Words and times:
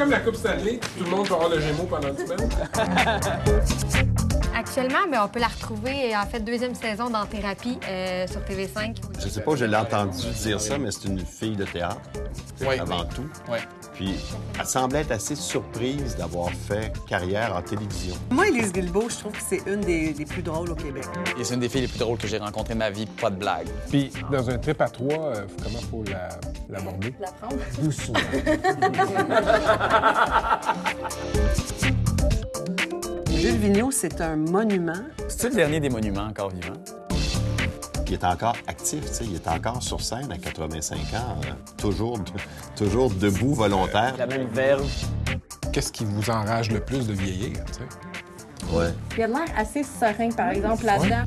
comme 0.00 0.10
la 0.10 0.20
Coupe 0.20 0.36
Stanley, 0.36 0.80
tout 0.96 1.04
le 1.04 1.10
monde 1.10 1.26
va 1.26 1.34
avoir 1.34 1.50
le 1.50 1.60
Gémeaux 1.60 1.84
pendant 1.84 2.08
une 2.08 2.16
semaine. 2.16 2.48
Actuellement, 4.60 4.98
ben, 5.10 5.22
on 5.24 5.28
peut 5.28 5.40
la 5.40 5.48
retrouver 5.48 6.14
en 6.14 6.26
fait 6.26 6.40
deuxième 6.40 6.74
saison 6.74 7.08
dans 7.08 7.24
Thérapie 7.24 7.78
euh, 7.88 8.26
sur 8.26 8.40
TV5. 8.42 8.94
Je 9.18 9.28
sais 9.30 9.40
pas, 9.40 9.56
je 9.56 9.64
l'ai 9.64 9.76
entendu 9.76 10.18
dire 10.42 10.60
ça, 10.60 10.76
mais 10.76 10.90
c'est 10.90 11.08
une 11.08 11.24
fille 11.24 11.56
de 11.56 11.64
théâtre, 11.64 11.96
Oui. 12.60 12.78
avant 12.78 13.06
tout. 13.06 13.24
Oui. 13.50 13.56
Puis 13.94 14.14
elle 14.58 14.66
semblait 14.66 15.00
être 15.00 15.12
assez 15.12 15.34
surprise 15.34 16.14
d'avoir 16.16 16.50
fait 16.50 16.92
carrière 17.08 17.56
en 17.56 17.62
télévision. 17.62 18.14
Moi, 18.30 18.48
Élise 18.48 18.70
Guilbeault, 18.70 19.08
je 19.08 19.16
trouve 19.16 19.32
que 19.32 19.42
c'est 19.48 19.62
une 19.66 19.80
des, 19.80 20.12
des 20.12 20.26
plus 20.26 20.42
drôles 20.42 20.70
au 20.72 20.74
Québec. 20.74 21.04
Et 21.38 21.44
c'est 21.44 21.54
une 21.54 21.60
des 21.60 21.70
filles 21.70 21.80
les 21.82 21.88
plus 21.88 21.98
drôles 21.98 22.18
que 22.18 22.26
j'ai 22.28 22.36
rencontrées 22.36 22.74
de 22.74 22.78
ma 22.80 22.90
vie, 22.90 23.06
pas 23.06 23.30
de 23.30 23.36
blague. 23.36 23.66
Puis, 23.88 24.12
dans 24.30 24.50
un 24.50 24.58
trip 24.58 24.78
à 24.82 24.90
trois, 24.90 25.36
euh, 25.36 25.46
comment 25.62 25.80
faut 25.90 26.04
la- 26.10 26.28
l'aborder? 26.68 27.14
La 27.18 27.32
prendre. 27.32 27.56
Doucement. 27.82 28.18
Jules 33.40 33.56
Vigneault, 33.56 33.90
c'est 33.90 34.20
un 34.20 34.36
monument. 34.36 34.92
C'est 35.28 35.48
le 35.48 35.54
dernier 35.54 35.80
des 35.80 35.88
monuments 35.88 36.24
encore 36.24 36.50
vivants? 36.50 36.74
Il 38.06 38.12
est 38.12 38.24
encore 38.24 38.54
actif, 38.66 39.00
tu 39.06 39.14
sais, 39.14 39.24
il 39.24 39.36
est 39.36 39.48
encore 39.48 39.82
sur 39.82 39.98
scène 40.02 40.30
à 40.30 40.36
85 40.36 40.96
ans, 41.14 41.36
euh, 41.46 41.52
toujours, 41.78 42.18
toujours 42.76 43.08
debout, 43.08 43.54
volontaire. 43.54 44.14
La 44.18 44.26
même 44.26 44.48
verve. 44.48 44.86
Qu'est-ce 45.72 45.90
qui 45.90 46.04
vous 46.04 46.28
enrage 46.28 46.70
le 46.70 46.80
plus 46.80 47.06
de 47.06 47.14
vieillir, 47.14 47.52
tu 47.64 47.72
sais? 47.72 48.76
Ouais. 48.76 48.92
Il 49.16 49.22
a 49.22 49.26
l'air 49.26 49.46
assez 49.56 49.84
serein, 49.84 50.30
par 50.32 50.50
exemple, 50.50 50.84
là-dedans. 50.84 51.24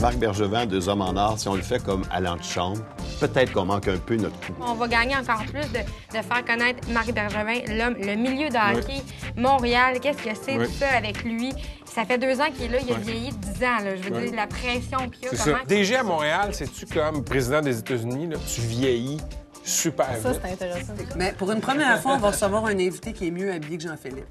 Marc 0.00 0.16
Bergevin, 0.16 0.66
Deux 0.66 0.88
hommes 0.88 1.02
en 1.02 1.16
or, 1.16 1.38
si 1.38 1.48
on 1.48 1.54
le 1.54 1.62
fait 1.62 1.82
comme 1.82 2.02
à 2.10 2.20
l'antichambre, 2.20 2.78
peut-être 3.20 3.52
qu'on 3.52 3.64
manque 3.64 3.88
un 3.88 3.96
peu 3.98 4.16
notre 4.16 4.38
coup. 4.40 4.52
On 4.60 4.74
va 4.74 4.86
gagner 4.88 5.16
encore 5.16 5.42
plus 5.44 5.60
de, 5.72 5.78
de 5.78 6.22
faire 6.22 6.44
connaître 6.46 6.88
Marc 6.90 7.12
Bergevin, 7.12 7.60
l'homme, 7.76 7.96
le 8.00 8.14
milieu 8.14 8.48
de 8.48 8.76
hockey, 8.78 9.02
Montréal. 9.36 9.98
Qu'est-ce 10.00 10.18
que 10.22 10.30
c'est 10.40 10.56
Oui. 10.56 10.66
tout 10.66 10.72
ça 10.72 10.88
avec 10.96 11.24
lui? 11.24 11.52
Ça 11.84 12.04
fait 12.04 12.18
deux 12.18 12.40
ans 12.40 12.46
qu'il 12.54 12.66
est 12.66 12.68
là, 12.68 12.78
il 12.86 12.92
a 12.92 12.96
vieilli 12.98 13.30
de 13.30 13.36
10 13.36 13.64
ans. 13.64 13.78
Là. 13.84 13.96
Je 13.96 14.02
veux 14.08 14.20
dire, 14.20 14.34
la 14.36 14.46
pression 14.46 14.98
qu'il 15.10 15.24
y 15.24 15.26
a. 15.26 15.30
C'est 15.30 15.36
ça. 15.36 15.58
DG 15.66 15.96
à 15.96 16.02
Montréal, 16.04 16.50
c'est-tu 16.52 16.86
comme 16.86 17.24
président 17.24 17.60
des 17.60 17.78
États-Unis, 17.78 18.28
là, 18.28 18.36
tu 18.54 18.60
vieillis 18.60 19.18
super 19.64 20.06
Ça, 20.22 20.32
c'est 20.34 20.52
intéressant. 20.52 20.92
Mais 21.16 21.32
pour 21.36 21.50
une 21.50 21.60
première 21.60 22.00
fois, 22.00 22.12
on 22.14 22.18
va 22.18 22.28
recevoir 22.30 22.66
un 22.66 22.78
invité 22.78 23.12
qui 23.12 23.26
est 23.26 23.30
mieux 23.32 23.52
habillé 23.52 23.78
que 23.78 23.82
Jean-Philippe. 23.82 24.26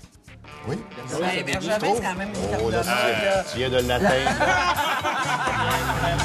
Oui. 0.68 0.78
Bergevin, 1.44 1.78
c'est 1.80 2.02
quand 2.02 2.16
même 2.16 2.30
une 2.30 2.36
Oh, 2.62 2.70
là, 2.70 2.84
carte 2.84 3.46
de 3.46 3.52
tu 3.52 3.58
viens 3.58 3.70
de 3.70 3.88
l'atteindre. 3.88 4.32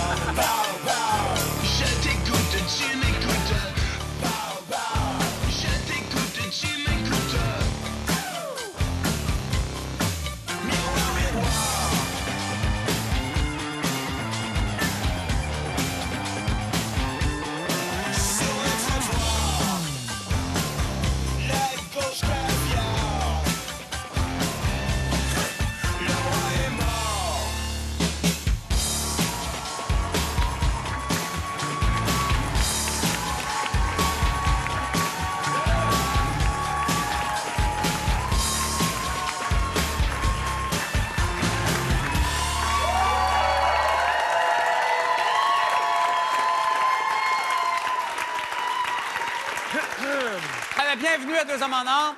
Hommes 51.62 51.74
en 51.74 51.86
Or. 51.86 52.14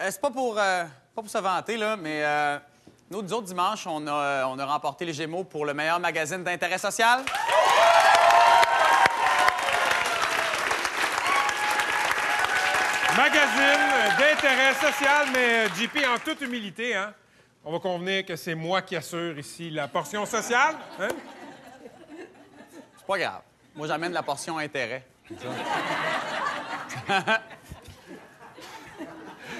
Euh, 0.00 0.08
c'est 0.10 0.20
pas 0.20 0.30
pour, 0.30 0.58
euh, 0.58 0.84
pas 1.14 1.22
pour 1.22 1.30
se 1.30 1.38
vanter, 1.38 1.76
là, 1.76 1.96
mais 1.96 2.24
euh, 2.24 2.58
nous, 3.08 3.22
nous 3.22 3.32
autres, 3.32 3.46
dimanche, 3.46 3.86
on 3.86 4.04
a, 4.08 4.46
on 4.46 4.58
a 4.58 4.66
remporté 4.66 5.04
les 5.04 5.12
Gémeaux 5.12 5.44
pour 5.44 5.64
le 5.64 5.72
meilleur 5.72 6.00
magazine 6.00 6.42
d'intérêt 6.42 6.78
social. 6.78 7.22
Magazine 13.16 14.16
d'intérêt 14.18 14.74
social, 14.74 15.28
mais 15.32 15.68
JP, 15.68 15.98
en 16.12 16.18
toute 16.18 16.40
humilité, 16.40 16.96
hein, 16.96 17.14
on 17.64 17.70
va 17.72 17.78
convenir 17.78 18.26
que 18.26 18.34
c'est 18.34 18.56
moi 18.56 18.82
qui 18.82 18.96
assure 18.96 19.38
ici 19.38 19.70
la 19.70 19.86
portion 19.86 20.26
sociale. 20.26 20.74
hein? 21.00 21.08
C'est 22.98 23.06
pas 23.06 23.18
grave. 23.18 23.42
Moi, 23.76 23.86
j'amène 23.86 24.12
la 24.12 24.24
portion 24.24 24.58
intérêt. 24.58 25.06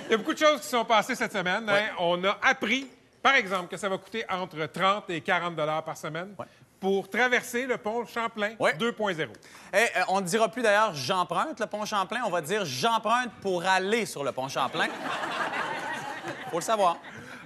Il 0.06 0.10
y 0.12 0.14
a 0.14 0.16
beaucoup 0.16 0.34
de 0.34 0.38
choses 0.38 0.60
qui 0.60 0.68
sont 0.68 0.84
passées 0.84 1.14
cette 1.14 1.32
semaine. 1.32 1.68
hein. 1.68 1.88
On 1.98 2.22
a 2.24 2.38
appris, 2.42 2.86
par 3.22 3.34
exemple, 3.34 3.68
que 3.68 3.76
ça 3.76 3.88
va 3.88 3.98
coûter 3.98 4.24
entre 4.30 4.64
30 4.66 5.10
et 5.10 5.20
40 5.20 5.54
dollars 5.56 5.82
par 5.84 5.96
semaine 5.96 6.34
Ouais. 6.38 6.46
pour 6.80 7.08
traverser 7.10 7.66
le 7.66 7.76
pont 7.76 8.06
Champlain 8.06 8.54
Ouais. 8.60 8.74
2.0. 8.74 9.28
Eh, 9.72 9.76
euh, 9.76 9.84
on 10.08 10.20
ne 10.20 10.26
dira 10.26 10.48
plus 10.48 10.62
d'ailleurs 10.62 10.94
j'emprunte 10.94 11.58
le 11.58 11.66
pont 11.66 11.84
Champlain, 11.84 12.20
on 12.24 12.30
va 12.30 12.40
dire 12.40 12.64
j'emprunte 12.64 13.30
pour 13.42 13.64
aller 13.66 14.06
sur 14.06 14.22
le 14.22 14.30
pont 14.32 14.48
Champlain. 14.48 14.86
Faut 16.50 16.58
le 16.58 16.62
savoir. 16.62 16.98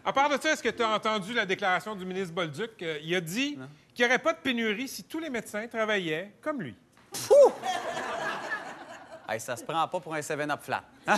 À 0.05 0.13
part 0.13 0.29
de 0.29 0.41
ça, 0.41 0.53
est-ce 0.53 0.63
que 0.63 0.69
tu 0.69 0.83
as 0.83 0.89
entendu 0.89 1.33
la 1.33 1.47
déclaration 1.47 1.95
du 1.95 2.05
ministre 2.05 2.35
Bolduc? 2.35 2.83
Euh, 2.83 2.99
il 3.03 3.15
a 3.15 3.21
dit 3.21 3.59
qu'il 3.95 4.05
n'y 4.05 4.11
aurait 4.11 4.19
pas 4.19 4.33
de 4.35 4.39
pénurie 4.39 4.89
si 4.89 5.05
tous 5.05 5.19
les 5.19 5.31
médecins 5.31 5.67
travaillaient 5.67 6.33
comme 6.43 6.61
lui. 6.61 6.75
Hey, 9.29 9.39
ça 9.41 9.57
se 9.57 9.63
prend 9.65 9.87
pas 9.87 10.01
pour 10.01 10.13
un 10.15 10.21
7-up 10.21 10.61
flat. 10.63 10.83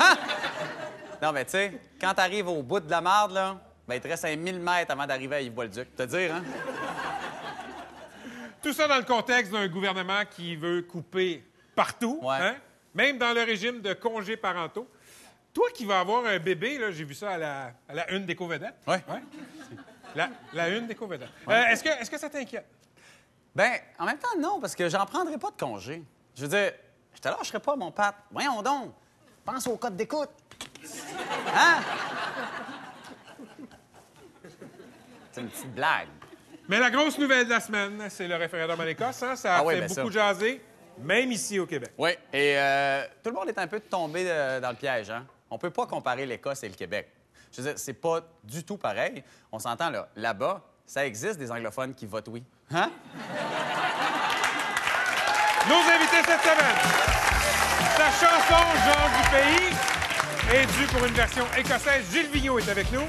Non, 1.23 1.31
mais 1.33 1.45
tu 1.45 1.53
sais, 1.53 1.81
quand 2.01 2.13
t'arrives 2.15 2.49
au 2.49 2.63
bout 2.65 2.81
de 2.81 2.91
la 2.91 3.01
marde, 3.01 3.31
là, 3.33 3.57
ben, 3.87 3.95
il 3.95 4.01
te 4.01 4.09
reste 4.09 4.25
un 4.25 4.35
1000 4.35 4.59
mètres 4.59 4.91
avant 4.91 5.07
d'arriver 5.07 5.37
à 5.37 5.41
Yves-Bolduc. 5.41 5.95
Te 5.95 6.03
dire, 6.03 6.35
hein? 6.35 6.43
Tout 8.61 8.73
ça 8.73 8.89
dans 8.89 8.97
le 8.97 9.05
contexte 9.05 9.53
d'un 9.53 9.69
gouvernement 9.69 10.23
qui 10.29 10.57
veut 10.57 10.83
couper 10.83 11.45
partout, 11.77 12.19
Ouais. 12.23 12.37
hein? 12.41 12.57
même 12.95 13.19
dans 13.19 13.33
le 13.33 13.43
régime 13.43 13.81
de 13.81 13.93
congés 13.95 14.37
parentaux. 14.37 14.89
Toi 15.55 15.69
qui 15.75 15.85
vas 15.85 16.01
avoir 16.01 16.25
un 16.27 16.39
bébé, 16.39 16.79
j'ai 16.91 17.05
vu 17.05 17.15
ça 17.15 17.31
à 17.33 17.39
la, 17.39 17.73
à 17.89 17.95
la 17.95 18.11
une 18.13 18.27
des 18.27 18.35
co-vedettes. 18.35 18.75
Ouais. 18.87 19.03
La, 20.15 20.29
la 20.53 20.69
une 20.71 20.87
des 20.87 20.95
co-vedettes. 20.95 21.29
Euh, 21.49 21.65
est-ce, 21.67 21.83
que, 21.85 21.89
est-ce 21.89 22.11
que 22.11 22.19
ça 22.19 22.29
t'inquiète? 22.31 22.67
Ben, 23.55 23.73
en 23.99 24.07
même 24.07 24.19
temps, 24.19 24.37
non, 24.39 24.61
parce 24.61 24.75
que 24.75 24.89
j'en 24.89 25.07
prendrai 25.07 25.39
pas 25.39 25.51
de 25.51 25.57
congé. 25.57 26.03
Je 26.35 26.43
veux 26.43 26.49
dire, 26.49 26.73
je 27.15 27.21
te 27.21 27.29
lâcherai 27.29 27.61
pas, 27.61 27.77
mon 27.77 27.91
Pat. 27.93 28.15
Voyons 28.31 28.61
donc. 28.63 28.93
Pense 29.45 29.67
au 29.67 29.77
code 29.77 29.97
d'écoute. 29.97 30.31
Hein? 31.55 31.81
C'est 35.33 35.41
une 35.41 35.49
petite 35.49 35.75
blague. 35.75 36.09
Mais 36.69 36.79
la 36.79 36.91
grosse 36.91 37.19
nouvelle 37.19 37.45
de 37.47 37.51
la 37.51 37.61
semaine, 37.61 38.07
c'est 38.11 38.29
le 38.29 38.37
référendum 38.37 38.79
en 38.81 38.85
Écosse. 38.87 39.23
hein? 39.23 39.37
Ça 39.37 39.57
a 39.57 39.59
Ah 39.59 39.65
oui, 39.65 39.75
fait 39.75 39.81
ben 39.81 39.89
beaucoup 39.89 40.13
ça. 40.13 40.33
jaser, 40.35 40.63
même 40.99 41.33
ici 41.33 41.59
au 41.59 41.67
Québec. 41.67 41.91
Oui, 41.99 42.11
et 42.33 42.55
euh, 42.59 43.05
tout 43.23 43.31
le 43.31 43.37
monde 43.37 43.49
est 43.49 43.59
un 43.59 43.67
peu 43.67 43.81
tombé 43.81 44.25
euh, 44.27 44.61
dans 44.61 44.71
le 44.71 44.77
piège. 44.77 45.11
Hein? 45.11 45.25
On 45.51 45.59
peut 45.59 45.71
pas 45.71 45.87
comparer 45.87 46.25
l'Écosse 46.27 46.63
et 46.63 46.69
le 46.69 46.75
Québec. 46.75 47.11
Je 47.51 47.61
veux 47.61 47.69
dire, 47.69 47.79
c'est 47.79 47.93
pas 47.95 48.21
du 48.45 48.65
tout 48.65 48.77
pareil. 48.79 49.23
On 49.51 49.59
s'entend, 49.59 49.91
là. 49.91 50.09
Là-bas, 50.17 50.63
ça 50.87 51.05
existe 51.07 51.39
des 51.39 51.51
anglophones 51.51 51.95
qui 51.95 52.07
votent 52.07 52.29
oui. 52.29 52.43
Hein? 52.73 52.91
Nos 55.69 55.77
invités 55.77 56.23
cette 56.25 56.41
semaine. 56.41 56.77
Sa 57.97 58.07
chanson 58.11 58.65
Genre 58.87 59.11
du 59.23 59.31
pays 59.31 59.62
est 60.55 60.67
due 60.79 60.87
pour 60.87 61.05
une 61.05 61.15
version 61.15 61.45
écossaise. 61.57 62.05
Gilles 62.13 62.29
Vigneault 62.33 62.59
est 62.59 62.69
avec 62.69 62.91
nous. 62.93 63.07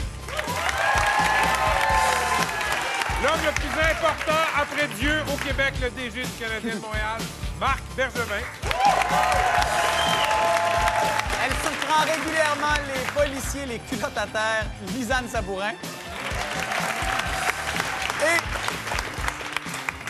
L'homme 3.23 3.39
le 3.45 3.51
plus 3.51 3.81
important 3.91 4.41
après 4.59 4.87
Dieu 4.99 5.21
au 5.33 5.37
Québec, 5.37 5.73
le 5.81 5.89
DG 5.91 6.23
du 6.23 6.31
Canadien 6.39 6.75
de 6.75 6.79
Montréal, 6.79 7.21
Marc 7.59 7.81
Bergevin. 7.95 8.43
Elle 11.45 11.51
surprend 11.61 12.03
régulièrement 12.03 12.75
les 12.93 13.01
policiers, 13.11 13.65
les 13.65 13.79
culottes 13.79 14.17
à 14.17 14.27
terre, 14.27 14.65
Lisanne 14.95 15.27
Sabourin. 15.29 15.71
Et 18.21 18.39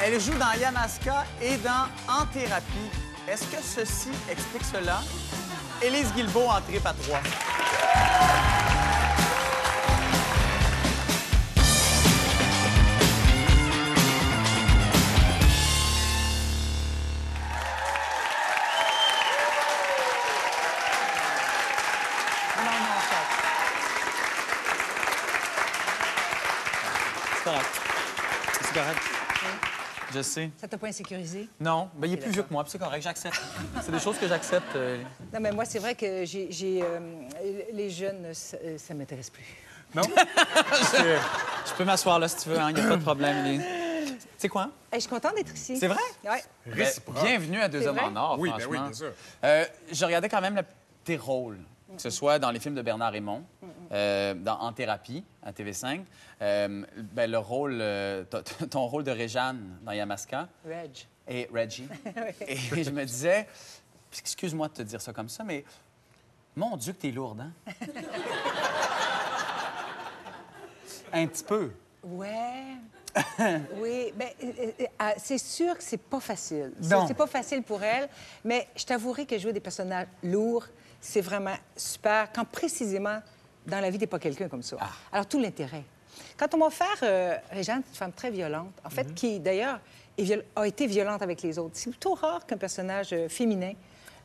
elle 0.04 0.20
joue 0.20 0.34
dans 0.34 0.54
Yamaska 0.60 1.26
et 1.42 1.58
dans 1.58 1.88
En 2.08 2.26
thérapie. 2.28 2.90
Est-ce 3.28 3.46
que 3.46 3.62
ceci 3.64 4.10
explique 4.30 4.66
cela? 4.66 5.02
Élise 5.84 6.14
Guilbeault 6.14 6.48
en 6.48 6.62
trip 6.62 6.86
à 6.86 6.94
trois. 6.94 7.20
Je 30.14 30.22
sais. 30.22 30.52
Ça 30.60 30.68
t'a 30.68 30.78
pas 30.78 30.88
insécurisé? 30.88 31.48
Non, 31.60 31.90
ben, 31.96 32.08
il 32.08 32.14
est 32.14 32.18
plus 32.18 32.32
vieux 32.32 32.44
que 32.44 32.54
moi, 32.54 32.64
puis 32.64 32.72
c'est 32.72 32.78
correct, 32.78 33.02
j'accepte. 33.02 33.42
C'est 33.82 33.92
des 33.92 34.00
choses 34.00 34.18
que 34.18 34.28
j'accepte. 34.28 34.76
euh, 34.76 35.02
Non, 35.34 35.40
mais 35.40 35.52
moi, 35.52 35.66
c'est 35.66 35.80
vrai 35.80 35.96
que 35.96 36.24
j'ai, 36.26 36.50
euh, 36.84 37.00
les 37.74 37.90
jeunes, 37.90 38.34
ça, 38.34 38.58
euh, 38.64 38.78
ça 38.78 38.94
m'intéresse 38.94 39.30
plus. 39.30 39.44
Non? 39.96 40.04
Je 41.66 41.74
peux 41.78 41.84
m'asseoir 41.86 42.20
là 42.20 42.28
si 42.28 42.38
tu 42.38 42.50
veux, 42.50 42.58
il 42.70 42.76
n'y 42.76 42.82
a 42.82 42.88
pas 42.90 42.96
de 42.98 43.02
problème. 43.02 43.62
C'est 44.38 44.50
quoi? 44.50 44.64
Hey, 44.92 45.00
je 45.00 45.02
suis 45.02 45.10
contente 45.10 45.36
d'être 45.36 45.54
ici. 45.56 45.78
C'est 45.78 45.88
vrai? 45.88 45.98
Oui. 46.26 46.30
Ben, 46.66 46.74
Réciproque. 46.74 47.24
bienvenue 47.24 47.62
à 47.62 47.68
Deux 47.70 47.88
Hommes 47.88 48.00
en 48.00 48.16
Or, 48.16 48.40
Oui, 48.40 48.50
ben 48.50 48.60
franchement. 48.60 48.72
oui, 48.84 48.90
bien 48.90 48.94
sûr. 48.94 49.12
Euh, 49.44 49.66
je 49.92 50.06
regardais 50.06 50.28
quand 50.30 50.42
même 50.42 50.56
le- 50.56 50.64
tes 51.06 51.16
rôles, 51.18 51.60
que 51.96 52.02
ce 52.02 52.10
soit 52.10 52.40
dans 52.40 52.52
les 52.52 52.60
films 52.60 52.76
de 52.76 52.82
Bernard 52.82 53.12
Raymond, 53.12 53.44
euh, 53.92 54.34
dans 54.34 54.60
En 54.60 54.74
thérapie, 54.74 55.24
à 55.44 55.52
TV5, 55.52 56.04
euh, 56.42 56.86
ben, 57.14 57.30
le 57.30 57.38
rôle, 57.38 57.80
euh, 57.80 58.24
ton 58.70 58.88
rôle 58.88 59.04
de 59.04 59.12
Réjeanne 59.12 59.78
dans 59.84 59.92
Yamaska 59.92 60.48
Reg. 60.66 61.08
et 61.28 61.50
Reggie. 61.54 61.88
Et 62.48 62.84
je 62.84 62.90
me 62.90 63.06
disais, 63.06 63.48
excuse-moi 64.20 64.68
de 64.70 64.74
te 64.74 64.82
dire 64.82 65.02
ça 65.02 65.14
comme 65.14 65.30
ça, 65.30 65.44
mais 65.44 65.64
mon 66.56 66.78
Dieu 66.78 66.94
que 66.94 67.00
t'es 67.00 67.12
lourde, 67.12 67.42
hein? 67.42 67.52
Un 71.14 71.28
petit 71.28 71.44
peu. 71.44 71.72
Ouais. 72.04 72.78
oui, 73.78 74.12
euh, 74.44 74.72
ah, 74.98 75.14
c'est 75.18 75.38
sûr 75.38 75.78
que 75.78 75.84
c'est 75.84 76.02
pas 76.02 76.20
facile. 76.20 76.74
C'est 76.82 77.14
pas 77.14 77.28
facile 77.28 77.62
pour 77.62 77.84
elle, 77.84 78.10
mais 78.44 78.68
je 78.76 78.84
t'avouerai 78.86 79.26
que 79.26 79.38
jouer 79.38 79.54
des 79.54 79.60
personnages 79.60 80.08
lourds, 80.24 80.66
c'est 81.04 81.22
vraiment 81.22 81.56
super 81.76 82.32
quand 82.34 82.46
précisément 82.46 83.20
dans 83.66 83.80
la 83.80 83.90
vie, 83.90 83.98
t'es 83.98 84.08
pas 84.08 84.20
quelqu'un 84.20 84.48
comme 84.48 84.64
ça. 84.64 84.78
Alors, 85.12 85.26
tout 85.26 85.40
l'intérêt. 85.40 85.84
Quand 86.38 86.54
on 86.54 86.58
m'a 86.58 86.68
offert 86.68 86.98
euh, 87.04 87.36
c'est 87.52 87.70
une 87.70 87.84
femme 87.94 88.14
très 88.14 88.32
violente, 88.32 88.74
en 88.84 88.90
fait, 88.90 89.14
qui 89.14 89.40
d'ailleurs 89.40 89.80
a 90.56 90.68
été 90.68 90.88
violente 90.88 91.22
avec 91.22 91.42
les 91.42 91.58
autres. 91.60 91.72
C'est 91.74 91.90
plutôt 91.90 92.14
rare 92.14 92.46
qu'un 92.46 92.58
personnage 92.58 93.14
euh, 93.14 93.28
féminin 93.28 93.74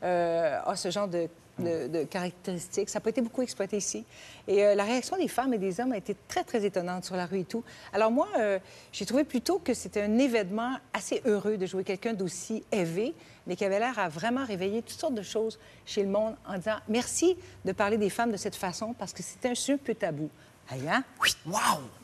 euh, 0.03 0.59
a 0.65 0.75
ce 0.75 0.91
genre 0.91 1.07
de, 1.07 1.27
de- 1.59 1.87
de 1.87 2.03
caractéristiques. 2.03 2.89
Ça 2.89 2.99
n'a 2.99 3.03
pas 3.03 3.09
été 3.11 3.21
beaucoup 3.21 3.41
exploité 3.41 3.77
ici. 3.77 4.05
Et 4.47 4.63
euh, 4.65 4.75
la 4.75 4.83
réaction 4.83 5.17
des 5.17 5.27
femmes 5.27 5.53
et 5.53 5.57
des 5.57 5.79
hommes 5.79 5.91
a 5.91 5.97
été 5.97 6.15
très, 6.27 6.43
très 6.43 6.65
étonnante 6.65 7.05
sur 7.05 7.15
la 7.15 7.25
rue 7.25 7.39
et 7.39 7.43
tout. 7.45 7.63
Alors 7.93 8.11
moi, 8.11 8.27
euh, 8.37 8.59
j'ai 8.91 9.05
trouvé 9.05 9.23
plutôt 9.23 9.59
que 9.59 9.73
c'était 9.73 10.01
un 10.01 10.17
événement 10.17 10.77
assez 10.93 11.21
heureux 11.25 11.57
de 11.57 11.65
jouer 11.65 11.83
quelqu'un 11.83 12.13
d'aussi 12.13 12.63
élevé, 12.71 13.13
mais 13.47 13.55
qui 13.55 13.65
avait 13.65 13.79
l'air 13.79 13.97
à 13.99 14.09
vraiment 14.09 14.45
réveiller 14.45 14.81
toutes 14.81 14.99
sortes 14.99 15.15
de 15.15 15.21
choses 15.21 15.59
chez 15.85 16.03
le 16.03 16.09
monde 16.09 16.35
en 16.47 16.57
disant 16.57 16.77
merci 16.87 17.37
de 17.65 17.71
parler 17.71 17.97
des 17.97 18.09
femmes 18.09 18.31
de 18.31 18.37
cette 18.37 18.55
façon 18.55 18.93
parce 18.93 19.13
que 19.13 19.23
c'était 19.23 19.49
un, 19.49 19.55
c'est 19.55 19.73
un 19.73 19.77
peu 19.77 19.95
tabou. 19.95 20.29
Aïe, 20.71 20.87
hein? 20.87 21.03
Wow! 21.47 21.55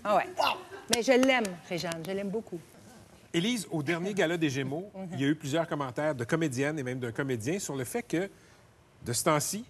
Ah 0.04 0.18
ouais. 0.18 0.26
Mais 0.96 1.04
je 1.04 1.12
l'aime, 1.12 1.44
Réjeanne, 1.70 2.02
je 2.06 2.12
l'aime 2.12 2.30
beaucoup. 2.30 2.60
Élise, 3.34 3.68
au 3.70 3.84
dernier 3.84 4.14
gala 4.14 4.38
des 4.38 4.50
Gémeaux, 4.50 4.90
il 5.12 5.20
y 5.20 5.26
a 5.26 5.28
eu 5.28 5.36
plusieurs 5.36 5.68
commentaires 5.68 6.16
de 6.16 6.24
comédiennes 6.24 6.80
et 6.80 6.84
même 6.84 7.00
d'un 7.00 7.12
comédien 7.12 7.60
sur 7.60 7.76
le 7.76 7.84
fait 7.84 8.02
que, 8.04 8.30
de 9.06 9.14
ce 9.14 9.24
temps-ci, 9.24 9.64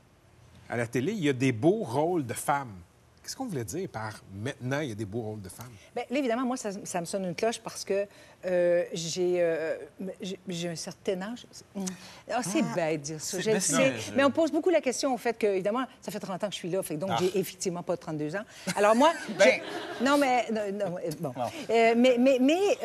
à 0.69 0.77
la 0.77 0.87
télé, 0.87 1.11
il 1.11 1.23
y 1.23 1.29
a 1.29 1.33
des 1.33 1.51
beaux 1.51 1.83
rôles 1.83 2.25
de 2.25 2.33
femmes. 2.33 2.73
Qu'est-ce 3.21 3.35
qu'on 3.35 3.45
voulait 3.45 3.65
dire 3.65 3.89
par 3.89 4.13
maintenant, 4.33 4.79
il 4.79 4.89
y 4.89 4.91
a 4.91 4.95
des 4.95 5.05
beaux 5.05 5.21
rôles 5.21 5.41
de 5.41 5.49
femmes? 5.49 5.71
Bien, 5.95 6.05
là, 6.09 6.19
évidemment, 6.19 6.45
moi, 6.45 6.57
ça, 6.57 6.71
ça 6.85 7.01
me 7.01 7.05
sonne 7.05 7.25
une 7.25 7.35
cloche 7.35 7.59
parce 7.59 7.83
que 7.83 8.07
euh, 8.45 8.83
j'ai, 8.93 9.37
euh, 9.41 9.75
j'ai- 10.21 10.39
j'ai 10.47 10.69
un 10.69 10.75
certain 10.75 11.21
âge. 11.21 11.45
Mm. 11.75 11.85
Ah, 12.31 12.41
c'est 12.43 12.61
bête 12.75 13.01
de 13.01 13.05
dire 13.05 13.21
ça, 13.21 13.37
c'est- 13.37 13.43
je 13.43 13.47
le 13.49 13.53
mais 13.55 13.59
sais. 13.59 13.73
non, 13.73 13.79
mais 13.79 13.99
je- 13.99 14.11
Mais 14.13 14.23
on 14.23 14.31
pose 14.31 14.51
beaucoup 14.51 14.69
la 14.69 14.81
question 14.81 15.13
au 15.13 15.17
fait 15.17 15.37
que, 15.37 15.47
évidemment, 15.47 15.85
ça 16.01 16.11
fait 16.11 16.19
30 16.19 16.43
ans 16.43 16.47
que 16.47 16.53
je 16.53 16.59
suis 16.59 16.69
là, 16.69 16.81
fait 16.83 16.97
donc 16.97 17.09
Ah. 17.13 17.17
j'ai 17.19 17.37
effectivement 17.39 17.83
pas 17.83 17.97
32 17.97 18.35
ans. 18.35 18.43
Alors 18.75 18.95
moi, 18.95 19.11
Ben. 19.39 19.61
non, 20.01 20.17
mais 20.17 20.45
non, 20.51 20.61
non, 20.89 20.95
bon, 21.19 21.33
Euh, 21.69 21.93
mais 21.97 22.17
mais, 22.19 22.37
mais 22.39 22.77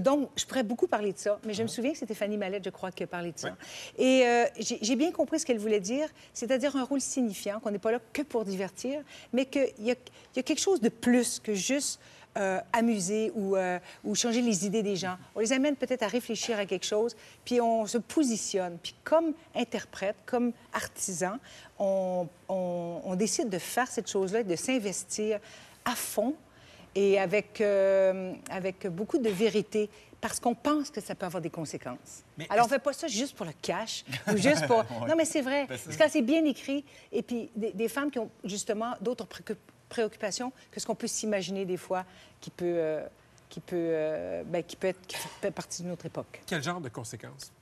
donc 0.00 0.30
je 0.36 0.44
pourrais 0.46 0.62
beaucoup 0.62 0.86
parler 0.86 1.12
de 1.12 1.18
ça. 1.18 1.38
Mais 1.44 1.54
je 1.54 1.62
me 1.62 1.68
souviens 1.68 1.92
que 1.92 1.98
c'était 1.98 2.14
Fanny 2.14 2.36
Mallette, 2.36 2.64
je 2.64 2.70
crois, 2.70 2.90
qui 2.90 3.02
a 3.02 3.06
parlé 3.06 3.32
de 3.32 3.38
ça. 3.38 3.56
Et 3.98 4.24
j'ai 4.58 4.78
j'ai 4.80 4.96
bien 4.96 5.12
compris 5.12 5.38
ce 5.40 5.46
qu'elle 5.46 5.58
voulait 5.58 5.80
dire, 5.80 6.08
c'est-à-dire 6.32 6.76
un 6.76 6.84
rôle 6.84 7.00
signifiant, 7.00 7.60
qu'on 7.60 7.70
n'est 7.70 7.78
pas 7.78 7.92
là 7.92 8.00
que 8.12 8.22
pour 8.22 8.44
divertir, 8.44 9.02
mais 9.32 9.46
qu'il 9.46 9.62
y 9.80 9.90
a, 9.90 9.94
il 9.94 10.36
y 10.36 10.40
a 10.40 10.42
quelque 10.42 10.60
chose 10.60 10.80
de 10.80 10.88
plus 10.88 11.38
que 11.40 11.54
juste 11.54 12.00
euh, 12.38 12.60
amuser 12.72 13.30
ou, 13.34 13.56
euh, 13.56 13.78
ou 14.04 14.14
changer 14.14 14.40
les 14.40 14.64
idées 14.66 14.82
des 14.82 14.96
gens. 14.96 15.16
On 15.34 15.40
les 15.40 15.52
amène 15.52 15.76
peut-être 15.76 16.02
à 16.02 16.06
réfléchir 16.08 16.58
à 16.58 16.64
quelque 16.66 16.86
chose, 16.86 17.14
puis 17.44 17.60
on 17.60 17.86
se 17.86 17.98
positionne. 17.98 18.78
Puis 18.82 18.94
comme 19.04 19.34
interprète, 19.54 20.16
comme 20.24 20.52
artisan, 20.72 21.36
on, 21.78 22.26
on- 22.48 23.00
on 23.04 23.14
décide 23.16 23.48
de 23.48 23.58
faire 23.58 23.88
cette 23.88 24.08
chose-là, 24.10 24.42
de 24.42 24.56
s'investir 24.56 25.40
à 25.84 25.94
fond 25.94 26.34
et 26.94 27.18
avec, 27.18 27.60
euh, 27.60 28.32
avec 28.50 28.86
beaucoup 28.86 29.18
de 29.18 29.28
vérité, 29.30 29.88
parce 30.20 30.38
qu'on 30.38 30.54
pense 30.54 30.90
que 30.90 31.00
ça 31.00 31.14
peut 31.16 31.26
avoir 31.26 31.40
des 31.42 31.50
conséquences. 31.50 32.22
Alors, 32.48 32.66
on 32.66 32.68
ne 32.68 32.72
fait 32.74 32.78
pas 32.78 32.92
ça 32.92 33.08
juste 33.08 33.34
pour 33.36 33.44
le 33.44 33.52
cash 33.60 34.04
ou 34.32 34.36
juste 34.36 34.66
pour... 34.68 34.84
Non, 35.08 35.14
mais 35.16 35.24
c'est 35.24 35.40
vrai. 35.40 35.66
Parce 35.66 35.84
que 35.96 36.08
c'est 36.10 36.22
bien 36.22 36.44
écrit. 36.44 36.84
Et 37.10 37.22
puis, 37.22 37.50
des, 37.56 37.72
des 37.72 37.88
femmes 37.88 38.10
qui 38.10 38.20
ont 38.20 38.30
justement 38.44 38.92
d'autres 39.00 39.26
préocup- 39.26 39.56
préoccupations 39.96 40.52
que 40.70 40.80
ce 40.80 40.86
qu'on 40.86 40.94
peut 41.02 41.06
s'imaginer 41.18 41.64
des 41.64 41.76
fois 41.76 42.04
qui 42.40 42.50
peut, 42.50 42.64
euh, 42.76 43.06
qui 43.50 43.60
peut, 43.60 43.76
euh, 43.76 44.42
ben, 44.46 44.62
qui 44.62 44.76
peut 44.76 44.88
être 44.88 45.06
qui 45.06 45.16
fait 45.16 45.50
partie 45.50 45.82
d'une 45.82 45.92
autre 45.92 46.06
époque. 46.06 46.40
Quel 46.46 46.62
genre 46.62 46.80
de 46.80 46.88
conséquences? 46.88 47.52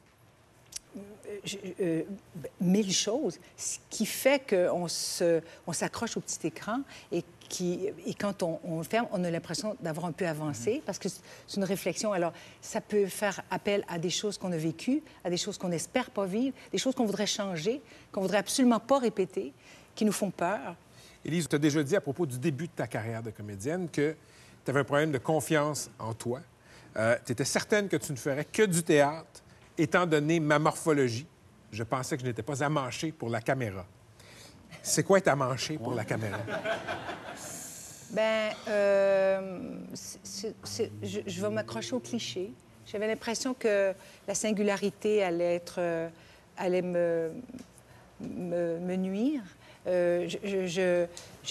Je- 1.44 1.56
euh, 1.81 2.03
ben, 2.35 2.50
mille 2.61 2.93
choses, 2.93 3.38
ce 3.56 3.79
qui 3.88 4.05
fait 4.06 4.41
qu'on 4.50 4.88
se, 4.88 5.41
on 5.67 5.73
s'accroche 5.73 6.17
au 6.17 6.21
petit 6.21 6.44
écran 6.49 6.81
et, 7.12 7.23
qui, 7.49 7.88
et 8.06 8.15
quand 8.15 8.43
on, 8.43 8.59
on 8.65 8.79
le 8.79 8.85
ferme, 8.85 9.06
on 9.12 9.23
a 9.23 9.31
l'impression 9.31 9.77
d'avoir 9.81 10.06
un 10.06 10.12
peu 10.12 10.27
avancé 10.27 10.82
parce 10.87 10.99
que 10.99 11.09
c'est 11.09 11.21
c'est 11.47 11.56
une 11.59 11.65
réflexion. 11.65 12.12
Alors, 12.12 12.32
ça 12.61 12.81
peut 12.81 13.06
faire 13.06 13.41
appel 13.50 13.85
à 13.88 13.99
des 13.99 14.11
choses 14.11 14.37
qu'on 14.38 14.50
a 14.53 14.56
vécues, 14.56 15.00
à 15.25 15.31
des 15.31 15.37
choses 15.37 15.59
qu'on 15.59 15.69
n'espère 15.69 16.11
pas 16.11 16.27
vivre, 16.27 16.55
des 16.73 16.79
choses 16.79 16.94
qu'on 16.97 17.06
voudrait 17.06 17.27
changer, 17.27 17.81
qu'on 18.12 18.23
voudrait 18.23 18.38
absolument 18.38 18.81
pas 18.81 18.99
répéter, 18.99 19.53
qui 19.94 20.05
nous 20.05 20.12
font 20.12 20.31
peur. 20.31 20.75
Élise, 21.25 21.49
tu 21.49 21.56
as 21.56 21.58
déjà 21.58 21.82
dit 21.82 21.96
à 21.96 22.00
propos 22.00 22.25
du 22.25 22.38
début 22.38 22.67
de 22.67 22.72
ta 22.72 22.87
carrière 22.87 23.22
de 23.22 23.31
comédienne 23.31 23.88
que 23.90 24.17
tu 24.64 24.70
avais 24.70 24.81
un 24.81 24.84
problème 24.84 25.12
de 25.12 25.19
confiance 25.19 25.90
en 25.99 26.14
toi. 26.14 26.40
tu 27.26 27.32
étais 27.32 27.44
certaine 27.44 27.88
que 27.88 27.96
tu 27.96 28.12
ne 28.12 28.17
ferais 28.17 28.44
que 28.44 28.62
du 28.62 28.82
théâtre, 28.82 29.43
étant 29.76 30.06
donné 30.06 30.40
ma 30.40 30.58
morphologie. 30.58 31.26
Je 31.72 31.82
pensais 31.82 32.17
que 32.17 32.22
je 32.22 32.28
n'étais 32.28 32.43
pas 32.43 32.64
amanchée 32.64 33.12
pour 33.12 33.28
la 33.28 33.40
caméra. 33.40 33.84
C'est 34.82 35.03
quoi 35.03 35.19
être 35.19 35.29
amanché 35.29 35.77
pour 35.77 35.94
la 35.94 36.05
caméra? 36.05 36.39
Ben, 38.12 38.53
euh, 38.67 39.60
je, 39.94 41.41
vais 41.43 41.50
m'accrocher 41.50 41.94
au 41.94 42.00
cliché. 42.00 42.50
J'avais 42.86 43.06
l'impression 43.06 43.55
que 43.55 43.93
la 44.27 44.34
singularité 44.34 45.22
allait 45.22 45.55
être, 45.55 45.77
euh, 45.79 46.08
allait 46.56 46.82
me, 46.82 47.31
me 48.20 48.96
nuire. 48.96 49.43
Euh, 49.87 50.29
je, 50.29 50.67
je- 50.67 51.06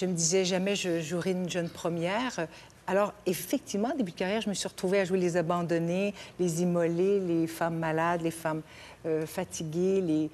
me 0.06 0.12
disais 0.12 0.44
jamais 0.44 0.76
je 0.76 1.00
jouerai 1.00 1.32
une 1.32 1.48
jeune 1.50 1.68
première. 1.68 2.46
Alors, 2.86 3.12
effectivement, 3.26 3.90
début 3.96 4.10
de 4.12 4.16
carrière, 4.16 4.40
je 4.40 4.48
me 4.48 4.54
suis 4.54 4.66
retrouvée 4.66 4.98
à 5.00 5.04
jouer 5.04 5.18
les 5.18 5.36
abandonnés, 5.36 6.12
les 6.40 6.62
immolés, 6.62 7.20
les 7.20 7.46
femmes 7.46 7.78
malades, 7.78 8.22
les 8.22 8.32
femmes 8.32 8.62
euh, 9.06 9.26
fatiguées. 9.26 10.28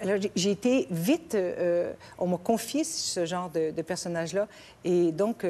Alors, 0.00 0.18
j'ai- 0.36 0.50
été 0.50 0.86
vite... 0.90 1.34
euh, 1.34 1.92
on 2.18 2.26
m'a 2.26 2.36
confié 2.36 2.84
ce 2.84 3.24
genre 3.24 3.48
de, 3.50 3.70
de 3.70 3.82
personnage-là. 3.82 4.46
Et 4.84 5.10
donc, 5.12 5.46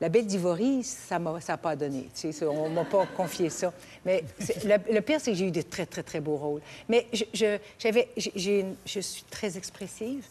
la 0.00 0.08
belle 0.08 0.26
d'Ivory, 0.26 0.84
ça 0.84 1.18
n'a 1.18 1.40
ça 1.40 1.54
a 1.54 1.56
pas 1.56 1.74
donné. 1.74 2.08
On 2.42 2.68
m'a 2.68 2.84
pas 2.84 3.04
confié 3.16 3.50
ça. 3.50 3.72
Mais 4.04 4.22
le, 4.64 5.00
pire, 5.00 5.20
c'est 5.20 5.32
que 5.32 5.36
j'ai 5.38 5.48
eu 5.48 5.50
de 5.52 5.62
très, 5.62 5.86
très, 5.86 6.04
très 6.04 6.20
beaux 6.20 6.36
rôles. 6.36 6.60
Mais 6.88 7.06
je 7.12 9.00
suis 9.00 9.24
très 9.30 9.56
expressive. 9.56 10.24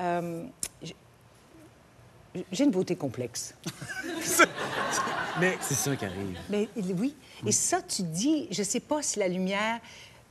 Euh, 0.00 0.44
j'ai- 0.82 0.96
une 2.64 2.70
beauté 2.70 2.96
complexe. 2.96 3.54
Mais 5.40 5.56
C'est 5.60 5.74
ça 5.74 5.96
qui 5.96 6.04
arrive. 6.04 6.38
Mais 6.48 6.68
oui. 6.76 7.14
Et 7.46 7.52
ça, 7.52 7.80
tu 7.82 8.02
dis, 8.02 8.46
je 8.50 8.62
sais 8.62 8.80
pas 8.80 9.02
si 9.02 9.18
la 9.18 9.28
lumière 9.28 9.80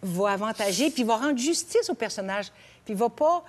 va 0.01 0.31
avantager, 0.31 0.89
puis 0.91 1.03
va 1.03 1.17
rendre 1.17 1.38
justice 1.38 1.89
au 1.89 1.93
personnage, 1.95 2.51
puis 2.85 2.93
va 2.93 3.09
pas. 3.09 3.43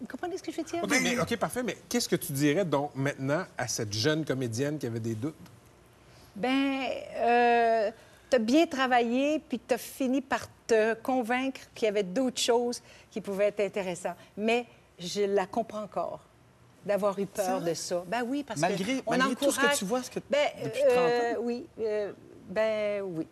Vous 0.00 0.06
comprenez 0.06 0.38
ce 0.38 0.42
que 0.42 0.50
je 0.52 0.56
veux 0.56 0.62
dire? 0.64 0.82
OK, 0.82 0.90
mais, 1.02 1.18
OK, 1.18 1.36
parfait. 1.36 1.62
Mais 1.62 1.76
qu'est-ce 1.88 2.08
que 2.08 2.16
tu 2.16 2.32
dirais 2.32 2.64
donc 2.64 2.90
maintenant 2.94 3.44
à 3.58 3.68
cette 3.68 3.92
jeune 3.92 4.24
comédienne 4.24 4.78
qui 4.78 4.86
avait 4.86 5.00
des 5.00 5.14
doutes? 5.14 5.34
Ben, 6.34 6.84
euh, 7.16 7.90
tu 8.30 8.36
as 8.36 8.38
bien 8.38 8.66
travaillé, 8.66 9.38
puis 9.38 9.60
tu 9.66 9.74
as 9.74 9.78
fini 9.78 10.20
par 10.22 10.46
te 10.66 10.94
convaincre 10.94 11.60
qu'il 11.74 11.86
y 11.86 11.88
avait 11.88 12.02
d'autres 12.02 12.40
choses 12.40 12.80
qui 13.10 13.20
pouvaient 13.20 13.48
être 13.48 13.60
intéressantes. 13.60 14.16
Mais 14.36 14.66
je 15.02 15.22
la 15.22 15.46
comprends 15.46 15.82
encore 15.82 16.20
d'avoir 16.84 17.18
eu 17.18 17.26
peur 17.26 17.60
de 17.60 17.74
ça. 17.74 18.02
Ben 18.06 18.22
oui, 18.26 18.42
parce 18.42 18.60
Malgré- 18.60 18.96
que 18.98 19.02
on 19.06 19.10
malgré 19.16 19.36
tout 19.36 19.50
ce 19.52 19.60
que 19.60 19.76
tu 19.76 19.84
vois, 19.84 20.02
ce 20.02 20.10
que- 20.10 20.20
ben, 20.30 20.48
depuis 20.64 20.80
30 20.82 20.96
ans. 20.96 21.00
euh, 21.00 21.34
Oui, 21.40 21.66
euh, 21.80 22.12
ben 22.48 23.02
oui. 23.02 23.26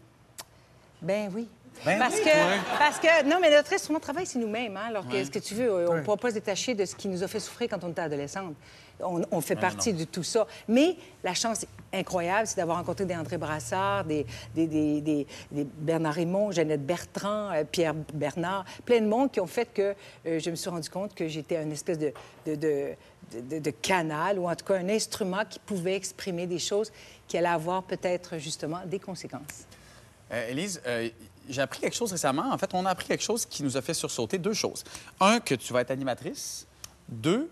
Ben 1.03 1.31
oui. 1.35 1.49
Ben 1.85 1.99
parce, 1.99 2.15
oui, 2.17 2.21
que, 2.23 2.27
ouais. 2.29 2.59
parce 2.79 2.99
que, 2.99 3.25
non, 3.25 3.39
mais 3.41 3.51
notre 3.51 3.73
instrument 3.73 3.99
de 3.99 4.03
travail, 4.03 4.27
c'est 4.27 4.39
nous-mêmes. 4.39 4.77
Hein? 4.77 4.87
Alors, 4.89 5.07
Ouais. 5.07 5.13
qu'est-ce 5.13 5.31
que 5.31 5.39
tu 5.39 5.55
veux? 5.55 5.89
On 5.89 5.95
ne 5.97 6.03
pourra 6.03 6.19
pas 6.19 6.29
se 6.29 6.35
détacher 6.35 6.75
de 6.75 6.85
ce 6.85 6.95
qui 6.95 7.09
nous 7.09 7.23
a 7.23 7.29
fait 7.29 7.41
souffrir 7.41 7.69
quand 7.71 7.83
on 7.85 7.91
était 7.91 8.03
adolescente. 8.03 8.55
On, 9.03 9.23
on 9.31 9.41
fait 9.41 9.57
partie 9.57 9.95
de 9.95 10.05
tout 10.05 10.23
ça. 10.23 10.47
Mais 10.69 10.95
la 11.25 11.33
chance 11.33 11.65
incroyable, 11.91 12.47
c'est 12.47 12.57
d'avoir 12.59 12.77
rencontré 12.77 13.07
des 13.07 13.15
André 13.17 13.39
Brassard, 13.39 14.05
des, 14.05 14.27
des, 14.55 14.67
des- 14.67 15.01
des- 15.01 15.27
des 15.51 15.65
Bernard 15.65 16.13
Raymond, 16.13 16.51
Jeannette 16.53 16.85
Bertrand, 16.85 17.51
euh, 17.51 17.65
Pierre 17.65 17.95
Bernard, 18.13 18.67
plein 18.85 19.01
de 19.01 19.07
monde 19.07 19.33
qui 19.33 19.41
ont 19.41 19.47
fait 19.47 19.65
que 19.73 19.95
euh, 20.27 20.39
je 20.39 20.51
me 20.51 20.57
suis 20.57 20.69
rendu 20.69 20.91
compte 20.91 21.15
que 21.15 21.27
j'étais 21.29 21.63
une 21.63 21.73
espèce 21.73 21.99
de, 21.99 22.13
de, 22.45 22.57
de- 22.57 22.89
de- 23.33 23.41
de- 23.41 23.59
de 23.59 23.71
canal, 23.71 24.39
ou 24.39 24.51
en 24.51 24.55
tout 24.55 24.67
cas 24.67 24.75
un 24.75 24.89
instrument 24.91 25.45
qui 25.49 25.59
pouvait 25.61 25.95
exprimer 25.97 26.47
des 26.47 26.59
choses 26.59 26.93
qui 27.27 27.39
allaient 27.39 27.49
avoir 27.49 27.83
peut-être 27.85 28.37
justement 28.37 28.81
des 28.85 28.99
conséquences. 28.99 29.65
Euh, 30.33 30.51
Élise, 30.51 30.81
euh, 30.87 31.09
j'ai 31.49 31.63
appris 31.63 31.81
quelque 31.81 31.97
chose 31.97 32.13
récemment. 32.13 32.51
En 32.53 32.59
fait, 32.59 32.73
on 32.75 32.85
a 32.87 32.91
appris 32.91 33.07
quelque 33.07 33.23
chose 33.25 33.45
qui 33.47 33.63
nous 33.63 33.77
a 33.77 33.83
fait 33.83 33.95
sursauter 33.95 34.39
deux 34.39 34.53
choses. 34.53 34.85
Un, 35.21 35.41
que 35.41 35.55
tu 35.55 35.73
vas 35.73 35.81
être 35.81 35.91
animatrice. 35.91 36.67
Deux, 37.09 37.51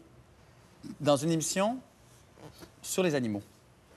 dans 1.00 1.16
une 1.16 1.30
émission 1.32 1.78
sur 2.82 3.02
les 3.02 3.14
animaux. 3.14 3.42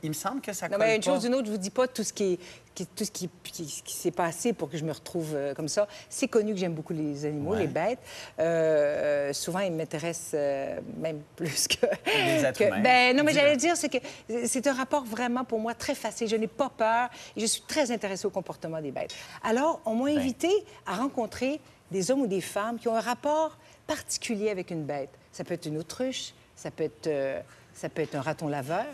Il 0.03 0.09
me 0.09 0.13
semble 0.15 0.41
que 0.41 0.51
ça 0.53 0.67
Non, 0.67 0.77
colle 0.77 0.87
mais 0.87 0.95
une 0.95 1.03
pas. 1.03 1.11
chose 1.11 1.21
d'une 1.21 1.35
autre, 1.35 1.45
je 1.45 1.51
vous 1.51 1.57
dis 1.57 1.69
pas 1.69 1.87
tout 1.87 2.03
ce 2.03 2.11
qui, 2.11 2.23
est- 2.23 2.39
tout 2.73 3.03
ce 3.05 3.11
qui, 3.11 3.29
qui- 3.43 3.81
qui 3.83 3.93
s'est 3.93 4.11
passé 4.11 4.53
pour 4.53 4.69
que 4.69 4.77
je 4.77 4.83
me 4.83 4.91
retrouve 4.91 5.33
euh, 5.35 5.53
comme 5.53 5.67
ça. 5.67 5.87
C'est 6.09 6.27
connu 6.27 6.53
que 6.53 6.59
j'aime 6.59 6.73
beaucoup 6.73 6.93
les 6.93 7.25
animaux, 7.25 7.51
Ouais. 7.51 7.59
les 7.59 7.67
bêtes. 7.67 7.99
Euh, 8.39 9.33
souvent, 9.33 9.59
ils 9.59 9.71
m'intéressent 9.71 10.31
euh, 10.35 10.79
même 10.97 11.21
plus 11.35 11.67
que. 11.67 11.85
Les 12.05 12.43
êtres 12.45 12.59
que- 12.59 12.63
humains. 12.65 12.81
Ben, 12.81 13.15
non, 13.15 13.23
mais 13.23 13.33
j'allais 13.33 13.57
dire, 13.57 13.75
c'est 13.77 13.89
que 13.89 13.97
c'est 14.45 14.67
un 14.67 14.73
rapport 14.73 15.03
vraiment 15.03 15.43
pour 15.43 15.59
moi 15.59 15.73
très 15.73 15.95
facile. 15.95 16.27
Je 16.27 16.35
n'ai 16.35 16.47
pas 16.47 16.69
peur 16.69 17.09
et 17.35 17.39
je 17.41 17.45
suis 17.45 17.61
très 17.61 17.91
intéressée 17.91 18.25
au 18.25 18.31
comportement 18.31 18.81
des 18.81 18.91
bêtes. 18.91 19.13
Alors, 19.43 19.81
on 19.85 19.95
Ben. 19.95 20.15
m'a 20.15 20.19
invité 20.19 20.49
à 20.85 20.95
rencontrer 20.95 21.59
des 21.91 22.09
hommes 22.11 22.21
ou 22.21 22.27
des 22.27 22.41
femmes 22.41 22.79
qui 22.79 22.87
ont 22.87 22.95
un 22.95 23.01
rapport 23.01 23.57
particulier 23.87 24.49
avec 24.49 24.71
une 24.71 24.83
bête. 24.85 25.09
Ça 25.31 25.43
peut 25.43 25.53
être 25.55 25.65
une 25.65 25.77
autruche, 25.77 26.33
ça 26.55 26.71
peut 26.71 26.83
être, 26.85 27.07
euh, 27.07 27.39
ça 27.73 27.89
peut 27.89 28.01
être 28.01 28.15
un 28.15 28.21
raton 28.21 28.47
laveur. 28.47 28.85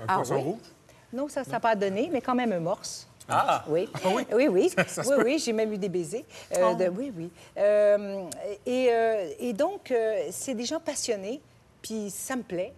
Un 0.00 0.04
Ah, 0.08 0.14
poisson 0.16 0.36
oui. 0.36 0.42
rouge? 0.42 0.60
Non, 1.14 1.28
ça 1.28 1.42
n'a 1.44 1.60
pas 1.60 1.74
donné, 1.76 2.08
mais 2.12 2.20
quand 2.20 2.34
même 2.34 2.52
un 2.52 2.60
morse. 2.60 3.06
Ah! 3.28 3.64
Oui. 3.68 3.88
oui, 4.04 4.26
oui. 4.32 4.48
oui, 4.50 4.72
oui, 5.24 5.38
j'ai 5.38 5.52
même 5.54 5.72
eu 5.72 5.78
des 5.78 5.88
baisers. 5.88 6.24
Euh, 6.54 6.74
de- 6.74 6.88
oui, 6.88 7.12
oui. 7.16 7.30
Euh, 7.56 8.24
et, 8.66 8.88
euh, 8.90 9.30
et 9.38 9.52
donc, 9.52 9.92
c'est 10.30 10.54
des 10.54 10.64
gens 10.66 10.80
passionnés, 10.80 11.40
puis 11.80 12.10
ça 12.10 12.36
me 12.36 12.42
plaît. 12.42 12.72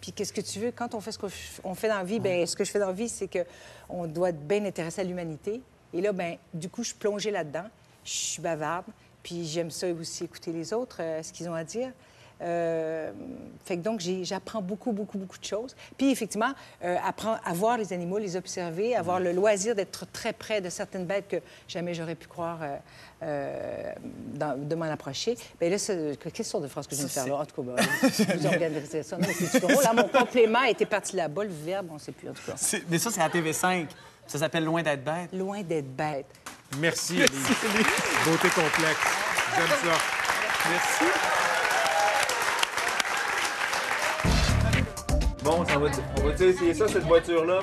Puis 0.00 0.10
qu'est-ce 0.10 0.32
que 0.32 0.40
tu 0.40 0.58
veux, 0.58 0.72
quand 0.72 0.94
on 0.94 1.00
fait 1.00 1.12
ce 1.12 1.18
qu'on 1.18 1.74
fait 1.76 1.86
dans 1.88 1.98
la 1.98 2.02
vie, 2.04 2.18
ben 2.18 2.44
ce 2.44 2.56
que 2.56 2.64
je 2.64 2.70
fais 2.72 2.80
dans 2.80 2.88
la 2.88 2.92
vie, 2.92 3.08
c'est 3.08 3.28
qu'on 3.28 4.06
doit 4.08 4.30
être 4.30 4.40
bien 4.48 4.64
intéressé 4.64 5.00
à 5.00 5.04
l'humanité. 5.04 5.60
Et 5.94 6.00
là, 6.00 6.10
ben 6.12 6.36
du 6.52 6.68
coup, 6.68 6.82
je 6.82 6.88
suis 6.88 6.98
plongée 6.98 7.30
là-dedans. 7.30 7.66
Je 8.04 8.10
suis 8.10 8.42
bavarde, 8.42 8.86
puis 9.22 9.44
j'aime 9.46 9.70
ça 9.70 9.86
aussi 9.88 10.24
écouter 10.24 10.50
les 10.50 10.72
autres, 10.72 11.00
ce 11.22 11.32
qu'ils 11.32 11.48
ont 11.48 11.54
à 11.54 11.62
dire. 11.62 11.92
Euh, 12.42 13.12
fait 13.64 13.76
que 13.76 13.82
donc, 13.82 14.00
j'apprends 14.22 14.60
beaucoup, 14.60 14.92
beaucoup, 14.92 15.16
beaucoup 15.18 15.38
de 15.38 15.44
choses. 15.44 15.74
Puis, 15.96 16.10
effectivement, 16.10 16.52
euh, 16.84 16.96
apprendre 17.06 17.40
à 17.44 17.52
voir 17.52 17.78
les 17.78 17.92
animaux, 17.92 18.18
les 18.18 18.36
observer, 18.36 18.96
avoir 18.96 19.20
le 19.20 19.32
loisir 19.32 19.74
d'être 19.74 20.06
très 20.10 20.32
près 20.32 20.60
de 20.60 20.68
certaines 20.68 21.06
bêtes 21.06 21.28
que 21.28 21.36
jamais 21.68 21.94
j'aurais 21.94 22.16
pu 22.16 22.26
croire 22.26 22.58
euh, 22.62 22.76
euh, 23.22 23.92
dans- 24.34 24.58
de 24.58 24.74
m'en 24.74 24.86
approcher. 24.90 25.36
Bien 25.60 25.70
là, 25.70 25.76
quelle 26.34 26.44
sorte 26.44 26.64
de 26.64 26.68
phrase 26.68 26.86
que 26.86 26.92
je 26.96 26.96
viens 26.96 27.06
de 27.06 27.10
faire 27.10 27.26
là? 27.28 27.36
En 27.36 27.46
tout 27.46 27.62
cas, 27.62 27.72
ben, 27.76 28.36
vous 28.38 28.46
organisez 28.46 29.02
ça. 29.04 29.16
Non, 29.16 29.26
mais 29.28 29.34
c'est 29.34 29.60
drôle. 29.60 29.82
Là, 29.82 29.92
mon 29.92 30.08
complément 30.08 30.62
était 30.64 30.86
parti 30.86 31.14
là-bas, 31.16 31.44
le 31.44 31.50
verbe, 31.50 31.86
on 31.90 31.94
ne 31.94 31.98
sait 32.00 32.12
plus, 32.12 32.28
en 32.28 32.32
tout 32.32 32.42
cas. 32.44 32.54
Mais 32.90 32.98
ça, 32.98 33.10
c'est 33.12 33.20
à 33.20 33.28
TV5. 33.28 33.86
Ça 34.26 34.38
s'appelle 34.38 34.64
Loin 34.64 34.82
d'être 34.82 35.04
bête. 35.04 35.32
Loin 35.32 35.62
d'être 35.62 35.94
bête. 35.94 36.26
Merci, 36.78 37.16
Élise. 37.16 37.28
Beauté 38.24 38.48
complexe. 38.48 39.00
J'aime 39.56 39.66
ça. 39.68 39.98
Merci. 40.70 41.51
Bon, 45.44 45.64
ça 45.66 45.78
va, 45.78 45.88
on 46.18 46.26
va-tu 46.28 46.44
essayer 46.44 46.74
ça, 46.74 46.86
cette 46.88 47.02
voiture-là? 47.04 47.60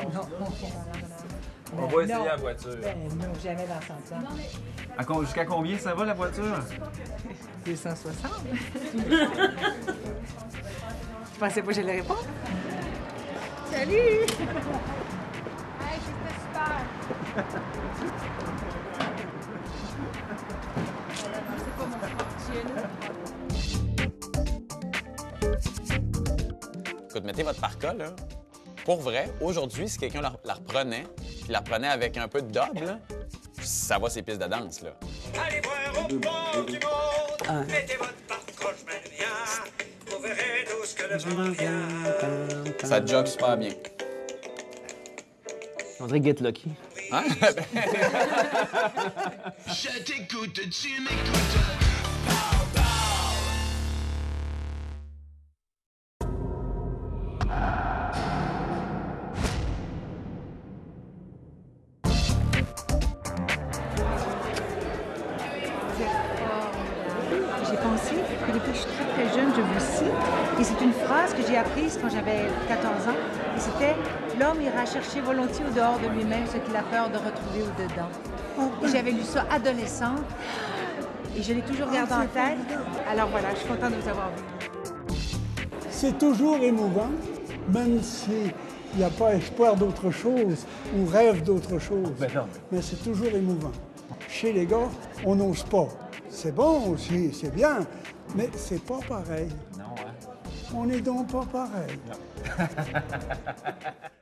On 1.77 1.85
va 1.87 2.03
essayer 2.03 2.25
la 2.25 2.35
voiture. 2.35 2.71
non, 3.15 3.33
jamais 3.41 3.65
dans. 3.67 4.97
À 4.97 5.05
con- 5.05 5.21
Jusqu'à 5.21 5.45
combien 5.45 5.77
ça 5.77 5.93
va, 5.93 6.05
la 6.05 6.13
voiture? 6.13 6.43
260. 7.65 8.31
Tu 11.33 11.39
pensais 11.39 11.61
pas 11.61 11.67
que 11.67 11.73
j'allais 11.73 11.95
répondre? 12.01 12.23
Salut! 13.71 13.93
Hey, 13.93 14.27
c'était 16.03 16.35
super. 16.41 17.49
Écoute, 27.19 27.27
mettez 27.27 27.43
votre 27.43 27.59
parka, 27.59 27.93
là. 27.93 28.13
Pour 28.85 29.01
vrai, 29.01 29.29
aujourd'hui, 29.41 29.89
si 29.89 29.97
quelqu'un 29.97 30.21
la, 30.21 30.31
la 30.45 30.53
reprenait, 30.53 31.03
puis 31.17 31.43
la 31.49 31.59
reprenait 31.59 31.89
avec 31.89 32.15
un 32.15 32.29
peu 32.29 32.41
de 32.41 32.47
dub, 32.47 32.81
là, 32.81 32.97
ça 33.61 33.99
va 33.99 34.09
ses 34.09 34.21
pistes 34.21 34.39
de 34.41 34.45
danse, 34.45 34.81
là. 34.81 34.91
Allez 35.45 35.59
voir 35.59 35.97
au 35.97 36.03
bord 36.13 36.63
du 36.65 36.79
monde, 36.79 37.65
mettez 37.67 37.97
votre 37.97 38.13
parcoche 38.25 38.85
bien, 38.85 39.27
vous 40.09 40.19
verrez 40.21 40.63
tout 40.63 40.85
ce 40.85 40.95
que 40.95 41.07
le 41.11 41.17
vent 41.17 41.51
vient. 41.51 41.89
Ça 42.87 43.05
jogue 43.05 43.27
super 43.27 43.57
bien. 43.57 43.73
On 45.99 46.05
dirait 46.05 46.23
Get 46.23 46.41
Lucky. 46.41 46.71
Hein? 47.11 47.25
Je 49.67 49.99
t'écoute, 50.03 50.53
tu 50.53 51.01
m'écoutes. 51.01 51.57
De 75.79 76.07
lui-même 76.13 76.45
ce 76.45 76.57
qu'il 76.57 76.75
a 76.75 76.83
peur 76.83 77.09
de 77.09 77.15
retrouver 77.15 77.61
au 77.63 77.81
dedans. 77.81 78.09
Et 78.83 78.87
j'avais 78.89 79.11
lu 79.11 79.21
ça 79.23 79.45
adolescente. 79.49 80.25
Et 81.37 81.41
je 81.41 81.53
l'ai 81.53 81.61
toujours 81.61 81.89
gardé 81.89 82.13
en 82.13 82.27
tête. 82.27 82.57
Alors 83.09 83.29
voilà, 83.29 83.51
je 83.53 83.59
suis 83.59 83.69
contente 83.69 83.91
de 83.95 84.01
vous 84.01 84.09
avoir 84.09 84.29
vu. 84.29 84.43
C'est 85.89 86.17
toujours 86.17 86.57
émouvant, 86.57 87.11
même 87.69 88.01
s'il 88.01 88.53
n'y 88.97 89.03
a 89.03 89.09
pas 89.09 89.35
espoir 89.35 89.75
d'autre 89.75 90.11
chose 90.11 90.65
ou 90.97 91.05
rêve 91.05 91.43
d'autre 91.43 91.79
chose. 91.79 92.11
Ben 92.19 92.29
non. 92.35 92.47
Mais 92.71 92.81
c'est 92.81 93.01
toujours 93.01 93.33
émouvant. 93.33 93.71
Chez 94.27 94.51
les 94.51 94.65
gars, 94.65 94.89
on 95.25 95.35
n'ose 95.35 95.63
pas. 95.63 95.87
C'est 96.29 96.53
bon 96.53 96.91
aussi, 96.91 97.33
c'est 97.33 97.53
bien, 97.55 97.79
mais 98.35 98.49
c'est 98.55 98.83
pas 98.83 98.99
pareil. 99.07 99.49
Non, 99.77 99.85
hein? 99.97 100.11
On 100.75 100.85
n'est 100.85 101.01
donc 101.01 101.31
pas 101.31 101.45
pareil. 101.45 101.99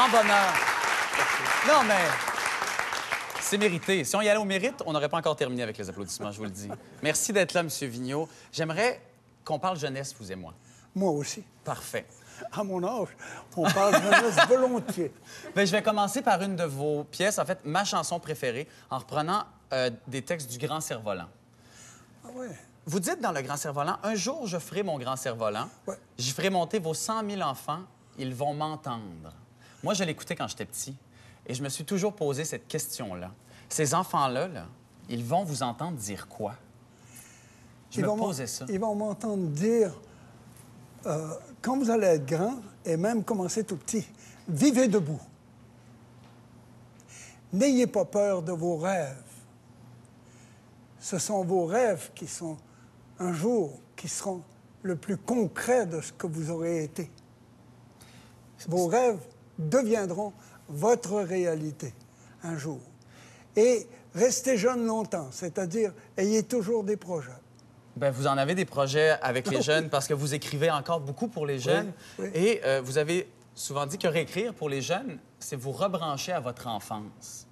Grand 0.00 0.08
bonheur. 0.22 0.54
Non, 1.68 1.82
mais 1.86 2.06
c'est 3.38 3.58
mérité. 3.58 4.02
Si 4.02 4.16
on 4.16 4.22
y 4.22 4.30
allait 4.30 4.40
au 4.40 4.46
mérite, 4.46 4.82
on 4.86 4.94
n'aurait 4.94 5.10
pas 5.10 5.18
encore 5.18 5.36
terminé 5.36 5.62
avec 5.62 5.76
les 5.76 5.90
applaudissements, 5.90 6.32
je 6.32 6.38
vous 6.38 6.44
le 6.44 6.50
dis. 6.50 6.70
Merci 7.02 7.34
d'être 7.34 7.52
là, 7.52 7.60
M. 7.60 7.68
Vigneault. 7.68 8.26
J'aimerais 8.50 8.98
qu'on 9.44 9.58
parle 9.58 9.78
jeunesse, 9.78 10.14
vous 10.18 10.32
et 10.32 10.36
moi. 10.36 10.54
Moi 10.94 11.10
aussi. 11.10 11.44
Parfait. 11.64 12.06
À 12.50 12.64
mon 12.64 12.82
âge, 12.82 13.08
on 13.54 13.70
parle 13.70 13.92
jeunesse 14.02 14.36
volontiers. 14.48 15.12
Ben, 15.54 15.66
je 15.66 15.72
vais 15.72 15.82
commencer 15.82 16.22
par 16.22 16.40
une 16.40 16.56
de 16.56 16.64
vos 16.64 17.04
pièces, 17.04 17.38
en 17.38 17.44
fait, 17.44 17.58
ma 17.66 17.84
chanson 17.84 18.18
préférée, 18.20 18.66
en 18.88 19.00
reprenant 19.00 19.44
euh, 19.74 19.90
des 20.06 20.22
textes 20.22 20.50
du 20.50 20.56
Grand 20.66 20.80
Cerf-Volant. 20.80 21.28
Ah 22.24 22.28
ouais. 22.36 22.48
Vous 22.86 23.00
dites 23.00 23.20
dans 23.20 23.32
le 23.32 23.42
Grand 23.42 23.58
Cerf-Volant, 23.58 23.98
un 24.02 24.14
jour 24.14 24.46
je 24.46 24.56
ferai 24.58 24.82
mon 24.82 24.98
Grand 24.98 25.16
Cerf-Volant, 25.16 25.68
Ouais. 25.86 25.98
j'y 26.16 26.30
ferai 26.30 26.48
monter 26.48 26.78
vos 26.78 26.94
100 26.94 27.28
000 27.28 27.42
enfants, 27.42 27.80
ils 28.16 28.34
vont 28.34 28.54
m'entendre. 28.54 29.34
Moi, 29.82 29.94
je 29.94 30.04
l'écoutais 30.04 30.36
quand 30.36 30.48
j'étais 30.48 30.66
petit 30.66 30.96
et 31.46 31.54
je 31.54 31.62
me 31.62 31.68
suis 31.68 31.84
toujours 31.84 32.14
posé 32.14 32.44
cette 32.44 32.68
question-là. 32.68 33.32
Ces 33.68 33.94
enfants-là, 33.94 34.48
là, 34.48 34.66
ils 35.08 35.24
vont 35.24 35.44
vous 35.44 35.62
entendre 35.62 35.96
dire 35.96 36.28
quoi? 36.28 36.54
Je 37.90 37.98
Ils 37.98 38.02
me 38.02 38.08
vont 38.08 38.16
posais 38.16 38.46
ça. 38.46 38.66
Ils 38.68 38.78
vont 38.78 38.94
m'entendre 38.94 39.48
dire, 39.48 39.92
euh, 41.06 41.34
quand 41.60 41.76
vous 41.76 41.90
allez 41.90 42.06
être 42.06 42.26
grand, 42.26 42.60
et 42.84 42.96
même 42.96 43.24
commencer 43.24 43.64
tout 43.64 43.76
petit, 43.76 44.06
vivez 44.48 44.88
debout. 44.88 45.20
N'ayez 47.52 47.86
pas 47.86 48.04
peur 48.04 48.42
de 48.42 48.52
vos 48.52 48.76
rêves. 48.76 49.16
ce 51.00 51.18
sont 51.18 51.44
vos 51.44 51.66
rêves 51.66 52.10
qui 52.14 52.26
sont 52.26 52.56
un 53.18 53.32
jour, 53.32 53.78
qui 53.96 54.08
seront 54.08 54.42
le 54.82 54.96
plus 54.96 55.16
concret 55.16 55.86
de 55.86 56.00
ce 56.00 56.12
que 56.12 56.26
vous 56.26 56.50
aurez 56.50 56.84
été. 56.84 57.10
Vos 58.68 58.86
rêves 58.86 59.18
deviendront 59.68 60.32
votre 60.68 61.20
réalité 61.20 61.92
un 62.42 62.56
jour. 62.56 62.80
Et 63.56 63.86
restez 64.14 64.56
jeune 64.56 64.86
longtemps, 64.86 65.28
c'est-à-dire 65.30 65.92
ayez 66.16 66.42
toujours 66.42 66.84
des 66.84 66.96
projets. 66.96 67.30
Ben, 67.96 68.10
vous 68.10 68.26
en 68.26 68.38
avez 68.38 68.54
des 68.54 68.64
projets 68.64 69.10
avec 69.22 69.50
les 69.50 69.62
jeunes 69.70 69.90
parce 69.90 70.06
que 70.06 70.14
vous 70.14 70.34
écrivez 70.34 70.70
encore 70.70 71.00
beaucoup 71.00 71.28
pour 71.28 71.46
les 71.46 71.58
jeunes. 71.58 71.92
oui. 72.18 72.28
Et 72.34 72.60
euh, 72.64 72.80
vous 72.82 72.98
avez 72.98 73.28
souvent 73.54 73.86
dit 73.86 73.98
que 73.98 74.08
réécrire 74.08 74.54
pour 74.54 74.68
les 74.68 74.80
jeunes, 74.80 75.18
c'est 75.38 75.56
vous 75.56 75.72
rebrancher 75.72 76.32
à 76.32 76.40
votre 76.40 76.66
enfance. 76.66 77.46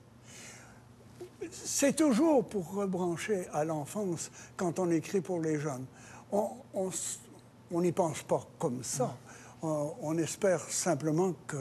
C'est 1.51 1.95
toujours 1.95 2.45
pour 2.45 2.73
rebrancher 2.73 3.47
à 3.53 3.65
l'enfance 3.65 4.31
quand 4.57 4.79
on 4.79 4.91
écrit 4.91 5.21
pour 5.21 5.41
les 5.41 5.59
jeunes. 5.59 5.87
On 6.33 7.81
n'y 7.81 7.93
pense 7.93 8.23
pas 8.23 8.47
comme 8.59 8.83
ça. 8.83 9.17
On, 9.63 9.95
on 10.03 10.19
espère 10.19 10.61
simplement 10.61 11.35
que, 11.47 11.57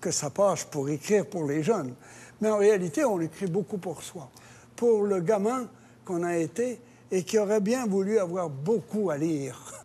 que, 0.00 0.10
ça 0.10 0.30
passe 0.30 0.64
pour 0.64 0.88
écrire 0.88 1.26
pour 1.26 1.46
les 1.46 1.62
jeunes. 1.62 1.94
Mais 2.40 2.50
en 2.50 2.58
réalité, 2.58 3.04
on 3.04 3.20
écrit 3.20 3.46
beaucoup 3.46 3.78
pour 3.78 4.02
soi. 4.02 4.28
Pour 4.76 5.04
le 5.04 5.20
gamin 5.20 5.68
qu'on 6.04 6.22
a 6.22 6.36
été 6.36 6.80
et 7.10 7.22
qui 7.24 7.38
aurait 7.38 7.60
bien 7.60 7.86
voulu 7.86 8.18
avoir 8.18 8.48
beaucoup 8.48 9.10
à 9.10 9.16
lire. 9.16 9.84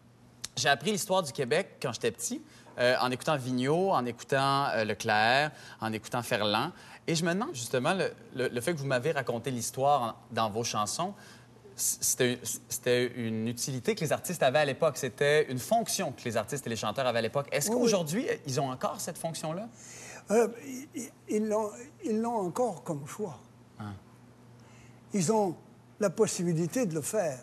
J'ai 0.56 0.70
appris 0.70 0.92
l'histoire 0.92 1.22
du 1.22 1.32
Québec 1.32 1.78
quand 1.82 1.94
j'étais 1.94 2.12
petit, 2.12 2.42
euh, 2.80 2.96
en 3.00 3.12
écoutant 3.12 3.38
Vigneault, 3.38 3.92
en 3.92 4.06
écoutant 4.06 4.68
euh, 4.70 4.86
Leclerc, 4.86 5.52
en 5.82 5.94
écoutant 5.94 6.24
Ferland. 6.24 6.72
Et 7.06 7.16
je 7.16 7.24
me 7.24 7.34
demande 7.34 7.54
justement, 7.54 7.96
le, 8.36 8.62
fait 8.62 8.74
que 8.74 8.80
vous 8.80 8.86
m'avez 8.86 9.12
raconté 9.12 9.52
l'histoire 9.52 10.18
dans 10.32 10.50
vos 10.50 10.64
chansons, 10.64 11.14
c'était 11.78 13.12
une 13.16 13.48
utilité 13.48 13.94
que 13.96 14.02
les 14.02 14.12
artistes 14.12 14.42
avaient 14.44 14.60
à 14.60 14.66
l'époque. 14.66 14.98
C'était 14.98 15.50
une 15.52 15.60
fonction 15.60 16.12
que 16.12 16.24
les 16.26 16.36
artistes 16.36 16.66
et 16.66 16.70
les 16.70 16.76
chanteurs 16.76 17.06
avaient 17.06 17.20
à 17.20 17.22
l'époque. 17.22 17.48
Est-ce 17.52 17.70
Oui, 17.70 17.78
qu'aujourd'hui, 17.78 18.26
ils 18.48 18.60
ont 18.60 18.70
encore 18.72 19.00
cette 19.00 19.18
fonction-là? 19.18 19.70
Euh, 20.32 20.48
ils- 20.96 21.10
ils 21.30 21.48
l'ont- 21.48 21.72
ils 22.04 22.20
l'ont 22.20 22.36
encore 22.48 22.84
comme 22.84 23.06
choix. 23.08 23.40
Ils 25.14 25.32
ont 25.32 25.56
la 26.00 26.10
possibilité 26.10 26.86
de 26.86 26.94
le 26.96 27.02
faire. 27.02 27.40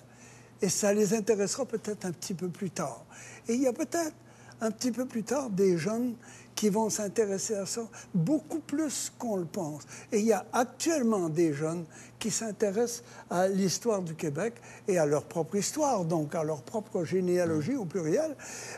Et 0.60 0.68
ça 0.68 0.92
les 0.92 1.14
intéressera 1.14 1.64
peut-être 1.64 2.04
un 2.04 2.12
petit 2.12 2.34
peu 2.34 2.48
plus 2.48 2.70
tard. 2.70 3.04
Et 3.48 3.54
il 3.54 3.62
y 3.62 3.66
a 3.66 3.72
peut-être 3.72 4.14
un 4.60 4.70
petit 4.70 4.92
peu 4.92 5.06
plus 5.06 5.22
tard 5.24 5.50
des 5.50 5.78
jeunes 5.78 6.14
qui 6.54 6.68
vont 6.68 6.88
s'intéresser 6.88 7.54
à 7.56 7.66
ça 7.66 7.82
beaucoup 8.14 8.60
plus 8.60 9.12
qu'on 9.18 9.36
le 9.36 9.44
pense. 9.44 9.82
Et 10.12 10.20
il 10.20 10.26
y 10.26 10.32
a 10.32 10.44
actuellement 10.52 11.28
des 11.28 11.52
jeunes 11.52 11.84
qui 12.18 12.30
s'intéressent 12.30 13.02
à 13.28 13.48
l'histoire 13.48 14.00
du 14.02 14.14
Québec 14.14 14.54
et 14.88 14.98
à 14.98 15.04
leur 15.06 15.24
propre 15.24 15.56
histoire, 15.56 16.04
donc 16.04 16.34
à 16.34 16.44
leur 16.44 16.62
propre 16.62 17.04
généalogie 17.04 17.74
au 17.76 17.84
pluriel, 17.84 18.36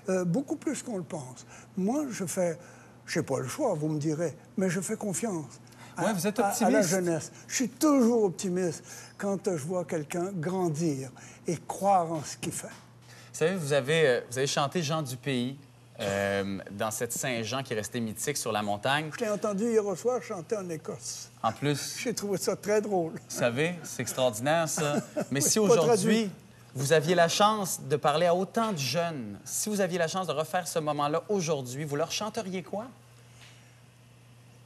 euh, 0.09 0.25
beaucoup 0.25 0.57
plus 0.57 0.83
qu'on 0.83 0.97
le 0.97 1.03
pense. 1.05 1.47
Moi, 1.77 2.07
je 2.11 2.25
fais, 2.25 2.59
je 3.05 3.19
n'ai 3.21 3.25
pas 3.27 3.39
le 3.41 3.47
choix, 3.49 3.75
vous 3.75 3.89
me 3.89 3.99
direz, 3.99 4.35
mais 4.57 4.71
je 4.71 4.81
fais 4.81 4.97
confiance. 4.97 5.61
à- 5.99 6.05
Ouais, 6.07 6.13
vous 6.13 6.27
êtes 6.27 6.39
à- 6.41 6.49
À 6.49 6.51
la 6.71 6.79
optimiste. 6.81 6.89
jeunesse. 6.91 7.33
Je 7.49 7.55
suis 7.55 7.69
toujours 7.71 8.25
optimiste 8.25 8.85
quand 9.17 9.39
je 9.57 9.65
vois 9.65 9.85
quelqu'un 9.87 10.31
grandir 10.33 11.11
et 11.47 11.57
croire 11.69 12.13
en 12.13 12.23
ce 12.23 12.37
qu'il 12.37 12.53
fait. 12.53 12.67
Vous 12.69 13.39
savez, 13.39 13.55
vous 13.57 13.73
avez, 13.73 14.07
euh, 14.07 14.21
vous 14.31 14.37
avez 14.39 14.47
chanté 14.47 14.83
Jean 14.83 15.01
du 15.03 15.17
Pays 15.17 15.59
euh, 15.99 16.59
dans 16.73 16.91
cette 16.91 17.13
Saint-Jean 17.13 17.63
qui 17.63 17.73
est 17.73 17.77
resté 17.77 18.01
mythique 18.01 18.37
sur 18.37 18.53
la 18.53 18.63
montagne. 18.63 19.11
Je 19.19 19.25
l'ai 19.25 19.31
entendu 19.31 19.65
hier 19.65 19.83
soir 19.97 20.23
chanter 20.23 20.57
en 20.57 20.69
Écosse. 20.69 21.31
En 21.43 21.53
plus, 21.53 21.99
J'ai 22.03 22.13
trouvé 22.13 22.39
ça 22.39 22.55
très 22.57 22.81
drôle. 22.81 23.13
Vous 23.13 23.19
savez, 23.37 23.75
c'est 23.83 24.03
extraordinaire, 24.03 24.69
ça. 24.69 24.97
Mais 25.31 25.41
si 25.41 25.59
aujourd'hui, 25.59 26.31
vous 26.75 26.93
aviez 26.93 27.15
la 27.15 27.29
chance 27.29 27.81
de 27.81 27.97
parler 27.97 28.27
à 28.27 28.35
autant 28.35 28.73
de 28.73 28.79
jeunes, 28.79 29.39
si 29.45 29.71
vous 29.71 29.81
aviez 29.81 29.99
la 29.99 30.09
chance 30.09 30.27
de 30.27 30.33
refaire 30.33 30.69
ce 30.69 30.79
moment-là 30.81 31.23
aujourd'hui, 31.31 31.85
vous 31.85 31.97
leur 31.97 32.13
chanteriez 32.13 32.63
quoi? 32.63 32.87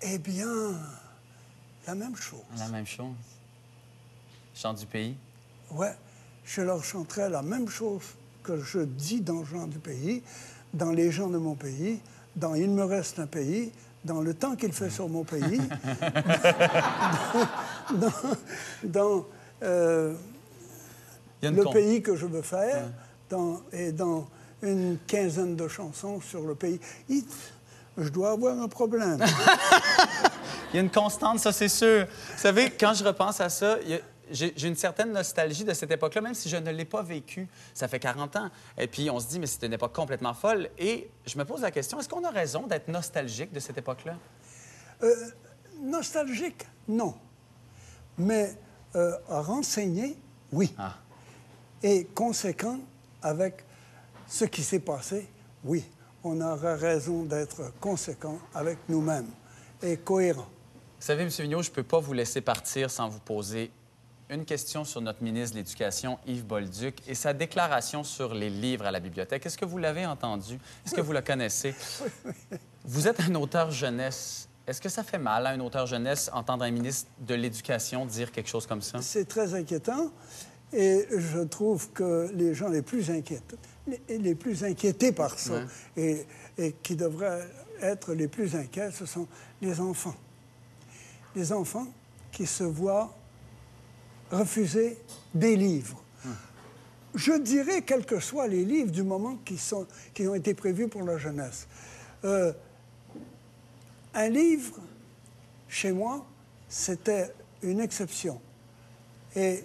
Eh 0.02 0.18
bien, 0.18 0.72
la 1.86 1.94
même 1.94 2.16
chose. 2.16 2.40
La 2.58 2.68
même 2.68 2.86
chose. 2.86 3.14
Chant 4.54 4.74
du 4.74 4.86
pays? 4.86 5.16
Ouais, 5.70 5.94
je 6.44 6.62
leur 6.62 6.82
chanterai 6.82 7.28
la 7.28 7.42
même 7.42 7.68
chose 7.68 8.02
que 8.42 8.60
je 8.60 8.80
dis 8.80 9.20
dans 9.20 9.44
Jean 9.44 9.66
du 9.66 9.78
pays, 9.78 10.22
dans 10.74 10.90
Les 10.90 11.10
gens 11.10 11.28
de 11.28 11.38
mon 11.38 11.54
pays, 11.54 12.00
dans 12.36 12.54
Il 12.54 12.70
me 12.70 12.84
reste 12.84 13.18
un 13.18 13.26
pays, 13.26 13.72
dans 14.04 14.20
Le 14.20 14.34
temps 14.34 14.56
qu'il 14.56 14.72
fait 14.72 14.90
sur 14.90 15.08
mon 15.08 15.24
pays, 15.24 15.60
dans, 17.94 18.12
dans, 18.84 19.24
euh, 19.62 20.14
Le 21.42 21.72
pays 21.72 22.02
que 22.02 22.16
je 22.16 22.26
veux 22.26 22.42
faire, 22.42 22.84
dans, 23.28 23.60
et 23.72 23.92
dans 23.92 24.26
une 24.62 24.98
quinzaine 25.06 25.56
de 25.56 25.68
chansons 25.68 26.20
sur 26.20 26.42
le 26.42 26.54
pays. 26.54 26.80
Je 27.98 28.08
dois 28.08 28.32
avoir 28.32 28.58
un 28.60 28.68
problème. 28.68 29.18
Il 30.72 30.76
y 30.76 30.78
a 30.78 30.82
une 30.82 30.90
constante, 30.90 31.40
ça, 31.40 31.52
c'est 31.52 31.68
sûr. 31.68 32.06
Vous 32.06 32.38
savez, 32.40 32.70
quand 32.70 32.94
je 32.94 33.02
repense 33.04 33.40
à 33.40 33.48
ça, 33.48 33.76
il 33.84 33.90
y 33.90 33.94
a- 33.94 33.98
j'ai 34.30 34.66
une 34.66 34.76
certaine 34.76 35.12
nostalgie 35.12 35.64
de 35.64 35.72
cette 35.72 35.90
époque-là, 35.90 36.20
même 36.20 36.34
si 36.34 36.48
je 36.48 36.56
ne 36.56 36.70
l'ai 36.70 36.84
pas 36.84 37.02
vécu. 37.02 37.48
Ça 37.74 37.88
fait 37.88 37.98
40 37.98 38.36
ans. 38.36 38.50
Et 38.78 38.86
puis, 38.86 39.10
on 39.10 39.20
se 39.20 39.28
dit, 39.28 39.38
mais 39.38 39.46
c'est 39.46 39.66
une 39.66 39.72
époque 39.72 39.94
complètement 39.94 40.34
folle. 40.34 40.70
Et 40.78 41.10
je 41.26 41.38
me 41.38 41.44
pose 41.44 41.62
la 41.62 41.70
question, 41.70 41.98
est-ce 42.00 42.08
qu'on 42.08 42.24
a 42.24 42.30
raison 42.30 42.66
d'être 42.66 42.88
nostalgique 42.88 43.52
de 43.52 43.60
cette 43.60 43.78
époque-là? 43.78 44.16
Euh, 45.02 45.14
nostalgique, 45.82 46.66
non. 46.88 47.14
Mais 48.18 48.54
euh, 48.94 49.16
à 49.28 49.40
renseigner, 49.40 50.16
oui. 50.52 50.74
Ah. 50.78 50.96
Et 51.82 52.04
conséquent 52.06 52.78
avec 53.22 53.64
ce 54.28 54.44
qui 54.44 54.62
s'est 54.62 54.80
passé, 54.80 55.28
oui. 55.64 55.84
On 56.22 56.40
aura 56.40 56.76
raison 56.76 57.24
d'être 57.24 57.72
conséquent 57.80 58.38
avec 58.54 58.78
nous-mêmes 58.88 59.30
et 59.82 59.96
cohérent. 59.96 60.46
Vous 61.00 61.06
savez, 61.06 61.22
M. 61.22 61.28
Vigneault, 61.30 61.62
je 61.62 61.70
ne 61.70 61.74
peux 61.74 61.82
pas 61.82 61.98
vous 61.98 62.12
laisser 62.12 62.42
partir 62.42 62.90
sans 62.90 63.08
vous 63.08 63.20
poser 63.20 63.70
une 64.30 64.44
question 64.44 64.84
sur 64.84 65.00
notre 65.00 65.22
ministre 65.22 65.54
de 65.54 65.60
l'Éducation, 65.60 66.18
Yves 66.26 66.46
Bolduc, 66.46 66.96
et 67.08 67.14
sa 67.14 67.32
déclaration 67.32 68.04
sur 68.04 68.32
les 68.34 68.48
livres 68.50 68.86
à 68.86 68.90
la 68.90 69.00
bibliothèque. 69.00 69.44
Est-ce 69.44 69.58
que 69.58 69.64
vous 69.64 69.78
l'avez 69.78 70.06
entendu? 70.06 70.58
Est-ce 70.86 70.94
que 70.94 71.00
vous 71.00 71.12
le 71.12 71.20
connaissez? 71.20 71.74
Vous 72.84 73.08
êtes 73.08 73.20
un 73.20 73.34
auteur 73.34 73.70
jeunesse. 73.70 74.48
Est-ce 74.66 74.80
que 74.80 74.88
ça 74.88 75.02
fait 75.02 75.18
mal 75.18 75.46
à 75.46 75.50
un 75.50 75.60
auteur 75.60 75.86
jeunesse 75.86 76.30
entendre 76.32 76.64
un 76.64 76.70
ministre 76.70 77.08
de 77.18 77.34
l'Éducation 77.34 78.06
dire 78.06 78.30
quelque 78.30 78.48
chose 78.48 78.66
comme 78.66 78.82
ça? 78.82 79.02
C'est 79.02 79.24
très 79.26 79.54
inquiétant 79.54 80.10
et 80.72 81.06
je 81.10 81.40
trouve 81.40 81.90
que 81.90 82.30
les 82.34 82.54
gens 82.54 82.68
les 82.68 82.82
plus 82.82 83.10
inquiétés, 83.10 83.56
les, 83.88 84.18
les 84.18 84.34
plus 84.36 84.62
inquiétés 84.62 85.10
par 85.10 85.36
ça 85.38 85.54
Ouais. 85.54 85.64
et, 85.96 86.26
et 86.66 86.72
qui 86.84 86.94
devraient 86.94 87.48
être 87.82 88.12
les 88.14 88.28
plus 88.28 88.54
inquiets, 88.54 88.92
ce 88.92 89.06
sont 89.06 89.26
les 89.60 89.80
enfants. 89.80 90.14
Les 91.34 91.52
enfants 91.52 91.88
qui 92.30 92.46
se 92.46 92.62
voient 92.62 93.12
refuser 94.30 94.98
des 95.34 95.56
livres. 95.56 96.02
Je 97.14 97.32
dirais, 97.32 97.82
quels 97.82 98.06
que 98.06 98.20
soient 98.20 98.46
les 98.46 98.64
livres 98.64 98.92
du 98.92 99.02
moment 99.02 99.36
qui, 99.44 99.58
sont, 99.58 99.86
qui 100.14 100.26
ont 100.28 100.34
été 100.34 100.54
prévus 100.54 100.88
pour 100.88 101.02
la 101.02 101.18
jeunesse. 101.18 101.66
Euh, 102.24 102.52
un 104.14 104.28
livre, 104.28 104.78
chez 105.68 105.92
moi, 105.92 106.24
c'était 106.68 107.32
une 107.62 107.80
exception. 107.80 108.40
Et 109.34 109.64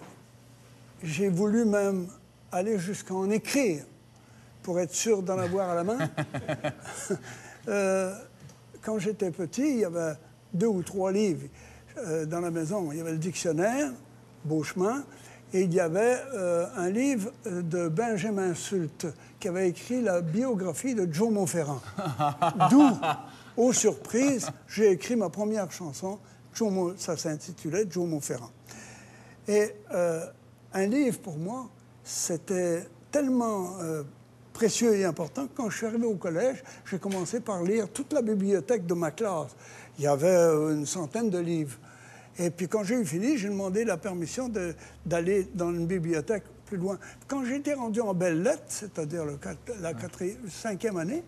j'ai 1.04 1.30
voulu 1.30 1.66
même 1.66 2.08
aller 2.52 2.80
jusqu'à 2.80 3.14
en 3.14 3.30
écrire 3.30 3.84
pour 4.64 4.80
être 4.80 4.94
sûr 4.94 5.22
d'en 5.22 5.38
avoir 5.38 5.70
à 5.70 5.76
la 5.76 5.84
main. 5.84 5.98
Euh, 7.68 8.14
quand 8.84 9.00
j'étais 9.00 9.32
petit, 9.32 9.68
il 9.68 9.78
y 9.78 9.86
avait 9.86 10.14
deux 10.54 10.68
ou 10.68 10.84
trois 10.84 11.12
livres 11.12 11.48
euh, 11.98 12.28
dans 12.28 12.40
la 12.40 12.52
maison. 12.52 12.92
Il 12.92 13.00
y 13.00 13.02
avait 13.02 13.14
le 13.14 13.18
dictionnaire, 13.18 13.92
Beauchemin, 14.46 15.04
et 15.54 15.62
il 15.62 15.74
y 15.74 15.80
avait 15.80 16.18
euh, 16.34 16.66
un 16.76 16.90
livre 16.90 17.32
euh, 17.48 17.62
de 17.62 17.88
Benjamin 17.88 18.54
Sulte 18.54 19.08
qui 19.40 19.48
avait 19.48 19.70
écrit 19.70 20.02
la 20.02 20.22
biographie 20.22 20.96
de 20.96 21.08
Joe 21.12 21.32
Montferrand. 21.32 21.82
D'où, 22.70 22.84
aux 23.58 23.74
surprises, 23.74 24.50
j'ai 24.68 24.92
écrit 24.92 25.16
ma 25.16 25.30
première 25.30 25.72
chanson. 25.72 26.20
Joe 26.54 26.72
Mo- 26.72 26.94
ça 26.98 27.16
s'intitulait 27.16 27.86
Joe 27.90 28.08
Montferrand. 28.08 28.50
Et 29.48 29.72
euh, 29.94 30.26
un 30.74 30.86
livre, 30.88 31.20
pour 31.20 31.38
moi, 31.38 31.70
c'était 32.04 32.88
tellement 33.12 33.78
euh, 33.82 34.04
précieux 34.54 34.96
et 34.96 35.06
important 35.06 35.46
que 35.48 35.52
quand 35.56 35.70
je 35.70 35.78
suis 35.78 35.86
arrivé 35.86 36.06
au 36.06 36.16
collège, 36.16 36.64
j'ai 36.90 36.98
commencé 36.98 37.40
par 37.40 37.62
lire 37.64 37.88
toute 37.90 38.12
la 38.14 38.22
bibliothèque 38.22 38.86
de 38.86 38.94
ma 38.94 39.12
classe. 39.12 39.56
Il 40.00 40.04
y 40.04 40.08
avait 40.08 40.36
une 40.74 40.86
centaine 40.86 41.30
de 41.30 41.38
livres. 41.40 41.78
Et 42.40 42.50
puis 42.50 42.68
quand 42.68 42.84
j'ai 42.84 42.96
eu 42.96 43.06
fini, 43.06 43.38
j'ai 43.38 43.50
demandé 43.50 43.86
la 43.86 43.98
permission 43.98 44.50
d'aller 45.06 45.48
dans 45.54 45.72
une 45.72 45.88
bibliothèque 45.88 46.44
plus 46.66 46.78
loin. 46.78 46.98
Quand 47.28 47.46
j'étais 47.46 47.74
rendu 47.74 48.02
en 48.02 48.14
belles 48.14 48.42
lettres, 48.42 48.64
c'est-à-dire 48.68 49.24
la 49.82 49.94
quatrième, 49.94 50.38
cinquième 50.50 50.98
année, 50.98 51.24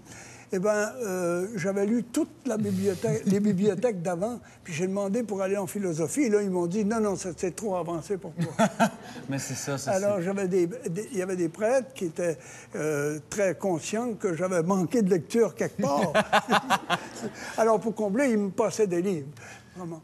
eh 0.54 0.60
ben, 0.60 0.93
euh, 1.04 1.48
j'avais 1.56 1.86
lu 1.86 2.04
toute 2.06 2.30
la 2.46 2.56
bibliothèque, 2.58 3.24
les 3.26 3.41
bibliothèques 3.41 4.02
d'avant, 4.02 4.39
puis 4.63 4.74
j'ai 4.74 4.88
demandé 4.88 5.24
pour 5.24 5.41
aller 5.41 5.58
en 5.58 5.67
philosophie. 5.67 6.22
Et 6.22 6.30
là, 6.30 6.41
ils 6.41 6.50
m'ont 6.50 6.67
dit 6.67 6.86
non, 6.86 7.02
non, 7.02 7.15
c'est 7.17 7.54
trop 7.54 7.76
avancé 7.76 8.17
pour 8.17 8.34
toi. 8.34 8.65
Mais 9.30 9.39
c'est 9.39 9.56
ça, 9.56 9.78
ça 9.78 9.91
Alors, 9.91 10.22
j'avais 10.22 10.48
des, 10.48 10.67
des- 10.67 11.10
il 11.12 11.17
y 11.17 11.22
avait 11.22 11.36
des 11.36 11.50
prêtres 11.50 11.93
qui 11.93 12.06
étaient 12.06 12.38
euh, 12.76 13.20
très 13.30 13.56
conscients 13.56 14.13
que 14.13 14.36
j'avais 14.36 14.63
manqué 14.63 15.02
de 15.02 15.10
lecture 15.10 15.54
quelque 15.54 15.82
part. 15.82 16.13
Alors, 17.58 17.80
pour 17.82 17.93
combler, 17.93 18.30
ils 18.30 18.38
me 18.38 18.50
passaient 18.50 18.88
des 18.88 19.02
livres, 19.02 19.28
vraiment. 19.76 20.02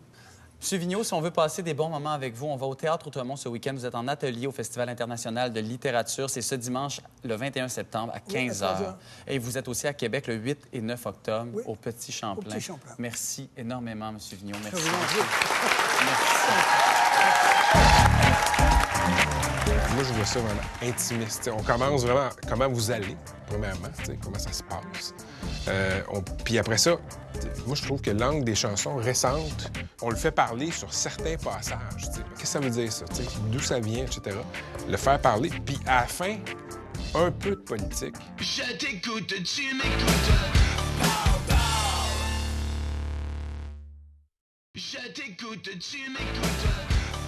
Monsieur 0.63 0.77
Vigneault, 0.77 1.03
si 1.03 1.13
on 1.13 1.19
veut 1.19 1.29
passer 1.29 1.61
des 1.61 1.73
bons 1.73 1.89
moments 1.89 2.13
avec 2.13 2.33
vous, 2.35 2.45
on 2.45 2.55
va 2.55 2.65
au 2.67 2.73
Théâtre 2.73 3.05
Outremont 3.05 3.35
ce 3.35 3.49
week-end. 3.49 3.73
Vous 3.73 3.85
êtes 3.85 3.95
en 3.95 4.07
atelier 4.07 4.47
au 4.47 4.53
Festival 4.53 4.87
international 4.87 5.51
de 5.51 5.59
littérature. 5.59 6.29
C'est 6.29 6.41
ce 6.41 6.55
dimanche, 6.55 7.01
le 7.21 7.35
21 7.35 7.67
septembre, 7.67 8.13
à 8.15 8.21
Oui, 8.29 8.37
à 8.37 8.45
15 8.45 8.61
h. 8.61 8.67
15 8.71 8.81
heures. 8.81 8.97
Et 9.27 9.39
vous 9.39 9.57
êtes 9.57 9.67
aussi 9.67 9.87
à 9.87 9.93
Québec 9.93 10.25
le 10.27 10.35
8 10.35 10.69
et 10.71 10.79
9 10.79 11.05
octobre, 11.05 11.49
Oui, 11.53 11.63
au 11.67 11.75
Petit 11.75 12.13
Champlain. 12.13 12.49
Petit 12.49 12.61
Champlain. 12.61 12.93
Merci 12.97 13.49
énormément, 13.57 14.13
Monsieur 14.13 14.37
Vigneault. 14.37 14.57
Merci. 14.63 14.87
prie. 17.73 18.12
Moi, 19.95 20.03
je 20.03 20.13
vois 20.13 20.25
ça 20.25 20.39
vraiment 20.39 20.61
intimiste. 20.81 21.49
On 21.55 21.61
commence 21.61 22.03
vraiment 22.03 22.29
comment 22.49 22.67
vous 22.67 22.89
allez, 22.89 23.15
premièrement, 23.47 23.89
comment 24.23 24.39
ça 24.39 24.51
se 24.51 24.63
passe. 24.63 25.13
Euh, 25.67 26.01
Puis 26.43 26.57
après 26.57 26.77
ça, 26.77 26.97
moi, 27.67 27.75
je 27.75 27.83
trouve 27.83 28.01
que 28.01 28.11
l'angle 28.11 28.43
des 28.43 28.55
chansons 28.55 28.95
récentes, 28.95 29.71
on 30.01 30.09
le 30.09 30.15
fait 30.15 30.31
parler 30.31 30.71
sur 30.71 30.91
certains 30.93 31.35
passages. 31.37 31.77
Qu'est-ce 32.37 32.41
que 32.41 32.47
ça 32.47 32.59
veut 32.59 32.69
dire, 32.71 32.91
ça? 32.91 33.05
D'où 33.51 33.59
ça 33.59 33.79
vient, 33.79 34.03
etc. 34.05 34.35
Le 34.89 34.97
faire 34.97 35.19
parler. 35.21 35.49
Puis 35.65 35.79
à 35.85 36.01
la 36.01 36.07
fin, 36.07 36.37
un 37.15 37.31
peu 37.31 37.51
de 37.51 37.55
politique. 37.55 38.15
Je 38.39 38.63
t'écoute, 38.77 39.27
tu 39.27 39.75
m'écoutes. 39.75 40.33
Je 44.75 45.11
t'écoute, 45.13 45.69
tu 45.79 45.97
m'écoutes. 46.09 47.22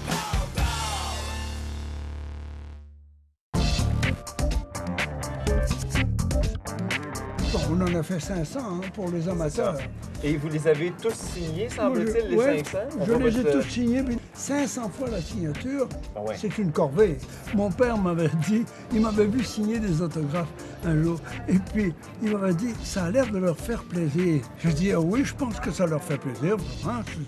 En 7.96 8.00
a 8.00 8.04
fait 8.04 8.20
500 8.20 8.60
hein, 8.60 8.82
pour 8.94 9.10
les 9.10 9.28
amateurs. 9.30 9.78
Et 10.24 10.38
vous 10.38 10.50
les 10.50 10.68
avez 10.68 10.92
tous 11.02 11.14
signés, 11.14 11.70
semble-t-il, 11.70 12.30
les 12.30 12.36
Ouais, 12.38 12.64
500? 12.64 12.78
On 13.00 13.06
Je 13.06 13.14
les 13.14 13.38
ai 13.40 13.46
euh, 13.48 13.54
tous 13.62 13.70
signés, 13.70 14.02
mais 14.02 14.18
500 14.34 14.90
fois 14.90 15.10
la 15.10 15.22
signature, 15.22 15.88
Ah 16.16 16.22
ouais. 16.22 16.36
c'est 16.40 16.58
une 16.58 16.72
corvée. 16.72 17.18
Mon 17.54 17.72
père 17.72 17.98
m'avait 17.98 18.30
dit, 18.48 18.64
il 18.94 19.02
m'avait 19.02 19.26
vu 19.28 19.44
signer 19.44 19.80
des 19.80 20.02
autographes 20.02 20.48
un 20.84 21.02
jour, 21.02 21.20
et 21.48 21.58
puis 21.74 21.94
il 22.24 22.32
m'avait 22.36 22.54
dit, 22.54 22.74
ça 22.84 23.06
a 23.06 23.12
l'air 23.12 23.30
de 23.32 23.38
leur 23.38 23.58
faire 23.58 23.84
plaisir. 23.84 24.42
Je 24.60 24.70
dis, 24.70 24.92
ah 24.92 25.00
oui, 25.00 25.24
je 25.24 25.34
pense 25.34 25.60
que 25.60 25.72
ça 25.72 25.86
leur 25.86 26.04
fait 26.04 26.18
plaisir. 26.18 26.58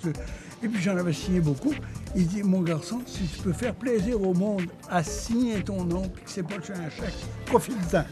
c'est- 0.03 0.19
Et 0.63 0.67
puis 0.67 0.81
j'en 0.81 0.97
avais 0.97 1.13
signé 1.13 1.39
beaucoup. 1.39 1.73
Il 2.15 2.25
dit, 2.27 2.41
mon 2.41 2.61
garçon, 2.61 3.01
si 3.05 3.23
tu 3.27 3.41
peux 3.43 3.53
faire 3.53 3.75
plaisir 3.75 4.19
au 4.19 4.33
monde 4.33 4.63
à 4.89 5.03
signer 5.03 5.61
ton 5.63 5.83
nom, 5.83 6.01
puis 6.09 6.23
que 6.23 6.29
c'est 6.31 6.41
pas 6.43 6.59
sur 6.63 6.73
un 6.75 6.89
chèque, 6.89 7.13
profite-en. 7.45 8.05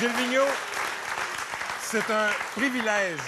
Gilles 0.00 0.08
Vigneault, 0.16 0.44
c'est 1.82 2.10
un 2.10 2.28
privilège 2.54 3.18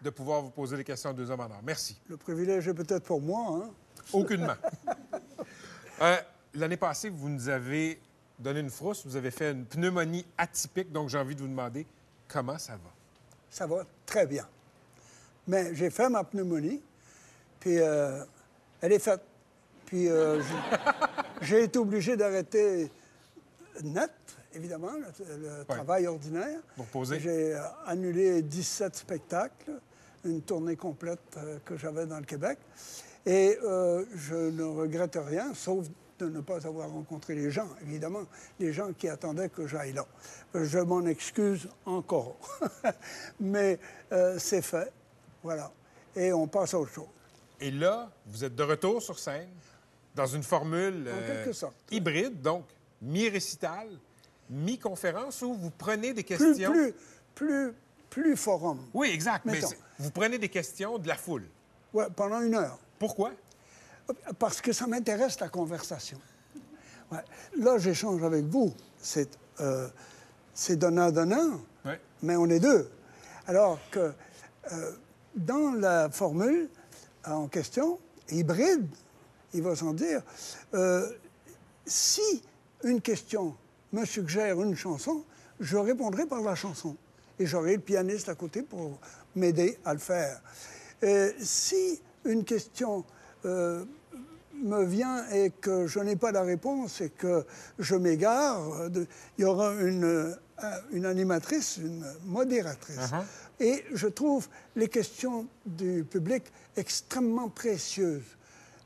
de 0.00 0.08
pouvoir 0.10 0.40
vous 0.40 0.50
poser 0.50 0.76
des 0.78 0.84
questions 0.84 1.10
à 1.10 1.12
deux 1.12 1.30
hommes 1.30 1.40
en 1.40 1.44
or. 1.44 1.60
Merci. 1.62 1.98
Le 2.08 2.16
privilège 2.16 2.66
est 2.68 2.74
peut-être 2.74 3.04
pour 3.04 3.20
moi, 3.20 3.62
hein. 3.66 3.70
Aucunement. 4.12 4.54
Euh, 6.02 6.16
L'année 6.54 6.76
passée, 6.76 7.08
vous 7.08 7.28
nous 7.28 7.48
avez 7.48 8.00
donné 8.36 8.58
une 8.58 8.68
frousse, 8.70 9.06
vous 9.06 9.14
avez 9.14 9.30
fait 9.30 9.52
une 9.52 9.64
pneumonie 9.64 10.26
atypique, 10.36 10.90
donc 10.90 11.08
j'ai 11.08 11.18
envie 11.18 11.36
de 11.36 11.40
vous 11.40 11.46
demander 11.46 11.86
comment 12.26 12.58
ça 12.58 12.72
va? 12.72 12.90
ça 13.48 13.64
va 13.68 13.84
très 14.04 14.26
bien. 14.26 14.44
Mais 15.46 15.72
j'ai 15.76 15.90
fait 15.90 16.08
ma 16.08 16.24
pneumonie, 16.24 16.82
puis 17.60 17.78
euh, 17.78 18.24
elle 18.80 18.90
est 18.90 18.98
faite. 18.98 19.20
Puis 19.86 20.08
euh, 20.08 20.42
j'ai- 20.42 21.46
j'ai 21.46 21.62
été 21.62 21.78
obligé 21.78 22.16
d'arrêter 22.16 22.90
net, 23.84 24.10
évidemment, 24.54 24.92
le, 24.92 25.58
le 25.58 25.64
travail 25.64 26.06
ordinaire. 26.06 26.60
Vous 26.76 26.84
reposez. 26.84 27.20
J'ai 27.20 27.54
euh, 27.54 27.60
annulé 27.86 28.42
17 28.42 28.96
spectacles, 28.96 29.72
une 30.24 30.42
tournée 30.42 30.76
complète 30.76 31.20
euh, 31.36 31.58
que 31.64 31.76
j'avais 31.76 32.06
dans 32.06 32.18
le 32.18 32.24
Québec. 32.24 32.58
Et 33.26 33.58
euh, 33.64 34.04
je 34.14 34.34
ne 34.34 34.64
regrette 34.64 35.18
rien, 35.20 35.54
sauf 35.54 35.86
de 36.18 36.26
ne 36.28 36.40
pas 36.40 36.66
avoir 36.66 36.90
rencontré 36.90 37.34
les 37.34 37.50
gens, 37.50 37.68
évidemment, 37.82 38.22
les 38.60 38.72
gens 38.72 38.92
qui 38.92 39.08
attendaient 39.08 39.48
que 39.48 39.66
j'aille 39.66 39.92
là. 39.92 40.06
Je 40.54 40.78
m'en 40.78 41.04
excuse 41.06 41.68
encore. 41.86 42.36
Mais 43.40 43.78
euh, 44.12 44.38
c'est 44.38 44.62
fait, 44.62 44.92
voilà. 45.42 45.72
Et 46.14 46.32
on 46.32 46.46
passe 46.46 46.74
à 46.74 46.78
autre 46.78 46.92
chose. 46.92 47.08
Et 47.60 47.70
là, 47.70 48.10
vous 48.26 48.44
êtes 48.44 48.54
de 48.54 48.62
retour 48.62 49.02
sur 49.02 49.18
scène 49.18 49.48
dans 50.14 50.26
une 50.26 50.42
formule 50.42 51.04
euh, 51.08 51.26
quelque 51.26 51.52
sorte. 51.52 51.74
hybride, 51.90 52.40
donc 52.40 52.64
mi-récital, 53.02 53.88
mi-conférence, 54.50 55.42
où 55.42 55.54
vous 55.54 55.70
prenez 55.70 56.12
des 56.12 56.24
questions. 56.24 56.70
plus, 56.70 56.94
plus, 57.34 57.72
plus 58.10 58.36
forum. 58.36 58.78
Oui, 58.92 59.08
exact. 59.08 59.44
Mais 59.44 59.52
Mettons. 59.52 59.68
vous 59.98 60.10
prenez 60.10 60.38
des 60.38 60.48
questions 60.48 60.98
de 60.98 61.08
la 61.08 61.16
foule. 61.16 61.44
Ouais, 61.92 62.06
pendant 62.14 62.40
une 62.40 62.54
heure. 62.54 62.78
Pourquoi? 62.98 63.32
Parce 64.38 64.60
que 64.60 64.72
ça 64.72 64.86
m'intéresse 64.86 65.40
la 65.40 65.48
conversation. 65.48 66.20
Ouais. 67.10 67.18
Là, 67.58 67.78
j'échange 67.78 68.22
avec 68.22 68.44
vous. 68.44 68.72
C'est 68.98 69.38
euh, 69.60 69.88
donnant-donnant, 70.70 71.60
Ouais. 71.84 72.00
mais 72.22 72.36
on 72.36 72.46
est 72.46 72.60
deux. 72.60 72.90
Alors 73.46 73.78
que 73.90 74.12
euh, 74.72 74.92
dans 75.34 75.72
la 75.72 76.10
formule 76.10 76.68
en 77.26 77.48
question, 77.48 77.98
hybride, 78.30 78.86
il 79.52 79.62
va 79.62 79.76
sans 79.76 79.92
dire, 79.92 80.22
euh, 80.74 81.10
si 81.86 82.42
une 82.82 83.00
question 83.00 83.56
me 83.94 84.04
suggère 84.04 84.60
une 84.60 84.74
chanson, 84.74 85.24
je 85.60 85.76
répondrai 85.76 86.26
par 86.26 86.40
la 86.40 86.54
chanson. 86.54 86.96
Et 87.38 87.46
j'aurai 87.46 87.76
le 87.76 87.80
pianiste 87.80 88.28
à 88.28 88.34
côté 88.34 88.62
pour 88.62 88.98
m'aider 89.34 89.78
à 89.84 89.92
le 89.92 90.00
faire. 90.00 90.40
Euh, 91.02 91.32
si 91.38 92.00
une 92.24 92.44
question 92.44 93.04
euh, 93.44 93.84
me 94.62 94.84
vient 94.84 95.28
et 95.30 95.50
que 95.50 95.86
je 95.86 96.00
n'ai 96.00 96.16
pas 96.16 96.32
la 96.32 96.42
réponse 96.42 97.00
et 97.00 97.10
que 97.10 97.44
je 97.78 97.94
m'égare, 97.94 98.88
il 99.38 99.42
y 99.42 99.44
aura 99.44 99.72
une, 99.74 100.04
euh, 100.04 100.34
une 100.92 101.06
animatrice, 101.06 101.78
une 101.78 102.04
modératrice. 102.24 103.12
Et 103.60 103.84
je 103.92 104.08
trouve 104.08 104.48
les 104.74 104.88
questions 104.88 105.46
du 105.66 106.04
public 106.04 106.44
extrêmement 106.76 107.48
précieuses. 107.48 108.36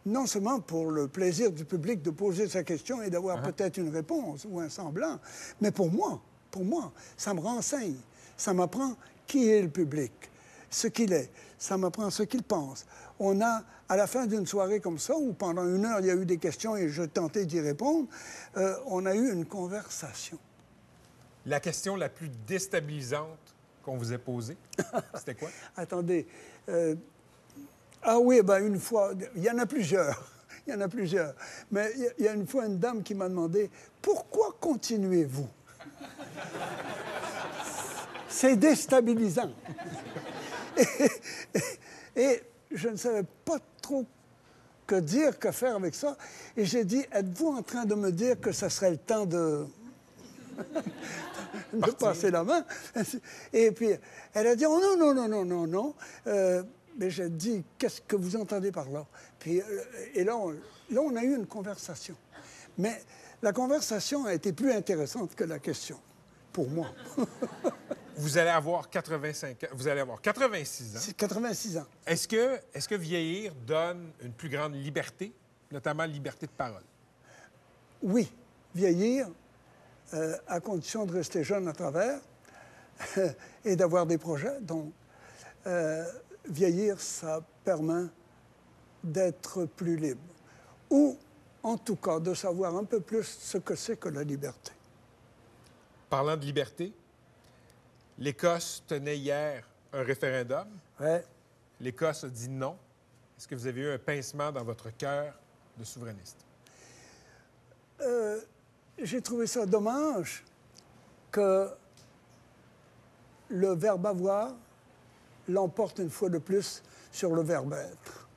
Non 0.08 0.26
seulement 0.26 0.58
pour 0.60 0.90
le 0.90 1.06
plaisir 1.06 1.52
du 1.52 1.66
public 1.66 2.00
de 2.00 2.08
poser 2.10 2.48
sa 2.48 2.62
question 2.64 3.02
et 3.02 3.10
d'avoir 3.10 3.42
peut-être 3.42 3.76
une 3.76 3.90
réponse 3.90 4.46
ou 4.48 4.58
un 4.58 4.70
semblant, 4.70 5.18
mais 5.60 5.70
pour 5.70 5.90
moi, 5.92 6.18
pour 6.50 6.64
moi, 6.64 6.92
ça 7.16 7.34
me 7.34 7.40
renseigne. 7.40 7.96
Ça 8.34 8.54
m'apprend 8.54 8.96
qui 9.26 9.50
est 9.50 9.60
le 9.60 9.68
public, 9.68 10.12
ce 10.70 10.86
qu'il 10.86 11.12
est. 11.12 11.30
Ça 11.58 11.76
m'apprend 11.76 12.08
ce 12.08 12.22
qu'il 12.22 12.42
pense. 12.42 12.86
On 13.18 13.42
a, 13.42 13.62
à 13.86 13.96
la 13.98 14.06
fin 14.06 14.26
d'une 14.26 14.46
soirée 14.46 14.80
comme 14.80 14.98
ça, 14.98 15.14
où 15.14 15.34
pendant 15.34 15.66
une 15.66 15.84
heure, 15.84 16.00
il 16.00 16.06
y 16.06 16.10
a 16.10 16.14
eu 16.14 16.24
des 16.24 16.38
questions 16.38 16.74
et 16.74 16.88
je 16.88 17.02
tentais 17.02 17.44
d'y 17.44 17.60
répondre, 17.60 18.08
euh, 18.56 18.76
on 18.86 19.04
a 19.04 19.14
eu 19.14 19.30
une 19.30 19.44
conversation. 19.44 20.38
La 21.44 21.60
question 21.60 21.96
la 21.96 22.08
plus 22.08 22.30
déstabilisante 22.46 23.54
qu'on 23.82 23.98
vous 23.98 24.14
ait 24.14 24.18
posée, 24.18 24.56
c'était 25.14 25.34
quoi? 25.34 25.50
Attendez. 25.76 26.26
euh, 26.70 26.94
ah 28.02 28.18
oui, 28.18 28.40
ben 28.42 28.64
une 28.64 28.78
fois, 28.78 29.12
il 29.34 29.42
y 29.42 29.50
en 29.50 29.58
a 29.58 29.66
plusieurs. 29.66 30.32
Il 30.66 30.72
y 30.72 30.76
en 30.76 30.80
a 30.82 30.88
plusieurs. 30.88 31.34
Mais 31.70 31.90
il 32.18 32.24
y 32.24 32.28
a- 32.28 32.34
une 32.34 32.46
fois 32.46 32.66
une 32.66 32.78
dame 32.78 33.02
qui 33.02 33.14
m'a 33.14 33.26
demandé 33.26 33.70
Pourquoi 34.02 34.54
continuez-vous? 34.60 35.48
C'est 38.28 38.56
déstabilisant. 38.56 39.50
Et, 40.76 42.22
et 42.22 42.42
je 42.70 42.88
ne 42.90 42.96
savais 42.96 43.24
pas 43.46 43.56
trop 43.80 44.04
que 44.86 44.96
dire, 44.96 45.38
que 45.38 45.50
faire 45.52 45.76
avec 45.76 45.94
ça. 45.94 46.18
Et 46.54 46.66
j'ai 46.66 46.84
dit 46.84 47.06
Êtes-vous 47.12 47.48
en 47.48 47.62
train 47.62 47.86
de 47.86 47.94
me 47.94 48.12
dire 48.12 48.38
que 48.38 48.52
ça 48.52 48.68
serait 48.68 48.90
le 48.90 48.98
temps 48.98 49.24
de 49.24 49.66
de 51.72 51.90
passer 51.92 52.30
la 52.30 52.44
main? 52.44 52.62
Et 53.54 53.70
puis, 53.72 53.90
elle 54.34 54.46
a 54.48 54.54
dit, 54.56 54.66
oh 54.66 54.78
non, 54.80 54.96
non, 54.98 55.14
non, 55.14 55.28
non, 55.28 55.44
non, 55.44 55.66
non. 55.66 55.94
Euh, 56.26 56.62
mais 56.98 57.10
j'ai 57.10 57.30
dit, 57.30 57.64
qu'est-ce 57.78 58.00
que 58.00 58.16
vous 58.16 58.36
entendez 58.36 58.72
par 58.72 58.90
là? 58.90 59.06
Puis, 59.38 59.60
euh, 59.60 59.64
et 60.14 60.24
là 60.24 60.36
on, 60.36 60.50
là, 60.50 61.00
on 61.00 61.14
a 61.16 61.22
eu 61.22 61.34
une 61.34 61.46
conversation. 61.46 62.16
Mais 62.76 63.00
la 63.42 63.52
conversation 63.52 64.26
a 64.26 64.34
été 64.34 64.52
plus 64.52 64.72
intéressante 64.72 65.34
que 65.34 65.44
la 65.44 65.58
question, 65.58 65.98
pour 66.52 66.68
moi. 66.68 66.88
Vous 68.16 68.36
allez 68.36 68.50
avoir 68.50 68.90
85 68.90 69.62
ans. 69.62 69.66
Vous 69.74 69.86
allez 69.86 70.00
avoir 70.00 70.20
86 70.20 70.96
ans. 70.96 71.00
C'est 71.00 71.16
86 71.16 71.78
ans. 71.78 71.86
Est-ce 72.04 72.26
que, 72.26 72.58
est 72.74 72.84
que 72.84 72.96
vieillir 72.96 73.54
donne 73.54 74.10
une 74.20 74.32
plus 74.32 74.48
grande 74.48 74.74
liberté, 74.74 75.32
notamment 75.70 76.04
liberté 76.04 76.46
de 76.46 76.50
parole? 76.50 76.82
Oui, 78.02 78.28
vieillir, 78.74 79.28
euh, 80.14 80.36
à 80.48 80.58
condition 80.58 81.06
de 81.06 81.12
rester 81.12 81.44
jeune 81.44 81.68
à 81.68 81.72
travers 81.72 82.18
et 83.64 83.76
d'avoir 83.76 84.04
des 84.04 84.18
projets. 84.18 84.60
Donc, 84.60 84.92
euh, 85.68 86.04
vieillir, 86.48 87.00
ça 87.00 87.42
permet 87.64 88.06
d'être 89.02 89.64
plus 89.64 89.96
libre. 89.96 90.20
Ou, 90.90 91.16
en 91.62 91.76
tout 91.76 91.96
cas, 91.96 92.18
de 92.18 92.34
savoir 92.34 92.76
un 92.76 92.84
peu 92.84 93.00
plus 93.00 93.24
ce 93.24 93.58
que 93.58 93.74
c'est 93.74 93.98
que 93.98 94.08
la 94.08 94.24
liberté. 94.24 94.72
Parlant 96.08 96.36
de 96.36 96.44
liberté, 96.44 96.92
l'Écosse 98.18 98.82
tenait 98.86 99.18
hier 99.18 99.64
un 99.92 100.02
référendum. 100.02 100.66
Ouais. 100.98 101.24
L'Écosse 101.80 102.24
a 102.24 102.28
dit 102.28 102.48
non. 102.48 102.76
Est-ce 103.36 103.46
que 103.46 103.54
vous 103.54 103.66
avez 103.66 103.80
eu 103.82 103.92
un 103.92 103.98
pincement 103.98 104.50
dans 104.50 104.64
votre 104.64 104.90
cœur 104.96 105.34
de 105.76 105.84
souverainiste? 105.84 106.38
Euh, 108.00 108.40
J'ai 109.00 109.22
trouvé 109.22 109.46
ça 109.46 109.64
dommage 109.64 110.44
que 111.30 111.68
le 113.48 113.74
verbe 113.74 114.06
avoir 114.06 114.54
l'emporte 115.48 115.98
une 115.98 116.10
fois 116.10 116.30
de 116.30 116.38
plus 116.38 116.82
sur 117.10 117.34
le 117.34 117.42
verbe 117.42 117.72
être. 117.72 118.28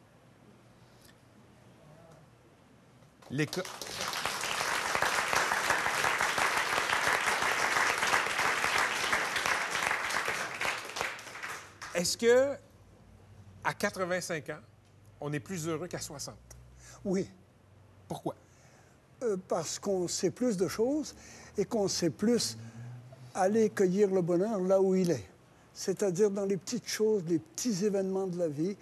Est-ce 11.94 12.18
que 12.18 12.58
à 13.64 13.74
85 13.74 14.50
ans, 14.50 14.60
on 15.20 15.32
est 15.32 15.40
plus 15.40 15.68
heureux 15.68 15.88
qu'à 15.88 16.00
60? 16.00 16.36
Oui. 17.06 17.30
Pourquoi? 18.08 18.36
Euh, 19.24 19.38
parce 19.48 19.80
qu'on 19.80 20.08
sait 20.08 20.32
plus 20.32 20.58
de 20.58 20.68
choses 20.68 21.16
et 21.58 21.64
qu'on 21.66 21.88
sait 21.88 22.10
plus 22.10 22.58
aller 23.34 23.70
cueillir 23.70 24.10
le 24.10 24.22
bonheur 24.22 24.60
là 24.60 24.82
où 24.82 24.96
il 24.96 25.12
est. 25.12 25.31
C'est-à-dire 25.74 26.30
dans 26.30 26.46
les 26.46 26.58
petites 26.58 26.88
choses, 26.88 27.24
les 27.28 27.40
petits 27.40 27.86
événements 27.86 28.28
de 28.28 28.38
la 28.38 28.48
vie 28.48 28.76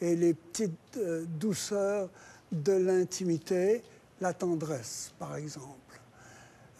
et 0.00 0.14
les 0.14 0.34
petites 0.34 0.96
euh, 0.96 1.24
douceurs 1.26 2.08
de 2.52 2.72
l'intimité, 2.72 3.82
la 4.20 4.32
tendresse, 4.32 5.12
par 5.18 5.36
exemple. 5.36 6.00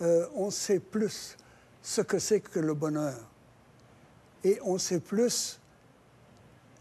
Euh, 0.03 0.27
on 0.35 0.51
sait 0.51 0.79
plus 0.81 1.37
ce 1.83 2.01
que 2.01 2.19
c'est 2.19 2.41
que 2.41 2.61
le 2.61 2.75
bonheur. 2.75 3.19
Et 4.45 4.59
on 4.63 4.79
sait 4.79 5.01
plus 5.01 5.59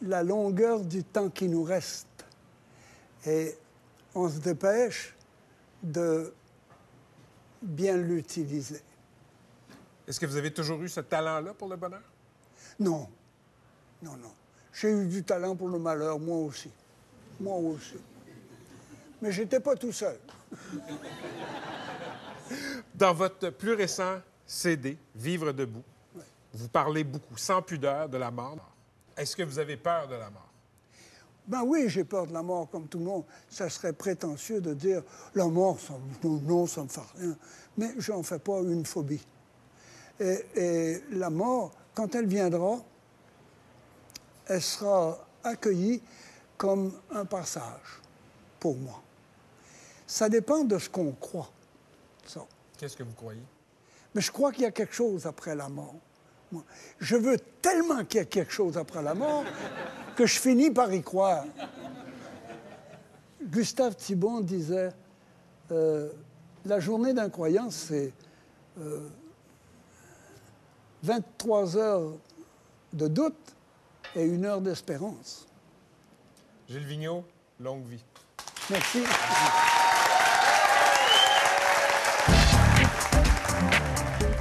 la 0.02 0.24
longueur 0.24 0.82
du 0.82 1.04
temps 1.04 1.30
qui 1.30 1.48
nous 1.48 1.64
reste. 1.64 2.08
Et 3.26 3.58
on 4.14 4.30
se 4.30 4.40
dépêche 4.40 5.16
de 5.82 6.34
bien 7.62 7.98
l'utiliser. 7.98 8.82
Est-ce 10.08 10.20
que 10.20 10.26
vous 10.26 10.38
avez 10.38 10.54
toujours 10.54 10.82
eu 10.84 10.90
ce 10.90 11.00
talent-là 11.00 11.54
pour 11.54 11.68
le 11.68 11.76
bonheur? 11.76 12.04
Non, 12.80 13.08
non, 14.02 14.18
non. 14.18 14.32
J'ai 14.74 14.92
eu 14.92 15.08
du 15.08 15.24
talent 15.24 15.56
pour 15.56 15.70
le 15.70 15.80
malheur, 15.80 16.20
moi 16.20 16.38
aussi. 16.38 16.70
Moi 17.40 17.56
aussi. 17.56 17.96
Mais 19.22 19.32
j'étais 19.32 19.60
pas 19.60 19.76
tout 19.76 19.92
seul. 19.92 20.20
Dans 22.94 23.14
votre 23.14 23.50
plus 23.50 23.74
récent 23.74 24.20
CD, 24.46 24.98
Vivre 25.16 25.52
debout, 25.52 25.84
vous 26.54 26.68
parlez 26.68 27.04
beaucoup, 27.04 27.38
sans 27.38 27.62
pudeur, 27.62 28.08
de 28.08 28.18
la 28.18 28.32
mort. 28.32 28.58
Est-ce 29.18 29.36
que 29.36 29.44
vous 29.44 29.60
avez 29.60 29.78
peur 29.78 30.08
de 30.08 30.16
la 30.16 30.30
mort? 30.30 30.52
Ben 31.48 31.64
oui, 31.64 31.86
j'ai 31.88 32.04
peur 32.04 32.28
de 32.28 32.34
la 32.34 32.42
mort 32.42 32.70
comme 32.70 32.88
tout 32.88 32.98
le 32.98 33.06
monde. 33.06 33.24
Ça 33.50 33.70
serait 33.70 33.94
prétentieux 33.94 34.62
de 34.62 34.74
dire 34.74 35.04
la 35.36 35.46
mort, 35.46 35.80
ça, 35.80 35.94
non, 36.24 36.42
non, 36.42 36.66
ça 36.68 36.84
me 36.84 36.88
fait 36.88 37.02
rien. 37.18 37.38
Mais 37.78 37.94
j'en 37.98 38.24
fais 38.24 38.40
pas 38.40 38.60
une 38.62 38.86
phobie. 38.86 39.26
Et, 40.20 40.46
et 40.56 41.04
la 41.12 41.30
mort, 41.30 41.72
quand 41.96 42.14
elle 42.14 42.28
viendra, 42.28 42.78
elle 44.48 44.62
sera 44.62 45.18
accueillie 45.44 46.02
comme 46.58 46.94
un 47.10 47.26
passage 47.26 48.02
pour 48.60 48.76
moi. 48.76 49.02
Ça 50.06 50.30
dépend 50.30 50.64
de 50.64 50.78
ce 50.78 50.90
qu'on 50.90 51.12
croit. 51.14 51.50
Ça. 52.28 52.46
Qu'est-ce 52.78 52.98
que 52.98 53.04
vous 53.04 53.14
croyez? 53.14 53.42
Mais 54.14 54.22
je 54.22 54.32
crois 54.32 54.52
qu'il 54.52 54.64
y 54.64 54.68
a 54.68 54.72
quelque 54.72 54.94
chose 54.94 55.26
après 55.26 55.56
la 55.56 55.70
mort. 55.70 55.96
Moi, 56.52 56.64
je 57.00 57.16
veux 57.16 57.38
tellement 57.62 58.04
qu'il 58.06 58.20
y 58.20 58.24
ait 58.24 58.28
quelque 58.28 58.54
chose 58.54 58.78
après 58.78 59.02
la 59.02 59.16
mort 59.16 59.44
que 60.16 60.26
je 60.26 60.40
finis 60.40 60.72
par 60.72 60.94
y 60.94 61.02
croire. 61.02 61.46
Gustave 63.42 63.96
Thibon 63.96 64.42
disait 64.42 64.92
euh, 65.72 66.10
La 66.66 66.80
journée 66.80 67.14
d'un 67.14 67.30
croyant, 67.30 67.72
c'est 67.72 68.14
euh, 68.80 69.10
23 71.06 71.78
heures 71.78 72.14
de 72.92 73.08
doute 73.08 73.56
et 74.16 74.24
une 74.24 74.44
heure 74.44 74.60
d'espérance. 74.60 75.46
Gilles 76.68 76.84
Vigneault, 76.84 77.24
longue 77.60 77.86
vie. 77.86 78.04
Merci. 78.72 79.04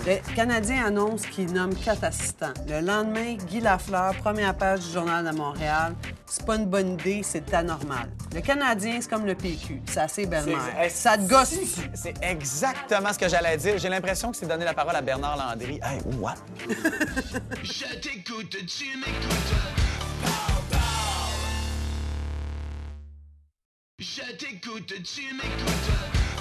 Le 0.07 0.35
Canadien 0.35 0.87
annonce 0.87 1.27
qu'il 1.27 1.53
nomme 1.53 1.75
quatre 1.75 2.05
assistants. 2.05 2.55
Le 2.67 2.81
lendemain, 2.81 3.35
Guy 3.35 3.61
Lafleur, 3.61 4.17
première 4.17 4.57
page 4.57 4.87
du 4.87 4.93
Journal 4.93 5.27
de 5.27 5.37
Montréal. 5.37 5.95
C'est 6.27 6.45
pas 6.47 6.57
une 6.57 6.67
bonne 6.67 6.95
idée, 6.95 7.23
c'est 7.23 7.53
anormal. 7.55 8.11
Le 8.35 8.41
Canadien, 8.41 8.99
c'est 9.01 9.09
comme 9.11 9.27
le 9.27 9.35
PQ. 9.35 9.83
C'est 9.87 10.01
assez 10.01 10.27
belle-mère. 10.27 10.59
C'est- 10.83 10.89
Ça 10.89 11.17
te 11.19 11.23
gosse. 11.29 11.55
C'est 11.95 12.15
exactement 12.23 13.13
ce 13.13 13.19
que 13.19 13.29
j'allais 13.29 13.57
dire. 13.57 13.79
J'ai 13.79 13.89
l'impression 13.89 14.31
que 14.33 14.37
c'est 14.37 14.47
donner 14.47 14.65
la 14.65 14.75
parole 14.75 14.97
à 14.97 15.03
Bernard 15.03 15.37
Landry. 15.37 15.79
Hey, 15.83 16.01
what? 16.19 16.35
Je 17.63 17.95
t'écoute, 18.01 18.51
tu 18.67 18.97
m'écoutes. 18.99 19.55
Je 23.99 24.37
t'écoute, 24.37 24.93
tu 25.05 25.35
m'écoutes. 25.35 26.34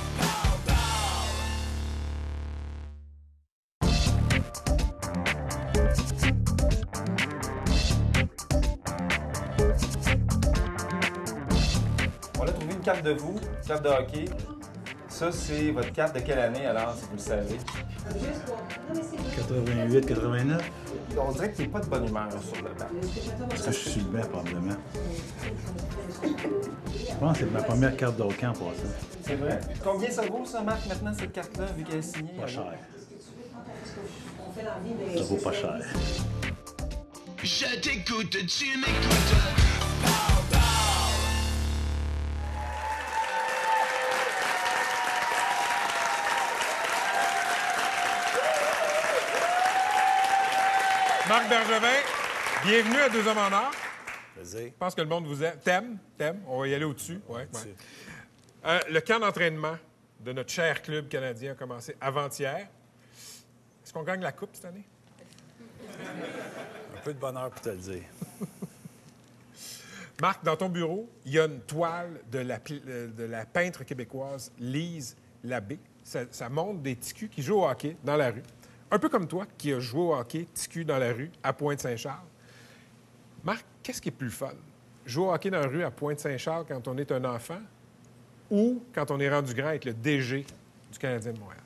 Carte 12.83 13.03
de 13.03 13.11
vous, 13.11 13.39
une 13.39 13.67
carte 13.67 13.83
de 13.83 13.89
hockey. 13.89 14.25
Ça, 15.07 15.31
c'est 15.31 15.71
votre 15.71 15.91
carte 15.91 16.15
de 16.15 16.21
quelle 16.21 16.39
année, 16.39 16.65
alors, 16.65 16.95
si 16.95 17.03
vous 17.05 17.13
le 17.13 17.19
savez? 17.19 17.57
88, 19.35 20.05
89. 20.07 20.71
On 21.17 21.31
dirait 21.31 21.51
qu'il 21.51 21.65
n'y 21.65 21.71
a 21.71 21.73
pas 21.73 21.85
de 21.85 21.89
bonne 21.89 22.07
humeur 22.07 22.29
sur 22.31 22.63
le 22.63 22.69
banc. 22.69 22.87
Parce 23.49 23.61
que 23.61 23.71
je 23.71 23.89
suis 23.89 24.01
le 24.01 24.07
banc, 24.07 24.27
probablement. 24.27 24.75
Je 26.23 27.15
pense 27.19 27.37
que 27.37 27.45
c'est 27.45 27.51
ma 27.51 27.61
première 27.61 27.95
carte 27.95 28.17
de 28.17 28.23
hockey 28.23 28.47
en 28.47 28.53
passant. 28.53 28.71
C'est 29.23 29.35
vrai? 29.35 29.59
Combien 29.83 30.09
ça 30.09 30.23
vaut, 30.23 30.45
ça, 30.45 30.61
Marc, 30.61 30.87
maintenant, 30.87 31.13
cette 31.17 31.31
carte-là, 31.31 31.65
vu 31.77 31.83
qu'elle 31.83 31.99
est 31.99 32.01
signée? 32.01 32.33
Pas 32.39 32.47
cher. 32.47 32.73
Ça 35.15 35.23
vaut 35.23 35.37
pas 35.37 35.53
cher. 35.53 35.79
Je 37.43 37.79
t'écoute, 37.79 38.31
tu 38.47 38.77
m'écoutes. 38.77 39.82
Marc 51.33 51.49
Bergevin, 51.49 51.87
bienvenue 52.63 52.99
à 52.99 53.09
Deux 53.09 53.27
Hommes 53.27 53.39
en 53.39 53.51
Or. 53.51 53.71
Je 54.39 54.67
pense 54.77 54.93
que 54.93 55.01
le 55.01 55.07
monde 55.07 55.25
vous 55.25 55.43
aime. 55.43 55.57
T'aime, 55.63 55.97
t'aime. 56.15 56.39
On 56.47 56.59
va 56.59 56.67
y 56.67 56.75
aller 56.75 56.85
au-dessus. 56.85 57.19
Ouais, 57.27 57.47
ouais. 57.51 57.75
Euh, 58.65 58.79
le 58.91 59.01
camp 59.01 59.17
d'entraînement 59.19 59.75
de 60.19 60.31
notre 60.31 60.51
cher 60.51 60.83
club 60.83 61.07
canadien 61.07 61.53
a 61.53 61.55
commencé 61.55 61.95
avant-hier. 61.99 62.67
Est-ce 63.83 63.91
qu'on 63.91 64.03
gagne 64.03 64.21
la 64.21 64.31
coupe 64.31 64.51
cette 64.53 64.65
année? 64.65 64.83
Un 65.99 67.01
peu 67.03 67.15
de 67.15 67.19
bonheur 67.19 67.49
pour 67.49 67.61
te 67.61 67.69
le 67.69 67.77
dire. 67.77 68.03
Marc, 70.21 70.43
dans 70.43 70.55
ton 70.55 70.69
bureau, 70.69 71.09
il 71.25 71.31
y 71.31 71.39
a 71.39 71.45
une 71.45 71.61
toile 71.61 72.19
de 72.31 72.37
la, 72.37 72.59
pl- 72.59 72.83
euh, 72.87 73.07
de 73.07 73.23
la 73.23 73.47
peintre 73.47 73.83
québécoise 73.83 74.51
Lise 74.59 75.15
Labbé. 75.43 75.79
Ça, 76.03 76.25
ça 76.29 76.47
montre 76.47 76.81
des 76.81 76.95
ticus 76.95 77.31
qui 77.31 77.41
jouent 77.41 77.61
au 77.61 77.67
hockey 77.67 77.97
dans 78.03 78.17
la 78.17 78.29
rue. 78.29 78.43
Un 78.93 78.99
peu 78.99 79.09
comme 79.09 79.27
toi, 79.27 79.47
qui 79.57 79.73
a 79.73 79.79
joué 79.79 80.01
au 80.01 80.13
hockey 80.13 80.47
ticu 80.53 80.85
dans 80.85 80.99
la 80.99 81.11
rue 81.11 81.31
à 81.41 81.51
Pointe-Saint-Charles. 81.51 82.27
Marc, 83.43 83.65
qu'est-ce 83.81 83.99
qui 83.99 84.09
est 84.09 84.11
plus 84.11 84.29
fun? 84.29 84.53
Jouer 85.03 85.25
au 85.25 85.33
hockey 85.33 85.49
dans 85.49 85.61
la 85.61 85.67
rue 85.67 85.83
à 85.83 85.89
Pointe-Saint-Charles 85.89 86.65
quand 86.67 86.87
on 86.87 86.95
est 86.99 87.11
un 87.11 87.25
enfant 87.25 87.59
ou 88.51 88.83
quand 88.93 89.09
on 89.09 89.19
est 89.19 89.31
rendu 89.31 89.55
grand 89.55 89.69
avec 89.69 89.85
le 89.85 89.93
DG 89.93 90.45
du 90.91 90.99
Canadien 90.99 91.33
de 91.33 91.39
Montréal? 91.39 91.63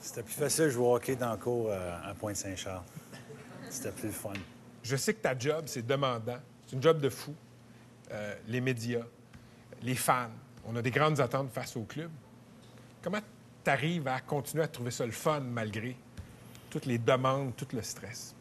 C'était 0.00 0.22
plus 0.22 0.34
facile 0.34 0.66
de 0.66 0.70
jouer 0.70 0.86
au 0.86 0.94
hockey 0.94 1.16
dans 1.16 1.32
le 1.32 1.38
cours 1.38 1.66
euh, 1.68 2.10
à 2.10 2.14
Pointe-Saint-Charles. 2.14 2.84
C'était 3.68 3.90
plus 3.90 4.12
fun. 4.12 4.30
Je 4.84 4.94
sais 4.94 5.12
que 5.12 5.22
ta 5.22 5.36
job, 5.36 5.64
c'est 5.66 5.84
demandant. 5.84 6.38
C'est 6.68 6.76
une 6.76 6.82
job 6.82 7.00
de 7.00 7.08
fou. 7.08 7.34
Euh, 8.12 8.32
les 8.46 8.60
médias, 8.60 9.02
les 9.82 9.96
fans, 9.96 10.30
on 10.64 10.76
a 10.76 10.82
des 10.82 10.92
grandes 10.92 11.18
attentes 11.18 11.50
face 11.50 11.76
au 11.76 11.82
club. 11.82 12.12
Comment 13.02 13.18
tu 13.64 13.70
arrives 13.70 14.08
à 14.08 14.20
continuer 14.20 14.64
à 14.64 14.68
trouver 14.68 14.90
ça 14.90 15.06
le 15.06 15.12
fun 15.12 15.40
malgré 15.40 15.96
toutes 16.70 16.86
les 16.86 16.98
demandes, 16.98 17.54
tout 17.56 17.66
le 17.72 17.82
stress? 17.82 18.34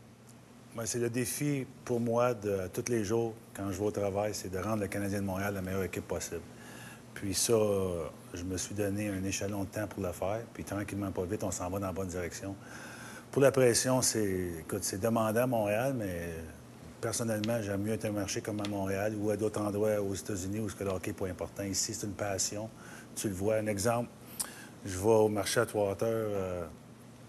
Moi, 0.74 0.86
c'est 0.86 1.00
le 1.00 1.10
défi 1.10 1.66
pour 1.84 2.00
moi 2.00 2.34
de 2.34 2.68
tous 2.74 2.90
les 2.90 3.04
jours, 3.04 3.34
quand 3.54 3.70
je 3.72 3.78
vais 3.78 3.86
au 3.86 3.92
travail, 3.92 4.34
c'est 4.34 4.50
de 4.50 4.58
rendre 4.58 4.82
le 4.82 4.88
Canadien 4.88 5.20
de 5.20 5.26
Montréal 5.26 5.54
la 5.54 5.62
meilleure 5.62 5.84
équipe 5.84 6.08
possible. 6.08 6.42
Puis 7.14 7.34
ça, 7.34 7.54
je 8.34 8.44
me 8.44 8.56
suis 8.58 8.74
donné 8.74 9.10
un 9.10 9.24
échelon 9.24 9.66
de 9.66 9.70
temps 9.70 9.88
pour 9.88 10.02
le 10.02 10.12
faire. 10.14 10.42
Puis 10.54 10.64
tranquillement, 10.64 11.12
pas 11.12 11.26
vite, 11.26 11.44
on 11.44 11.52
s'en 11.52 11.70
va 11.70 11.80
dans 11.80 11.88
la 11.88 11.94
bonne 11.94 12.08
direction. 12.08 12.56
Pour 13.32 13.42
la 13.42 13.52
pression, 13.52 14.02
c'est, 14.02 14.50
écoute, 14.60 14.84
c'est 14.84 15.00
demandant 15.00 15.44
à 15.44 15.48
Montréal, 15.48 15.94
mais 15.98 16.30
personnellement, 17.02 17.62
j'aime 17.62 17.82
mieux 17.82 17.94
être 17.94 18.06
un 18.06 18.12
marché 18.12 18.42
comme 18.42 18.62
à 18.62 18.68
Montréal 18.68 19.14
ou 19.20 19.30
à 19.30 19.38
d'autres 19.38 19.62
endroits 19.62 20.02
aux 20.02 20.16
États-Unis 20.16 20.60
où 20.60 20.70
ce 20.70 20.76
que 20.76 20.84
le 20.84 20.92
hockey 20.92 21.12
n'est 21.12 21.18
pas 21.18 21.28
important. 21.28 21.64
Ici, 21.64 21.94
c'est 21.94 22.08
une 22.08 22.14
passion. 22.14 22.70
Tu 23.16 23.28
le 23.28 23.34
vois. 23.34 23.56
Un 23.56 23.68
exemple, 23.68 24.10
je 24.86 24.98
vais 24.98 25.06
au 25.06 25.30
marché 25.30 25.60
à 25.60 25.66
Trois-Heures, 25.66 25.98
euh, 26.04 26.66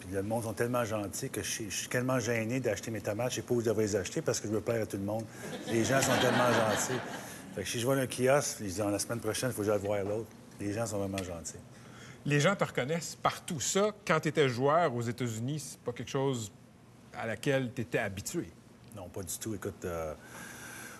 puis 0.01 0.09
le 0.13 0.23
monde 0.23 0.45
sont 0.45 0.53
tellement 0.53 0.85
gentils 0.85 1.31
que 1.31 1.43
je 1.43 1.49
suis, 1.49 1.71
je 1.71 1.77
suis 1.77 1.89
tellement 1.89 2.19
gêné 2.19 2.61
d'acheter 2.61 2.91
mes 2.91 3.01
tomates. 3.01 3.31
Je 3.31 3.37
sais 3.37 3.43
pas 3.43 3.55
où 3.55 3.61
je 3.61 3.67
devrais 3.67 3.85
les 3.85 3.97
acheter 3.97 4.23
parce 4.23 4.41
que 4.41 4.49
je 4.49 4.53
veux 4.53 4.61
plaire 4.61 4.83
à 4.83 4.87
tout 4.87 4.97
le 4.97 5.05
monde. 5.05 5.25
Les 5.69 5.85
gens 5.85 6.01
sont 6.01 6.19
tellement 6.21 6.53
gentils. 6.53 7.01
Fait 7.55 7.63
que 7.63 7.69
si 7.69 7.79
je 7.79 7.85
vois 7.85 7.97
un 7.97 8.07
kiosque, 8.07 8.57
ils 8.61 8.67
disent 8.67 8.79
la 8.79 8.99
semaine 8.99 9.21
prochaine, 9.21 9.51
il 9.51 9.53
faut 9.53 9.61
que 9.61 9.69
j'aille 9.69 9.79
voir 9.79 10.03
l'autre. 10.03 10.29
Les 10.59 10.73
gens 10.73 10.87
sont 10.87 10.99
vraiment 10.99 11.19
gentils. 11.19 11.61
Les 12.25 12.41
gens 12.41 12.57
te 12.57 12.65
reconnaissent 12.65 13.17
partout. 13.17 13.61
Ça, 13.61 13.91
quand 14.07 14.21
tu 14.21 14.29
étais 14.29 14.49
joueur 14.49 14.95
aux 14.95 15.03
États-Unis, 15.03 15.61
c'est 15.61 15.81
pas 15.81 15.93
quelque 15.93 16.11
chose 16.11 16.53
à 17.15 17.27
laquelle 17.27 17.73
tu 17.75 17.83
étais 17.83 17.99
habitué? 17.99 18.49
Non, 18.97 19.09
pas 19.09 19.23
du 19.23 19.37
tout. 19.39 19.55
Écoute, 19.55 19.85
euh, 19.85 20.15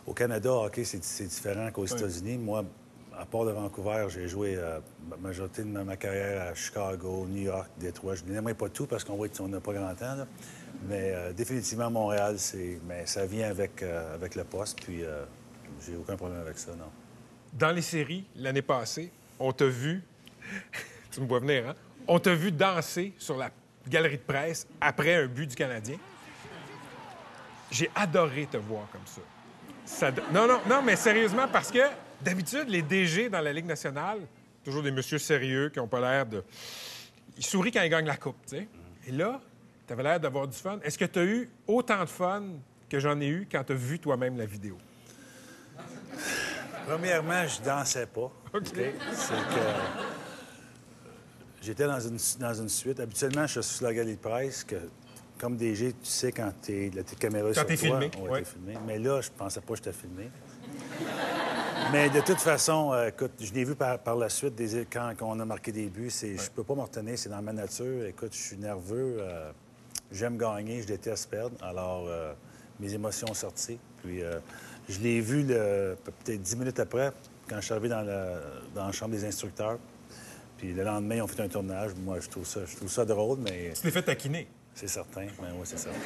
au 0.07 0.13
Canada, 0.13 0.53
hockey, 0.53 0.85
c'est 0.85 1.03
c'est 1.03 1.27
différent 1.27 1.71
qu'aux 1.71 1.87
États-Unis. 1.87 2.39
Moi, 2.39 2.65
à 3.19 3.27
part 3.27 3.45
de 3.45 3.51
Vancouver, 3.51 4.07
j'ai 4.09 4.29
joué 4.29 4.57
euh, 4.57 4.81
la 5.11 5.17
majorité 5.17 5.63
de 5.63 5.69
ma, 5.69 5.97
carrière 5.97 6.51
à 6.51 6.55
Chicago, 6.55 7.27
New 7.29 7.43
York, 7.43 7.69
Détroit. 7.79 8.15
Je 8.15 8.25
n'aimerais 8.25 8.55
pas 8.55 8.69
tout 8.69 8.87
parce 8.87 9.05
qu'on 9.05 9.17
voit 9.17 9.29
qu'on 9.29 9.49
n'a 9.49 9.61
pas 9.61 9.73
grand 9.73 9.95
temps. 9.95 10.27
Mais 10.89 11.13
euh, 11.13 11.33
définitivement, 11.33 11.91
Montréal, 11.91 12.39
c'est, 12.39 12.79
mais 12.87 13.07
ça 13.07 13.27
vient 13.27 13.49
avec, 13.49 13.83
euh, 13.83 14.15
avec 14.15 14.35
le 14.35 14.45
poste. 14.45 14.81
Puis 14.83 15.03
j'ai 15.85 15.97
aucun 15.97 16.17
problème 16.17 16.41
avec 16.41 16.59
ça, 16.59 16.73
non. 16.73 16.91
Dans 17.53 17.73
les 17.73 17.83
séries, 17.83 18.25
l'année 18.37 18.63
passée, 18.63 19.11
on 19.39 19.53
t'a 19.53 19.67
vu. 19.67 20.03
tu 21.11 21.21
me 21.21 21.27
vois 21.27 21.41
venir, 21.41 21.69
hein? 21.69 21.75
On 22.09 22.19
t'a 22.19 22.35
vu 22.35 22.51
danser 22.51 23.15
sur 23.19 23.37
la 23.37 23.51
galerie 23.89 24.17
de 24.17 24.23
presse 24.23 24.67
après 24.81 25.15
un 25.15 25.27
but 25.27 25.49
du 25.49 25.55
Canadien. 25.55 25.97
J'ai 27.71 27.91
adoré 27.95 28.47
te 28.47 28.57
voir 28.57 28.89
comme 28.91 29.03
ça. 29.07 30.11
Non, 30.33 30.47
non, 30.47 30.61
non, 30.69 30.83
mais 30.83 30.97
sérieusement, 30.97 31.47
parce 31.51 31.71
que 31.71 31.81
d'habitude, 32.25 32.69
les 32.69 32.83
DG 32.83 33.29
dans 33.29 33.41
la 33.41 33.53
Ligue 33.53 33.67
nationale, 33.67 34.21
toujours 34.65 34.83
des 34.83 34.91
messieurs 34.91 35.19
sérieux 35.19 35.69
qui 35.71 35.79
n'ont 35.79 35.89
pas 35.89 36.01
l'air 36.01 36.27
de. 36.27 36.43
Ils 37.37 37.45
sourient 37.45 37.73
quand 37.73 37.83
ils 37.83 37.91
gagnent 37.91 38.07
la 38.07 38.17
coupe, 38.17 38.37
tu 38.47 38.57
sais. 38.57 38.69
Et 39.07 39.13
là, 39.13 39.41
tu 39.87 39.93
avais 39.93 40.03
l'air 40.03 40.21
d'avoir 40.21 40.47
du 40.47 40.57
fun. 40.57 40.79
Est-ce 40.85 40.99
que 40.99 41.05
tu 41.05 41.19
as 41.19 41.25
eu 41.25 41.51
autant 41.67 42.01
de 42.01 42.09
fun 42.09 42.43
que 42.89 42.99
j'en 43.01 43.19
ai 43.21 43.27
eu 43.29 43.49
quand 43.51 43.65
tu 43.65 43.73
as 43.73 43.77
vu 43.77 43.99
toi-même 43.99 44.37
la 44.37 44.47
vidéo? 44.47 44.77
Premièrement, 46.87 47.47
je 47.47 47.61
dansais 47.63 48.07
pas. 48.07 48.31
OK? 48.55 48.65
C'est 48.65 48.83
que 48.83 49.65
j'étais 51.63 51.87
dans 51.87 52.01
une, 52.01 52.19
dans 52.39 52.55
une 52.55 52.69
suite. 52.69 53.01
Habituellement, 53.01 53.47
je 53.47 53.61
suis 53.61 53.77
sur 53.77 53.87
la 53.87 53.95
galerie 53.95 54.17
de 54.17 54.21
presse 54.21 54.65
que, 54.65 54.77
comme 55.39 55.57
DG, 55.57 55.93
tu 55.93 55.99
sais 56.03 56.33
quand 56.33 56.53
t'es, 56.61 56.91
la 56.95 57.03
tes 57.03 57.17
caméras 57.17 57.49
Quand 57.55 57.61
sur 57.61 57.67
toi. 57.67 57.77
filmé, 57.77 58.11
Ouais, 58.21 58.29
ouais. 58.31 58.45
filmé. 58.45 58.75
Mais 58.87 58.99
là, 58.99 59.21
je 59.21 59.31
pensais 59.31 59.61
pas 59.61 59.69
que 59.75 59.77
j'étais 59.77 59.93
filmé. 59.93 60.29
Mais 61.91 62.09
de 62.09 62.21
toute 62.21 62.39
façon, 62.41 62.93
euh, 62.93 63.09
écoute, 63.09 63.33
je 63.41 63.53
l'ai 63.53 63.65
vu 63.65 63.75
par, 63.75 63.99
par 63.99 64.17
la 64.17 64.29
suite 64.29 64.55
des, 64.55 64.87
quand, 64.91 65.13
quand 65.17 65.31
on 65.31 65.41
a 65.41 65.45
marqué 65.45 65.73
des 65.73 65.87
buts. 65.89 66.11
C'est, 66.11 66.37
Je 66.39 66.51
peux 66.51 66.65
pas 66.65 66.75
me 66.75 66.81
retenir, 66.83 67.19
c'est 67.19 67.29
dans 67.29 67.43
ma 67.43 67.53
nature. 67.53 68.07
Écoute, 68.07 68.33
je 68.33 68.39
suis 68.41 68.57
nerveux. 68.57 69.17
euh, 69.21 69.51
j'aime 70.11 70.39
gagner, 70.39 70.81
je 70.83 70.87
déteste 70.87 71.29
perdre. 71.31 71.57
Alors, 71.63 72.05
euh, 72.09 72.33
mes 72.81 72.93
émotions 72.95 73.27
sont 73.29 73.35
sorties. 73.35 73.79
Puis, 74.03 74.23
euh, 74.23 74.39
je 74.89 75.01
l'ai 75.01 75.21
vu 75.21 75.43
le- 75.43 75.97
peut-être 76.25 76.41
dix 76.41 76.57
minutes 76.57 76.81
après, 76.81 77.13
quand 77.49 77.57
je 77.57 77.63
suis 77.63 77.73
arrivé 77.73 77.89
dans 77.89 78.03
la, 78.03 78.37
dans 78.75 78.87
la 78.87 78.93
chambre 78.93 79.13
des 79.13 79.25
instructeurs. 79.25 79.79
Puis 80.59 80.73
le 80.73 80.85
lendemain, 80.85 81.17
ils 81.17 81.23
ont 81.23 81.27
fait 81.27 81.43
un 81.43 81.49
tournage. 81.49 81.93
Moi, 82.05 82.21
je 82.21 82.29
trouve 82.29 82.47
ça, 82.47 82.61
je 82.65 82.77
trouve 82.77 82.89
ça 82.91 83.05
drôle, 83.05 83.39
mais 83.41 83.73
Tu 83.75 83.83
t'es 83.83 83.91
fait 83.91 84.03
taquiner. 84.03 84.47
c'est 84.75 84.89
certain. 84.89 85.27
Ben 85.41 85.49
oui, 85.55 85.63
c'est 85.65 85.79
certain. 85.79 85.99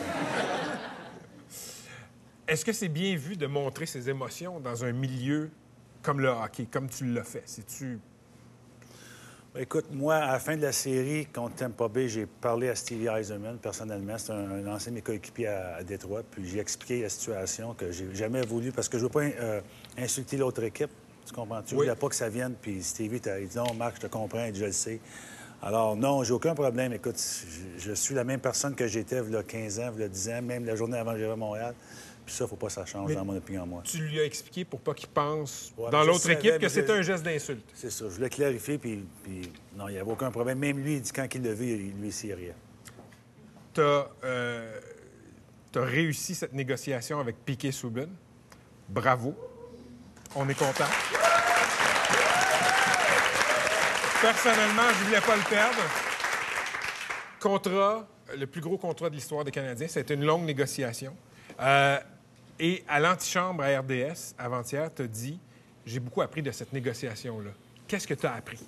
Est-ce 2.49 2.65
que 2.65 2.73
c'est 2.73 2.89
bien 2.89 3.17
vu 3.17 3.37
de 3.37 3.47
montrer 3.47 3.87
ses 3.87 4.09
émotions 4.09 4.59
dans 4.61 4.85
un 4.85 4.93
milieu 4.93 5.51
comme 6.07 6.21
le 6.21 6.29
hockey, 6.29 6.67
comme 6.71 6.89
tu 6.89 7.05
l'as 7.13 7.25
fait? 7.25 7.43
C'est-tu. 7.47 7.99
Ben, 9.53 9.61
Écoute, 9.63 9.87
moi, 9.91 10.15
à 10.15 10.33
la 10.35 10.39
fin 10.39 10.57
de 10.57 10.63
la 10.63 10.71
série 10.71 11.27
contre 11.27 11.57
Tampa 11.57 11.89
Bay, 11.89 12.09
j'ai 12.09 12.27
parlé 12.27 12.69
à 12.69 12.77
Stevie 12.77 13.09
Eiserman 13.09 13.59
personnellement. 13.59 14.17
C'est 14.17 14.31
un, 14.31 14.51
un 14.65 14.67
ancien 14.73 14.93
de 14.93 14.97
mes 14.97 15.03
coéquipiers 15.03 15.49
à, 15.49 15.77
à 15.77 15.83
Détroit. 15.83 16.23
Puis 16.31 16.47
j'ai 16.49 16.61
expliqué 16.61 17.03
la 17.03 17.09
situation 17.09 17.75
que 17.75 17.91
j'ai 17.91 18.15
jamais 18.15 18.43
voulu 18.43 18.71
parce 18.71 18.89
que 18.89 18.99
je 18.99 19.03
veux 19.03 19.09
pas 19.11 19.23
euh, 19.25 19.61
insulter 19.99 20.37
l'autre 20.37 20.63
équipe. 20.63 20.91
Tu 21.27 21.33
comprends-tu? 21.33 21.71
Je 21.71 21.75
Oui. 21.75 21.87
voulais 21.87 21.97
pas 21.97 22.09
que 22.09 22.15
ça 22.15 22.29
vienne. 22.29 22.55
Puis 22.63 22.85
Stevie 22.85 23.21
t'a 23.21 23.41
dit 23.41 23.57
non, 23.57 23.75
Marc, 23.75 23.97
je 23.97 24.03
te 24.03 24.07
comprends, 24.07 24.49
je 24.55 24.65
le 24.65 24.71
sais. 24.73 25.01
Alors, 25.61 25.97
non, 25.97 26.23
j'ai 26.23 26.35
aucun 26.35 26.55
problème. 26.55 26.93
Écoute, 26.93 27.17
je, 27.19 27.81
je 27.89 27.93
suis 27.95 28.15
la 28.15 28.23
même 28.23 28.39
personne 28.39 28.77
que 28.77 28.87
j'étais 28.87 29.21
il 29.27 29.33
y 29.33 29.37
a 29.37 29.43
15 29.43 29.81
ans, 29.81 29.91
il 29.97 30.03
y 30.03 30.05
a 30.05 30.09
10 30.09 30.29
ans, 30.29 30.43
même 30.43 30.65
la 30.67 30.77
journée 30.77 30.99
avant 30.99 31.13
que 31.15 31.19
j'arrive 31.19 31.33
à 31.33 31.37
Montréal. 31.37 31.75
Puis 32.27 32.35
ça, 32.35 32.47
faut 32.49 32.57
pas 32.57 32.67
que 32.67 32.73
ça 32.73 32.85
change 32.85 33.09
Mais- 33.09 33.15
dans 33.15 33.25
mon 33.25 33.37
opinion, 33.37 33.65
moi. 33.67 33.83
Tu 33.85 33.99
lui 33.99 34.19
as 34.19 34.25
expliqué 34.25 34.65
pour 34.65 34.81
pas 34.81 34.95
qu'il 34.95 35.09
pense 35.09 35.73
Ouais, 35.79 35.91
dans 35.91 36.03
l'autre 36.03 36.29
équipe 36.29 36.59
que 36.59 36.69
c'était 36.69 36.93
un 36.93 37.03
geste 37.03 37.23
d'insulte. 37.23 37.65
C'est 37.73 37.91
ça. 37.91 38.07
Je 38.09 38.15
voulais 38.17 38.29
clarifier, 38.29 38.79
puis, 38.79 39.07
puis 39.23 39.53
non, 39.77 39.87
il 39.89 39.93
n'y 39.93 39.99
avait 39.99 40.11
aucun 40.11 40.33
problème. 40.33 40.59
Même 40.59 40.81
lui, 40.81 40.95
il 40.97 41.01
dit 41.03 41.13
quand 41.13 41.33
il 41.33 41.43
l'a 41.45 41.55
vu, 41.55 41.67
il- 41.67 42.01
lui, 42.01 42.09
il 42.09 42.35
rien. 42.35 42.55
Tu 43.75 43.81
as, 43.81 44.09
réussi 45.77 46.35
cette 46.35 46.53
négociation 46.53 47.21
avec 47.21 47.37
Piquet 47.45 47.71
Souben. 47.71 48.09
Bravo. 48.89 49.35
On 50.35 50.49
est 50.49 50.59
content. 50.59 50.85
Personnellement, 54.21 54.89
je 54.99 55.05
voulais 55.05 55.21
pas 55.21 55.37
le 55.37 55.49
perdre. 55.49 55.79
Contrat, 57.39 58.09
le 58.37 58.47
plus 58.47 58.61
gros 58.63 58.79
contrat 58.79 59.11
de 59.11 59.15
l'histoire 59.15 59.45
des 59.45 59.53
Canadiens. 59.53 59.87
C'était 59.87 60.15
une 60.15 60.25
longue 60.25 60.45
négociation. 60.45 61.15
Euh, 61.61 61.99
et 62.59 62.85
à 62.89 63.01
l'antichambre 63.01 63.63
à 63.63 63.81
RDS, 63.81 64.35
avant-hier, 64.39 64.91
tu 64.95 65.03
as 65.03 65.07
dit 65.07 65.39
J'ai 65.85 66.01
beaucoup 66.01 66.23
appris 66.23 66.43
de 66.43 66.51
cette 66.51 66.73
négociation-là. 66.73 67.51
Qu'est-ce 67.87 68.07
que 68.09 68.15
tu 68.15 68.27
as 68.27 68.35
appris? 68.35 68.59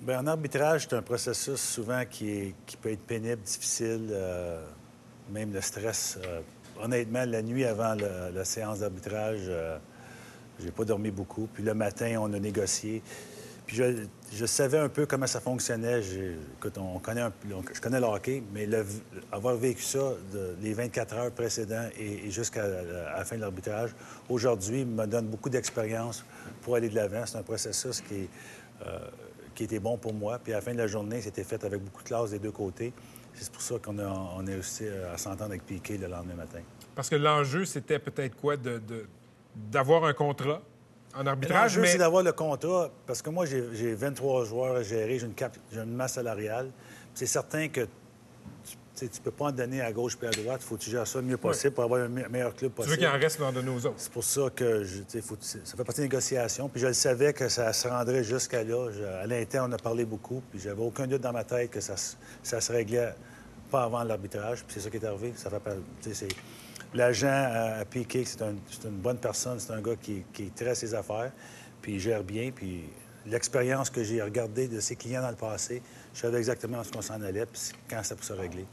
Bien, 0.00 0.20
en 0.20 0.26
arbitrage, 0.26 0.86
c'est 0.88 0.96
un 0.96 1.02
processus 1.02 1.60
souvent 1.60 2.02
qui, 2.08 2.30
est- 2.30 2.54
qui 2.66 2.76
peut 2.76 2.90
être 2.92 3.06
pénible, 3.06 3.42
difficile, 3.42 4.08
euh, 4.10 4.64
même 5.30 5.52
le 5.52 5.60
stress. 5.60 6.18
euh, 6.24 6.40
honnêtement, 6.80 7.24
la 7.26 7.42
nuit 7.42 7.64
avant 7.64 7.94
la 7.94 8.44
séance 8.44 8.80
d'arbitrage, 8.80 9.40
euh, 9.48 9.78
j'ai 10.60 10.70
pas 10.70 10.84
dormi 10.84 11.10
beaucoup. 11.10 11.48
Puis 11.52 11.62
le 11.62 11.72
matin, 11.74 12.16
on 12.20 12.32
a 12.32 12.38
négocié. 12.38 13.02
Puis 13.66 13.82
je, 14.32 14.46
savais 14.46 14.78
un 14.78 14.88
peu 14.88 15.06
comment 15.06 15.26
ça 15.26 15.40
fonctionnait. 15.40 16.00
Écoute, 16.58 16.78
on 16.78 17.00
connaît 17.00 17.22
un 17.22 17.32
je 17.74 17.80
connais 17.80 17.98
le 17.98 18.06
hockey, 18.06 18.42
mais 18.52 18.68
avoir 19.32 19.56
vécu 19.56 19.82
ça 19.82 20.12
les 20.60 20.72
24 20.72 21.14
heures 21.14 21.30
précédentes 21.32 21.90
et, 21.98 22.30
jusqu'à 22.30 22.64
la, 22.66 23.24
fin 23.24 23.36
de 23.36 23.40
l'arbitrage, 23.40 23.90
aujourd'hui, 24.28 24.84
me 24.84 25.04
donne 25.06 25.26
beaucoup 25.26 25.50
d'expérience 25.50 26.24
pour 26.62 26.76
aller 26.76 26.88
de 26.88 26.94
l'avant. 26.94 27.26
C'est 27.26 27.38
un 27.38 27.42
processus 27.42 28.04
euh, 28.12 28.98
qui 29.54 29.64
était 29.64 29.80
bon 29.80 29.96
pour 29.96 30.14
moi. 30.14 30.38
Puis 30.38 30.52
à 30.52 30.56
la 30.56 30.62
fin 30.62 30.72
de 30.72 30.78
la 30.78 30.86
journée, 30.86 31.20
c'était 31.20 31.44
fait 31.44 31.64
avec 31.64 31.82
beaucoup 31.82 32.02
de 32.04 32.08
classe 32.08 32.30
des 32.30 32.38
deux 32.38 32.52
côtés. 32.52 32.92
C'est 33.34 33.50
pour 33.50 33.62
ça 33.62 33.74
qu'on 33.82 33.98
a, 33.98 34.06
on 34.06 34.46
a 34.46 34.50
réussi 34.50 34.84
à 35.12 35.18
s'entendre 35.18 35.50
avec 35.50 35.66
Piquet 35.66 35.98
le 35.98 36.06
lendemain 36.06 36.34
matin. 36.34 36.60
Parce 36.94 37.10
que 37.10 37.16
l'enjeu, 37.16 37.64
c'était 37.64 37.98
peut-être 37.98 38.36
quoi 38.36 38.56
de- 38.56 38.80
d'avoir 39.54 40.04
un 40.04 40.12
contrat 40.12 40.62
en 41.18 41.26
arbitrage, 41.26 41.78
mais 41.78 41.88
c'est 41.88 41.98
d'avoir 41.98 42.22
le 42.22 42.32
contrat, 42.32 42.90
parce 43.06 43.22
que 43.22 43.30
moi, 43.30 43.46
j'ai 43.46 43.64
j'ai 43.74 43.94
23 43.94 44.44
joueurs 44.44 44.76
à 44.76 44.82
gérer, 44.82 45.18
j'ai 45.18 45.26
une, 45.26 45.34
cap- 45.34 45.56
une 45.72 45.94
masse 45.94 46.14
salariale. 46.14 46.70
C'est 47.14 47.26
certain 47.26 47.68
que 47.68 47.86
tu 48.98 49.04
ne 49.04 49.10
peux 49.24 49.30
pas 49.30 49.46
en 49.46 49.52
donner 49.52 49.82
à 49.82 49.92
gauche 49.92 50.16
et 50.22 50.26
à 50.26 50.30
droite. 50.30 50.60
Il 50.62 50.66
faut 50.66 50.76
que 50.76 50.80
tu 50.82 50.90
gères 50.90 51.06
ça 51.06 51.18
le 51.20 51.26
mieux 51.26 51.36
possible 51.36 51.74
pour 51.74 51.84
avoir 51.84 52.00
un 52.02 52.08
me- 52.08 52.28
meilleur 52.28 52.54
club 52.54 52.70
tu 52.70 52.76
possible. 52.76 52.92
veux 52.92 52.96
qu'il 52.98 53.06
en 53.06 53.18
reste 53.20 53.38
d'en 53.38 53.52
donner 53.52 53.68
aux 53.70 53.84
autres. 53.86 53.94
C'est 53.98 54.10
pour 54.12 54.24
ça 54.24 54.42
que 54.54 54.84
je, 54.84 54.98
tu 54.98 55.04
sais, 55.08 55.20
faut- 55.20 55.36
ça 55.40 55.58
fait 55.76 55.84
partie 55.84 56.00
des 56.00 56.06
négociations. 56.08 56.68
Puis 56.70 56.80
je 56.80 56.86
le 56.86 56.92
savais 56.94 57.32
que 57.34 57.48
ça 57.50 57.72
se 57.74 57.86
rendrait 57.88 58.24
jusqu'à 58.24 58.64
là. 58.64 58.90
Je- 58.90 59.02
à 59.04 59.26
l'interne, 59.26 59.70
on 59.70 59.74
a 59.74 59.78
parlé 59.78 60.04
beaucoup. 60.06 60.42
Puis 60.50 60.60
j'avais 60.60 60.80
aucun 60.82 61.06
doute 61.06 61.20
dans 61.20 61.32
ma 61.32 61.44
tête 61.44 61.70
que 61.70 61.80
ça, 61.80 61.96
se- 61.96 62.16
ça 62.42 62.60
se 62.60 62.72
réglait 62.72 63.12
pas 63.70 63.82
avant 63.84 64.02
l'arbitrage. 64.02 64.64
Puis 64.64 64.74
c'est 64.74 64.80
ça 64.80 64.88
qui 64.90 64.96
est 64.96 65.04
arrivé. 65.04 65.34
Ça 65.36 65.50
fait, 65.50 65.76
L'agent 66.96 67.26
à, 67.28 67.80
à 67.80 67.84
c'est 68.24 68.42
un- 68.42 68.54
c'est 68.70 68.84
une 68.88 68.96
bonne 68.98 69.18
personne. 69.18 69.60
C'est 69.60 69.72
un 69.72 69.82
gars 69.82 69.96
qui, 69.96 70.24
à 70.66 70.74
ses 70.74 70.94
affaires. 70.94 71.30
Puis 71.82 71.94
il 71.94 72.00
gère 72.00 72.24
bien. 72.24 72.50
Puis 72.50 72.84
l'expérience 73.26 73.90
que 73.90 74.02
j'ai 74.02 74.22
regardée 74.22 74.66
de 74.66 74.80
ses 74.80 74.96
clients 74.96 75.20
dans 75.22 75.30
le 75.30 75.36
passé, 75.36 75.82
Je 76.14 76.20
savais 76.22 76.38
exactement 76.38 76.78
où 76.80 76.96
on 76.96 77.02
s'en 77.02 77.20
allait, 77.20 77.44
puis 77.44 77.60
quand 77.90 78.02
ça 78.02 78.16
peut 78.16 78.22
se 78.22 78.32
régler. 78.32 78.64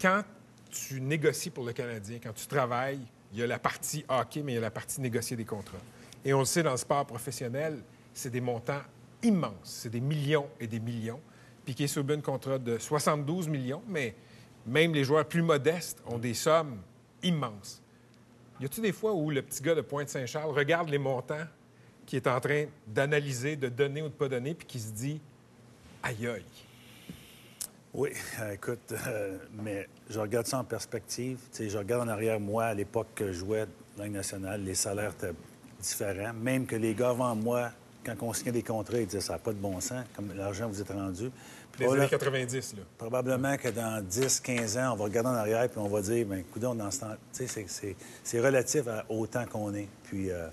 Quand 0.00 0.22
tu 0.72 1.00
négocies 1.00 1.50
pour 1.50 1.64
le 1.64 1.72
Canadien, 1.72 2.18
quand 2.20 2.32
tu 2.34 2.48
travailles, 2.48 2.98
il 3.32 3.38
y 3.38 3.42
a 3.44 3.46
la 3.46 3.60
partie 3.60 4.04
hockey, 4.08 4.42
mais 4.42 4.52
il 4.52 4.54
y 4.56 4.58
a 4.58 4.62
la 4.62 4.72
partie 4.72 5.00
négocier 5.00 5.36
des 5.36 5.44
contrats. 5.44 5.78
Et 6.24 6.34
on 6.34 6.40
le 6.40 6.44
sait, 6.46 6.64
dans 6.64 6.72
le 6.72 6.76
sport 6.76 7.06
professionnel, 7.06 7.78
c'est 8.12 8.30
des 8.30 8.40
montants 8.40 8.82
immenses. 9.22 9.52
C'est 9.62 9.90
des 9.90 10.00
millions 10.00 10.48
et 10.58 10.66
des 10.66 10.80
millions. 10.80 11.20
Piqué 11.64 11.86
Subban, 11.86 12.20
contrat 12.20 12.58
de 12.58 12.76
72 12.76 13.46
millions, 13.48 13.82
mais 13.86 14.16
même 14.66 14.94
les 14.94 15.04
joueurs 15.04 15.26
plus 15.26 15.42
modestes 15.42 16.02
ont 16.06 16.18
des 16.18 16.34
sommes 16.34 16.78
immenses. 17.22 17.82
Y 18.60 18.66
a-t-il 18.66 18.82
des 18.82 18.92
fois 18.92 19.12
où 19.12 19.30
le 19.30 19.42
petit 19.42 19.62
gars 19.62 19.74
de 19.74 19.80
Pointe-Saint-Charles 19.80 20.52
regarde 20.52 20.88
les 20.88 20.98
montants 20.98 21.46
qu'il 22.06 22.16
est 22.18 22.28
en 22.28 22.40
train 22.40 22.66
d'analyser, 22.86 23.56
de 23.56 23.68
donner 23.68 24.02
ou 24.02 24.08
de 24.08 24.14
pas 24.14 24.28
donner, 24.28 24.54
puis 24.54 24.66
qui 24.66 24.80
se 24.80 24.92
dit 24.92 25.20
aïe 26.02 26.26
aïe? 26.26 26.44
Oui, 27.94 28.10
euh, 28.40 28.52
écoute, 28.52 28.92
euh, 29.06 29.38
mais 29.52 29.88
je 30.10 30.18
regarde 30.18 30.46
ça 30.46 30.58
en 30.58 30.64
perspective. 30.64 31.38
Je 31.56 31.78
regarde 31.78 32.08
en 32.08 32.12
arrière, 32.12 32.40
moi, 32.40 32.64
à 32.64 32.74
l'époque 32.74 33.06
que 33.14 33.28
je 33.28 33.38
jouais 33.38 33.66
dans 33.96 34.08
nationale, 34.08 34.64
les 34.64 34.74
salaires 34.74 35.12
étaient 35.12 35.34
différents. 35.80 36.32
Même 36.32 36.66
que 36.66 36.74
les 36.74 36.92
gars 36.94 37.10
avant 37.10 37.36
moi, 37.36 37.70
quand 38.04 38.14
on 38.22 38.32
signait 38.32 38.50
des 38.50 38.64
contrats, 38.64 38.98
ils 38.98 39.06
disaient 39.06 39.20
ça 39.20 39.34
n'a 39.34 39.38
pas 39.38 39.52
de 39.52 39.58
bon 39.58 39.80
sens, 39.80 40.04
comme 40.16 40.34
l'argent 40.34 40.68
vous 40.68 40.80
êtes 40.80 40.90
rendu. 40.90 41.30
Voilà. 41.86 42.02
années 42.02 42.10
90, 42.10 42.74
là. 42.76 42.82
Probablement 42.98 43.56
que 43.56 43.68
dans 43.68 44.02
10, 44.04 44.40
15 44.40 44.76
ans, 44.78 44.92
on 44.92 44.96
va 44.96 45.04
regarder 45.04 45.30
en 45.30 45.34
arrière 45.34 45.68
puis 45.68 45.78
on 45.78 45.88
va 45.88 46.00
dire, 46.02 46.26
ce 46.90 47.00
temps, 47.00 47.14
tu 47.32 47.46
sais, 47.48 47.64
c'est- 47.68 47.96
relatif 48.40 48.86
à- 48.88 49.04
au 49.08 49.26
temps 49.26 49.46
qu'on 49.46 49.74
est. 49.74 49.88
Puis, 50.04 50.30
euh, 50.30 50.48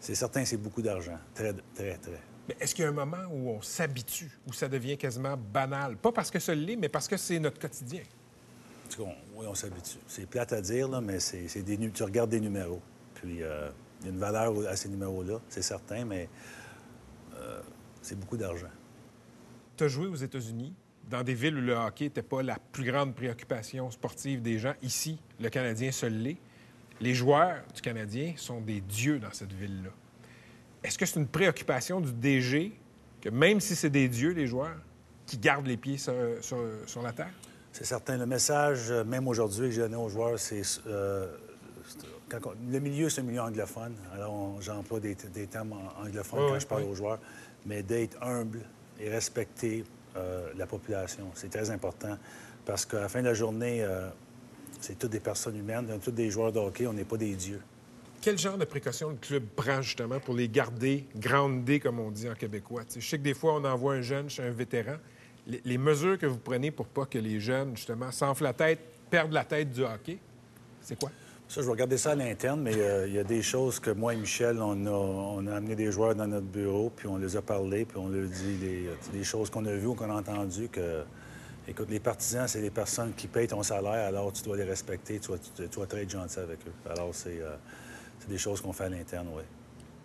c'est 0.00 0.14
certain 0.14 0.42
que 0.42 0.48
c'est 0.48 0.56
beaucoup 0.56 0.82
d'argent. 0.82 1.18
Très, 1.34 1.52
très, 1.74 1.96
très. 1.96 2.20
Mais 2.48 2.56
est-ce 2.60 2.74
qu'il 2.74 2.82
y 2.84 2.86
a 2.86 2.90
un 2.90 2.94
moment 2.94 3.24
où 3.30 3.50
on 3.50 3.62
s'habitue, 3.62 4.30
où 4.46 4.52
ça 4.52 4.68
devient 4.68 4.96
quasiment 4.98 5.36
banal? 5.36 5.96
Pas 5.96 6.10
parce 6.12 6.30
que 6.30 6.38
ça 6.38 6.54
l'est, 6.54 6.76
mais 6.76 6.88
parce 6.88 7.06
que 7.08 7.16
c'est 7.16 7.38
notre 7.38 7.58
quotidien. 7.60 8.02
En 8.02 8.90
on- 9.04 9.40
oui, 9.40 9.46
on 9.48 9.54
s'habitue. 9.54 9.98
C'est 10.08 10.26
plate 10.26 10.52
à 10.52 10.60
dire, 10.60 10.88
là, 10.88 11.00
mais 11.00 11.20
c'est 11.20 11.62
des, 11.62 11.78
tu 11.90 12.02
regardes 12.02 12.30
des 12.30 12.40
numéros. 12.40 12.80
Puis, 13.14 13.42
euh, 13.42 13.68
il 14.00 14.06
y 14.06 14.08
a 14.08 14.12
une 14.12 14.18
valeur 14.18 14.52
à 14.68 14.74
ces 14.76 14.88
numéros-là, 14.88 15.38
c'est 15.48 15.62
certain, 15.62 16.04
mais 16.04 16.28
euh, 17.36 17.60
c'est 18.02 18.18
beaucoup 18.18 18.36
d'argent. 18.36 18.66
Tu 19.80 19.84
as 19.84 19.88
joué 19.88 20.08
aux 20.08 20.14
États-Unis, 20.14 20.74
dans 21.08 21.22
des 21.22 21.32
villes 21.32 21.56
où 21.56 21.60
le 21.62 21.72
hockey 21.72 22.04
n'était 22.04 22.20
pas 22.20 22.42
la 22.42 22.58
plus 22.70 22.84
grande 22.84 23.14
préoccupation 23.14 23.90
sportive 23.90 24.42
des 24.42 24.58
gens. 24.58 24.74
Ici, 24.82 25.18
le 25.40 25.48
Canadien 25.48 25.90
se 25.90 26.04
l'est. 26.04 26.36
Les 27.00 27.14
joueurs 27.14 27.62
du 27.74 27.80
Canadien 27.80 28.34
sont 28.36 28.60
des 28.60 28.82
dieux 28.82 29.18
dans 29.18 29.32
cette 29.32 29.54
ville-là. 29.54 29.88
Est-ce 30.84 30.98
que 30.98 31.06
c'est 31.06 31.18
une 31.18 31.28
préoccupation 31.28 32.02
du 32.02 32.12
DG 32.12 32.72
que 33.22 33.30
même 33.30 33.58
si 33.58 33.74
c'est 33.74 33.88
des 33.88 34.06
dieux, 34.06 34.32
les 34.32 34.46
joueurs, 34.46 34.76
qui 35.24 35.38
gardent 35.38 35.66
les 35.66 35.78
pieds 35.78 35.96
sur, 35.96 36.12
sur- 36.42 36.62
sur 36.84 37.00
la 37.00 37.12
terre? 37.14 37.32
C'est 37.72 37.86
certain. 37.86 38.18
Le 38.18 38.26
message, 38.26 38.90
euh, 38.90 39.02
même 39.02 39.26
aujourd'hui, 39.28 39.68
que 39.68 39.70
j'ai 39.70 39.80
donné 39.80 39.96
aux 39.96 40.10
joueurs, 40.10 40.38
c'est. 40.38 40.60
euh, 40.88 41.26
le 42.70 42.78
milieu, 42.80 43.08
c'est 43.08 43.22
un 43.22 43.24
milieu 43.24 43.40
anglophone. 43.40 43.94
Alors, 44.12 44.60
j'emploie 44.60 45.00
des, 45.00 45.14
des 45.32 45.46
termes 45.46 45.72
anglophones 45.98 46.50
quand 46.50 46.58
je 46.60 46.66
parle 46.66 46.82
aux 46.82 46.94
joueurs. 46.94 47.18
Mais 47.64 47.82
d'être 47.82 48.22
humble 48.22 48.60
et 49.00 49.08
respecter 49.08 49.84
euh, 50.16 50.50
la 50.56 50.66
population, 50.66 51.30
c'est 51.34 51.50
très 51.50 51.70
important. 51.70 52.16
Parce 52.64 52.84
qu'à 52.84 53.00
la 53.00 53.08
fin 53.08 53.20
de 53.20 53.26
la 53.26 53.34
journée, 53.34 53.82
euh, 53.82 54.08
c'est 54.80 54.98
toutes 54.98 55.12
des 55.12 55.20
personnes 55.20 55.56
humaines, 55.56 55.86
tous 56.02 56.10
des 56.10 56.30
joueurs 56.30 56.52
de 56.52 56.58
hockey, 56.58 56.86
on 56.86 56.92
n'est 56.92 57.04
pas 57.04 57.16
des 57.16 57.34
dieux. 57.34 57.60
Quel 58.20 58.38
genre 58.38 58.58
de 58.58 58.66
précautions 58.66 59.10
le 59.10 59.16
club 59.16 59.44
prend 59.56 59.80
justement 59.80 60.20
pour 60.20 60.34
les 60.34 60.48
garder 60.48 61.06
groundés, 61.16 61.80
comme 61.80 62.00
on 62.00 62.10
dit 62.10 62.28
en 62.28 62.34
québécois? 62.34 62.84
Tu 62.84 62.94
sais, 62.94 63.00
je 63.00 63.08
sais 63.08 63.18
que 63.18 63.22
des 63.22 63.34
fois, 63.34 63.54
on 63.54 63.64
envoie 63.64 63.94
un 63.94 64.02
jeune 64.02 64.28
chez 64.28 64.42
un 64.42 64.50
vétéran. 64.50 64.96
Les, 65.46 65.62
les 65.64 65.78
mesures 65.78 66.18
que 66.18 66.26
vous 66.26 66.38
prenez 66.38 66.70
pour 66.70 66.86
pas 66.86 67.06
que 67.06 67.18
les 67.18 67.40
jeunes, 67.40 67.76
justement, 67.76 68.12
s'enflent 68.12 68.44
la 68.44 68.52
tête, 68.52 68.80
perdent 69.08 69.32
la 69.32 69.44
tête 69.44 69.72
du 69.72 69.82
hockey, 69.82 70.18
c'est 70.82 70.98
quoi? 70.98 71.10
Ça, 71.50 71.62
je 71.62 71.66
vais 71.66 71.72
regarder 71.72 71.98
ça 71.98 72.12
à 72.12 72.14
l'interne, 72.14 72.60
mais 72.60 72.76
euh, 72.76 73.08
il 73.08 73.14
y 73.14 73.18
a 73.18 73.24
des 73.24 73.42
choses 73.42 73.80
que 73.80 73.90
moi 73.90 74.14
et 74.14 74.16
Michel, 74.16 74.62
on 74.62 74.86
a, 75.48 75.56
amené 75.56 75.74
des 75.74 75.90
joueurs 75.90 76.14
dans 76.14 76.28
notre 76.28 76.46
bureau, 76.46 76.92
puis 76.94 77.08
on 77.08 77.16
les 77.16 77.36
a 77.36 77.42
parlé, 77.42 77.84
puis 77.84 77.98
on 77.98 78.08
leur 78.08 78.28
dit 78.28 78.86
des, 79.12 79.24
choses 79.24 79.50
qu'on 79.50 79.66
a 79.66 79.72
vues 79.72 79.88
ou 79.88 79.94
qu'on 79.96 80.12
a 80.12 80.20
entendues, 80.20 80.68
que, 80.68 81.02
écoute, 81.66 81.90
les 81.90 81.98
partisans, 81.98 82.46
c'est 82.46 82.60
des 82.60 82.70
personnes 82.70 83.14
qui 83.16 83.26
payent 83.26 83.48
ton 83.48 83.64
salaire, 83.64 84.06
alors 84.06 84.32
tu 84.32 84.44
dois 84.44 84.58
les 84.58 84.62
respecter, 84.62 85.18
tu 85.18 85.26
dois, 85.26 85.38
tu, 85.38 85.68
tu 85.68 85.80
être 85.80 86.08
gentil 86.08 86.38
avec 86.38 86.60
eux. 86.68 86.88
Alors, 86.88 87.12
c'est 87.12 87.40
euh, 87.40 87.56
c'est 88.20 88.28
des 88.28 88.38
choses 88.38 88.60
qu'on 88.60 88.72
fait 88.72 88.84
à 88.84 88.88
l'interne, 88.88 89.26
oui. 89.34 89.42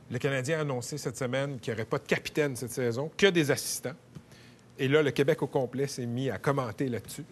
Le 0.10 0.18
Canadien 0.18 0.58
a 0.58 0.62
annoncé 0.62 0.98
cette 0.98 1.18
semaine 1.18 1.60
qu'il 1.60 1.76
n'y 1.76 1.80
aurait 1.80 1.88
pas 1.88 2.00
de 2.00 2.08
capitaine 2.08 2.56
cette 2.56 2.72
saison, 2.72 3.12
que 3.16 3.28
des 3.28 3.52
assistants. 3.52 3.94
Et 4.80 4.88
là, 4.88 5.04
le 5.04 5.12
Québec 5.12 5.44
au 5.44 5.48
complet 5.48 5.86
s'est 5.86 6.08
mis 6.08 6.28
à 6.32 6.40
commenter 6.40 6.90
là-dessus. 6.90 7.26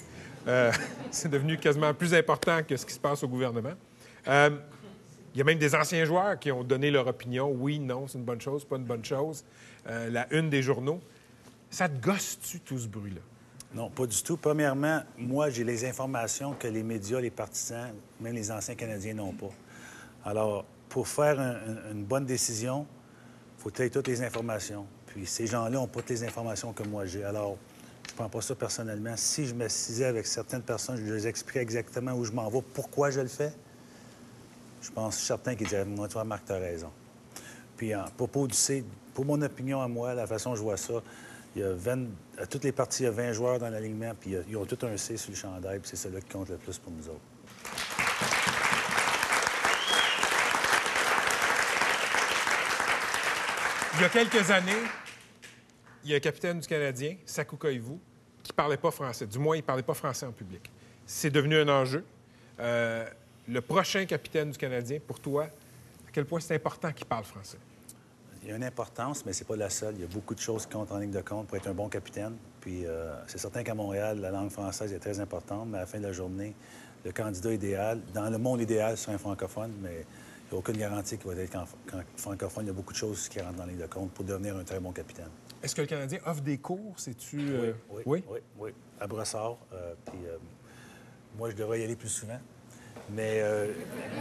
Euh, 0.48 0.72
c'est 1.10 1.30
devenu 1.30 1.58
quasiment 1.58 1.96
plus 1.96 2.14
important 2.14 2.62
que 2.62 2.78
ce 2.78 2.86
qui 2.86 2.94
se 2.94 3.00
passe 3.00 3.24
au 3.24 3.28
gouvernement. 3.28 3.74
Euh, 4.28 4.50
il 5.34 5.40
y 5.40 5.42
a 5.42 5.44
même 5.44 5.58
des 5.58 5.74
anciens 5.74 6.06
joueurs 6.06 6.38
qui 6.40 6.52
ont 6.52 6.64
donné 6.64 6.92
leur 6.92 7.08
opinion. 7.08 7.50
Oui, 7.52 7.80
non, 7.80 8.08
c'est 8.08 8.18
une 8.18 8.24
bonne 8.24 8.42
chose, 8.42 8.66
pas 8.66 8.76
une 8.78 8.86
bonne 8.86 9.04
chose. 9.04 9.44
Euh, 9.88 10.10
la 10.10 10.32
une 10.34 10.50
des 10.50 10.62
journaux. 10.62 11.02
Ça 11.70 11.90
te 11.90 12.00
gosse-tu, 12.00 12.60
tout 12.60 12.78
ce 12.78 12.88
bruit-là? 12.88 13.22
Non, 13.74 13.90
pas 13.90 14.06
du 14.06 14.22
tout. 14.22 14.38
Premièrement, 14.38 15.02
moi, 15.18 15.50
j'ai 15.50 15.64
les 15.64 15.86
informations 15.86 16.54
que 16.54 16.68
les 16.68 16.84
médias, 16.84 17.20
les 17.20 17.32
partisans, 17.32 17.90
même 18.22 18.36
les 18.36 18.52
anciens 18.52 18.76
Canadiens 18.76 19.16
n'ont 19.16 19.34
pas. 19.34 19.50
Alors, 20.24 20.66
pour 20.90 21.08
faire 21.08 21.40
un- 21.40 21.56
un- 21.56 21.92
une 21.94 22.04
bonne 22.04 22.26
décision, 22.26 22.86
il 23.58 23.62
faut 23.64 23.72
avoir 23.74 23.90
toutes 23.90 24.08
les 24.08 24.22
informations. 24.22 24.86
Puis 25.08 25.26
ces 25.26 25.48
gens-là 25.48 25.72
n'ont 25.72 25.88
pas 25.88 26.02
toutes 26.02 26.12
les 26.12 26.24
informations 26.24 26.72
que 26.74 26.84
moi 26.84 27.08
j'ai. 27.08 27.24
Alors, 27.24 27.58
je 28.06 28.12
ne 28.12 28.18
prends 28.18 28.30
pas 28.30 28.42
ça 28.42 28.54
personnellement. 28.54 29.16
Si 29.18 29.48
je 29.48 29.56
m'assisais 29.56 30.06
avec 30.06 30.28
certaines 30.28 30.62
personnes, 30.62 30.98
je 30.98 31.12
leur 31.12 31.26
expliquais 31.26 31.62
exactement 31.62 32.14
où 32.14 32.24
je 32.24 32.32
m'en 32.32 32.48
vais, 32.50 32.62
pourquoi 32.76 33.10
je 33.10 33.22
le 33.22 33.28
fais, 33.28 33.52
je 34.84 34.92
pense 34.92 35.18
certain 35.18 35.56
qu'ils 35.56 35.68
diraient, 35.68 35.86
moi, 35.86 36.08
toi, 36.10 36.24
Marc, 36.26 36.46
tu 36.46 36.52
as 36.52 36.58
raison. 36.58 36.92
Puis, 37.78 37.96
en 37.96 38.04
propos 38.18 38.48
du 38.48 38.54
C, 38.54 38.84
pour 39.14 39.26
mon 39.26 39.42
opinion 39.42 39.82
à 39.82 39.88
moi, 39.88 40.14
la 40.14 40.28
façon 40.28 40.52
dont 40.52 40.56
je 40.58 40.62
vois 40.62 40.78
ça, 40.78 41.02
il 41.56 41.62
y 41.62 41.66
a 41.66 41.72
20, 41.74 42.06
à 42.38 42.46
toutes 42.46 42.64
les 42.66 42.72
parties, 42.72 43.04
il 43.04 43.06
y 43.06 43.10
a 43.10 43.12
20 43.12 43.32
joueurs 43.32 43.60
dans 43.60 43.70
l'alignement, 43.70 44.12
puis 44.20 44.36
ils 44.48 44.58
ont 44.58 44.66
tout 44.66 44.78
un 44.86 44.98
C 44.98 45.16
sur 45.18 45.32
le 45.32 45.38
chandail, 45.38 45.80
puis 45.80 45.90
c'est 45.90 45.96
celui 45.96 46.22
qui 46.22 46.30
compte 46.30 46.50
le 46.50 46.58
plus 46.58 46.78
pour 46.78 46.92
nous 46.92 47.08
autres. 47.08 47.22
Il 53.96 54.02
y 54.02 54.06
a 54.06 54.10
quelques 54.10 54.52
années, 54.52 54.72
il 56.04 56.10
y 56.10 56.14
a 56.14 56.18
un 56.18 56.20
capitaine 56.20 56.60
du 56.60 56.68
Canadien, 56.68 57.16
Sakou 57.26 57.56
qui 57.56 57.70
ne 57.78 58.56
parlait 58.56 58.76
pas 58.76 58.92
français. 58.92 59.28
Du 59.28 59.40
moins, 59.40 59.56
il 59.56 59.60
ne 59.60 59.66
parlait 59.66 59.84
pas 59.84 59.94
français 59.94 60.26
en 60.26 60.32
public. 60.32 60.70
C'est 61.06 61.30
devenu 61.30 61.58
un 61.58 61.70
enjeu. 61.70 62.04
Euh, 62.60 63.06
le 63.48 63.62
prochain 63.62 64.06
capitaine 64.06 64.52
du 64.52 64.58
Canadien, 64.58 65.00
pour 65.06 65.20
toi, 65.20 65.44
à 65.46 66.12
quel 66.12 66.26
point 66.26 66.40
c'est 66.40 66.56
important 66.56 66.92
qu'il 66.92 67.06
parle 67.06 67.24
français? 67.26 67.58
Il 68.44 68.50
y 68.50 68.52
a 68.52 68.56
une 68.58 68.64
importance, 68.64 69.26
mais 69.26 69.32
c'est 69.32 69.46
pas 69.48 69.56
la 69.56 69.70
seule. 69.70 69.96
Il 69.96 70.02
y 70.02 70.04
a 70.04 70.08
beaucoup 70.08 70.36
de 70.36 70.40
choses 70.40 70.66
qui 70.66 70.74
comptent 70.74 70.92
en 70.92 70.98
ligne 70.98 71.12
de 71.12 71.22
compte 71.22 71.48
pour 71.48 71.56
être 71.58 71.68
un 71.68 71.74
bon 71.74 71.88
capitaine. 71.88 72.36
Puis 72.60 72.86
euh, 72.86 73.14
c'est 73.28 73.38
certain 73.38 73.64
qu'à 73.64 73.74
Montréal, 73.74 74.20
la 74.20 74.32
langue 74.32 74.50
française 74.50 74.92
est 74.92 75.00
très 75.00 75.20
importante, 75.22 75.68
mais 75.70 75.78
à 75.78 75.82
la 75.82 75.88
fin 75.88 75.98
de 76.00 76.04
la 76.04 76.12
journée, 76.12 76.54
le 77.06 77.12
candidat 77.14 77.54
idéal, 77.54 78.02
dans 78.14 78.30
le 78.30 78.38
monde 78.38 78.60
idéal, 78.62 78.98
c'est 78.98 79.12
un 79.12 79.18
francophone, 79.18 79.72
mais 79.82 79.92
il 80.46 80.52
n'y 80.52 80.56
a 80.56 80.60
aucune 80.60 80.78
garantie 80.78 81.18
qu'il 81.18 81.32
va 81.32 81.42
être 81.42 81.58
francophone. 82.18 82.66
Il 82.66 82.68
y 82.68 82.72
a 82.72 82.74
beaucoup 82.74 82.92
de 82.94 82.98
choses 82.98 83.30
qui 83.30 83.40
rentrent 83.40 83.62
en 83.62 83.66
ligne 83.66 83.78
de 83.80 83.88
compte 83.88 84.12
pour 84.12 84.26
devenir 84.26 84.58
un 84.58 84.64
très 84.66 84.80
bon 84.80 84.92
capitaine. 84.92 85.30
Est-ce 85.62 85.74
que 85.76 85.82
le 85.82 85.88
Canadien 85.88 86.20
offre 86.26 86.42
des 86.42 86.58
cours? 86.58 86.94
C'est-tu. 86.98 87.40
euh, 87.40 87.74
Oui, 87.90 88.04
oui, 88.06 88.24
oui, 88.30 88.40
oui. 88.60 88.72
À 89.00 89.08
Brossard. 89.08 89.56
euh, 89.74 89.94
puis 90.06 90.20
moi, 91.38 91.50
je 91.50 91.56
devrais 91.56 91.80
y 91.80 91.84
aller 91.86 91.96
plus 91.96 92.10
souvent. 92.10 92.40
Mais 93.12 93.42
euh, 93.42 93.72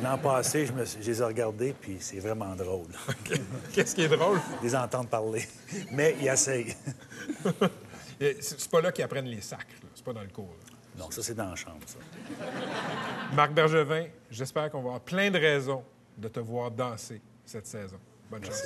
l'an 0.03 0.19
passé, 0.19 0.67
je, 0.67 0.73
me 0.73 0.85
suis- 0.85 1.03
je 1.03 1.11
les 1.11 1.21
ai 1.21 1.25
regardés, 1.25 1.75
puis 1.81 1.97
c'est 2.01 2.19
vraiment 2.19 2.55
drôle. 2.57 2.89
Qu'est-ce 3.73 3.95
qui 3.95 4.03
est 4.03 4.09
drôle? 4.09 4.41
Les 4.63 4.75
entendre 4.75 5.09
parler. 5.09 5.47
Mais 5.93 6.17
ils 6.21 6.29
essayent. 6.29 6.75
C'est 8.41 8.71
pas 8.71 8.81
là 8.81 8.93
qu'ils 8.93 9.03
apprennent 9.05 9.27
les 9.27 9.41
sacres, 9.41 9.67
c'est 9.95 10.05
pas 10.05 10.13
dans 10.13 10.21
le 10.23 10.29
cours. 10.29 10.55
là. 10.67 10.77
Non, 11.03 11.11
ça, 11.11 11.23
c'est 11.25 11.35
dans 11.35 11.49
la 11.51 11.57
chambre, 11.57 11.81
ça. 11.87 11.97
Marc 13.35 13.53
Bergevin, 13.53 14.05
j'espère 14.31 14.71
qu'on 14.71 14.79
va 14.81 14.89
avoir 14.91 15.01
plein 15.01 15.29
de 15.29 15.39
raisons 15.39 15.83
de 16.17 16.29
te 16.29 16.39
voir 16.39 16.71
danser 16.71 17.21
cette 17.45 17.67
saison. 17.67 17.97
Bonne 18.31 18.45
chance. 18.45 18.63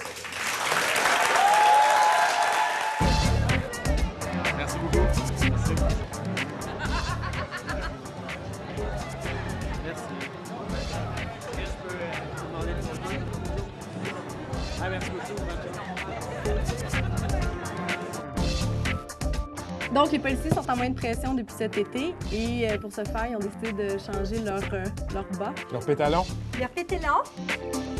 Policiers 20.26 20.50
sont 20.50 20.68
en 20.68 20.74
moyenne 20.74 20.94
pression 20.96 21.34
depuis 21.34 21.54
cet 21.56 21.78
été 21.78 22.12
et 22.32 22.68
euh, 22.68 22.78
pour 22.78 22.90
ce 22.92 23.04
faire, 23.04 23.28
ils 23.30 23.36
ont 23.36 23.38
décidé 23.38 23.72
de 23.72 23.90
changer 23.96 24.40
leur, 24.40 24.60
euh, 24.72 24.84
leur 25.14 25.24
bas. 25.38 25.54
Leur 25.70 25.86
pétalon. 25.86 26.24
Leur 26.58 26.68
pétalon? 26.70 27.22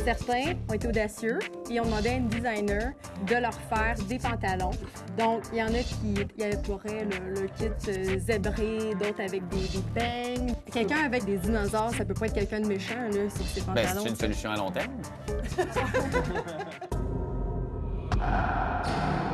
Certains 0.04 0.54
ont 0.68 0.72
été 0.72 0.88
audacieux 0.88 1.38
et 1.70 1.78
ont 1.80 1.84
demandé 1.84 2.08
à 2.08 2.14
une 2.14 2.26
designer 2.26 2.92
de 3.28 3.34
leur 3.36 3.54
faire 3.54 3.94
des 4.08 4.18
pantalons. 4.18 4.72
Donc, 5.16 5.42
il 5.52 5.58
y 5.58 5.62
en 5.62 5.68
a 5.68 5.78
qui 5.78 6.14
y 6.14 6.44
le, 6.44 7.42
le 7.42 7.46
kit 7.56 7.70
euh, 7.88 8.18
zébré, 8.18 8.94
d'autres 9.00 9.20
avec 9.20 9.46
des, 9.46 9.56
des 9.68 9.82
beignes. 9.94 10.54
Quelqu'un 10.72 11.04
avec 11.04 11.24
des 11.26 11.36
dinosaures, 11.36 11.90
ça 11.96 12.04
peut 12.04 12.14
pas 12.14 12.26
être 12.26 12.34
quelqu'un 12.34 12.58
de 12.60 12.66
méchant, 12.66 12.94
là, 12.96 13.20
c'est 13.28 13.42
que 13.44 13.48
ces 13.48 13.60
Ben, 13.60 13.84
pantalons. 13.84 14.00
c'est 14.02 14.08
une 14.10 14.16
solution 14.16 14.50
à 14.50 14.56
long 14.56 14.72
terme. 14.72 14.92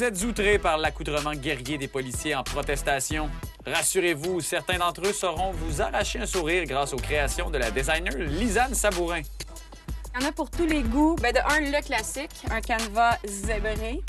Vous 0.00 0.06
êtes 0.06 0.24
outrés 0.24 0.58
par 0.58 0.78
l'accoutrement 0.78 1.34
guerrier 1.34 1.76
des 1.76 1.86
policiers 1.86 2.34
en 2.34 2.42
protestation. 2.42 3.28
Rassurez-vous, 3.66 4.40
certains 4.40 4.78
d'entre 4.78 5.06
eux 5.06 5.12
sauront 5.12 5.52
vous 5.52 5.82
arracher 5.82 6.20
un 6.20 6.24
sourire 6.24 6.64
grâce 6.64 6.94
aux 6.94 6.96
créations 6.96 7.50
de 7.50 7.58
la 7.58 7.70
designer 7.70 8.16
Lisanne 8.16 8.74
Sabourin. 8.74 9.20
Il 9.20 10.22
y 10.22 10.24
en 10.24 10.28
a 10.30 10.32
pour 10.32 10.50
tous 10.50 10.64
les 10.64 10.80
goûts. 10.80 11.16
Ben, 11.20 11.34
de 11.34 11.40
un, 11.40 11.60
le 11.70 11.84
classique, 11.84 12.30
un 12.50 12.62
canevas 12.62 13.18
zébré. 13.26 14.00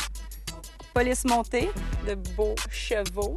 Police 0.93 1.25
montée, 1.25 1.69
de 2.07 2.15
beaux 2.37 2.55
chevaux. 2.69 3.35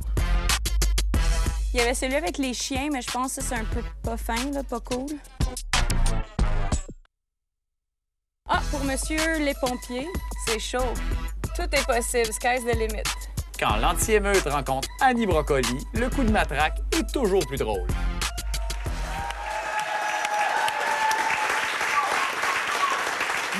Il 1.73 1.79
y 1.79 1.81
avait 1.81 1.95
celui 1.95 2.15
avec 2.15 2.39
les 2.39 2.55
chiens, 2.55 2.89
mais 2.93 3.03
je 3.03 3.11
pense 3.11 3.35
que 3.35 3.43
c'est 3.43 3.57
un 3.57 3.65
peu 3.65 3.83
pas 4.05 4.17
fin, 4.17 4.63
pas 4.63 4.79
cool. 4.79 5.11
Ah, 8.49 8.63
pour 8.71 8.85
monsieur 8.85 9.39
les 9.41 9.55
pompiers, 9.55 10.07
c'est 10.47 10.61
chaud. 10.61 10.95
Tout 11.55 11.63
est 11.73 11.87
possible, 11.87 12.33
sky's 12.33 12.65
the 12.65 12.75
limit. 12.75 13.05
Quand 13.61 13.77
l'anti-émeute 13.77 14.43
rencontre 14.49 14.89
Annie 15.01 15.25
Brocoli, 15.25 15.87
le 15.95 16.11
coup 16.11 16.25
de 16.25 16.33
matraque 16.33 16.81
est 16.91 17.13
toujours 17.13 17.47
plus 17.47 17.59
drôle. 17.59 17.87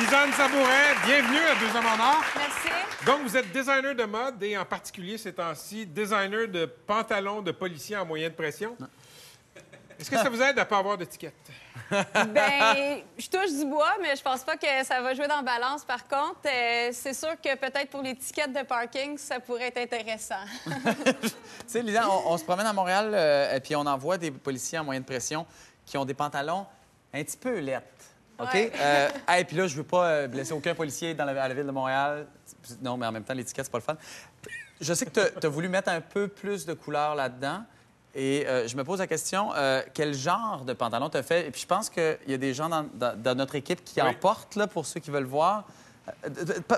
Lisanne 0.01 0.33
Sabouret, 0.33 0.97
bienvenue 1.07 1.39
à 1.39 1.55
Deux 1.55 1.77
Hommes 1.77 1.87
en 1.87 2.03
Or. 2.03 2.25
Merci. 2.37 2.69
Donc, 3.07 3.21
vous 3.23 3.37
êtes 3.37 3.53
designer 3.53 3.95
de 3.95 4.05
mode 4.05 4.43
et 4.43 4.59
en 4.59 4.65
particulier 4.65 5.17
ces 5.17 5.33
temps-ci, 5.33 5.87
designer 5.87 6.49
de 6.49 6.67
pantalons 6.67 7.43
de 7.43 7.53
policiers 7.53 7.97
en 7.97 8.05
moyenne 8.05 8.33
pression. 8.33 8.77
Est-ce 10.01 10.11
que 10.11 10.17
ça 10.17 10.29
vous 10.29 10.43
aide 10.43 10.59
à 10.59 10.65
ne 10.65 10.69
pas 10.69 10.79
avoir 10.79 10.99
d'étiquette? 10.99 11.35
Ben, 11.91 13.03
je 13.19 13.29
touche 13.29 13.53
du 13.53 13.67
bois, 13.67 13.95
mais 14.01 14.17
je 14.17 14.23
pense 14.23 14.43
pas 14.43 14.57
que 14.57 14.85
ça 14.85 15.01
va 15.01 15.15
jouer 15.15 15.27
dans 15.27 15.37
la 15.37 15.43
balance. 15.43 15.85
Par 15.85 16.07
contre, 16.07 16.41
euh, 16.47 16.91
c'est 16.93 17.15
sûr 17.15 17.41
que 17.41 17.57
peut-être 17.57 17.91
pour 17.91 18.03
l'étiquette 18.03 18.53
de 18.53 18.63
parking, 18.63 19.19
ça 19.19 19.41
pourrait 19.41 19.69
être 19.75 19.79
intéressant. 19.79 20.45
Tu 21.05 21.31
sais, 21.67 21.83
Lisa, 21.83 22.09
on, 22.09 22.33
on 22.33 22.39
se 22.39 22.45
promène 22.45 22.67
à 22.67 22.73
Montréal 22.73 23.11
euh, 23.15 23.57
et 23.57 23.61
puis 23.61 23.75
on 23.75 23.87
en 23.87 23.97
voit 23.97 24.19
des 24.19 24.31
policiers 24.31 24.79
en 24.79 24.85
moyenne 24.85 25.05
pression 25.05 25.47
qui 25.87 25.97
ont 25.97 26.05
des 26.05 26.15
pantalons 26.15 26.67
un 27.13 27.23
petit 27.23 27.37
peu 27.37 27.59
lettres. 27.59 27.87
OK? 28.39 28.53
Ouais. 28.53 28.73
Euh, 28.79 29.09
hey, 29.29 29.45
puis 29.45 29.57
là, 29.57 29.67
je 29.67 29.77
veux 29.77 29.85
pas 29.85 30.27
blesser 30.27 30.53
aucun 30.53 30.75
policier 30.75 31.15
dans 31.15 31.25
la, 31.25 31.43
à 31.43 31.49
la 31.49 31.55
ville 31.55 31.67
de 31.67 31.71
Montréal. 31.71 32.27
Non, 32.83 32.97
mais 32.97 33.07
en 33.07 33.13
même 33.13 33.25
temps, 33.25 33.35
l'étiquette, 33.35 33.65
c'est 33.65 33.73
pas 33.73 33.79
le 33.79 33.85
fun. 33.85 33.97
Je 34.81 34.93
sais 34.93 35.07
que 35.07 35.11
tu 35.11 35.47
as 35.47 35.49
voulu 35.49 35.69
mettre 35.69 35.89
un 35.89 36.01
peu 36.01 36.29
plus 36.29 36.67
de 36.67 36.75
couleur 36.75 37.15
là-dedans. 37.15 37.65
Et 38.17 38.47
euh, 38.47 38.69
je 38.69 38.77
me 38.77 38.85
pose 38.85 39.01
la 39.01 39.07
question, 39.07 39.51
euh, 39.55 39.83
quel 39.93 40.15
genre 40.15 40.65
de 40.65 40.73
pantalon 40.73 41.09
tu 41.11 41.17
as 41.17 41.23
fait? 41.23 41.49
Et 41.49 41.51
puis 41.51 41.61
je 41.63 41.67
pense 41.67 41.91
qu'il 41.91 42.17
y 42.29 42.35
a 42.35 42.39
des 42.39 42.55
gens 42.55 42.69
dans, 42.69 42.87
dans- 42.95 43.21
dans 43.21 43.35
notre 43.35 43.57
équipe 43.57 43.83
qui 43.85 44.01
en 44.01 44.09
Oui. 44.09 44.17
portent, 44.21 44.55
là, 44.57 44.67
pour 44.69 44.87
ceux 44.87 45.01
qui 45.01 45.11
veulent 45.11 45.25
voir. 45.25 45.65
Euh, 46.27 46.31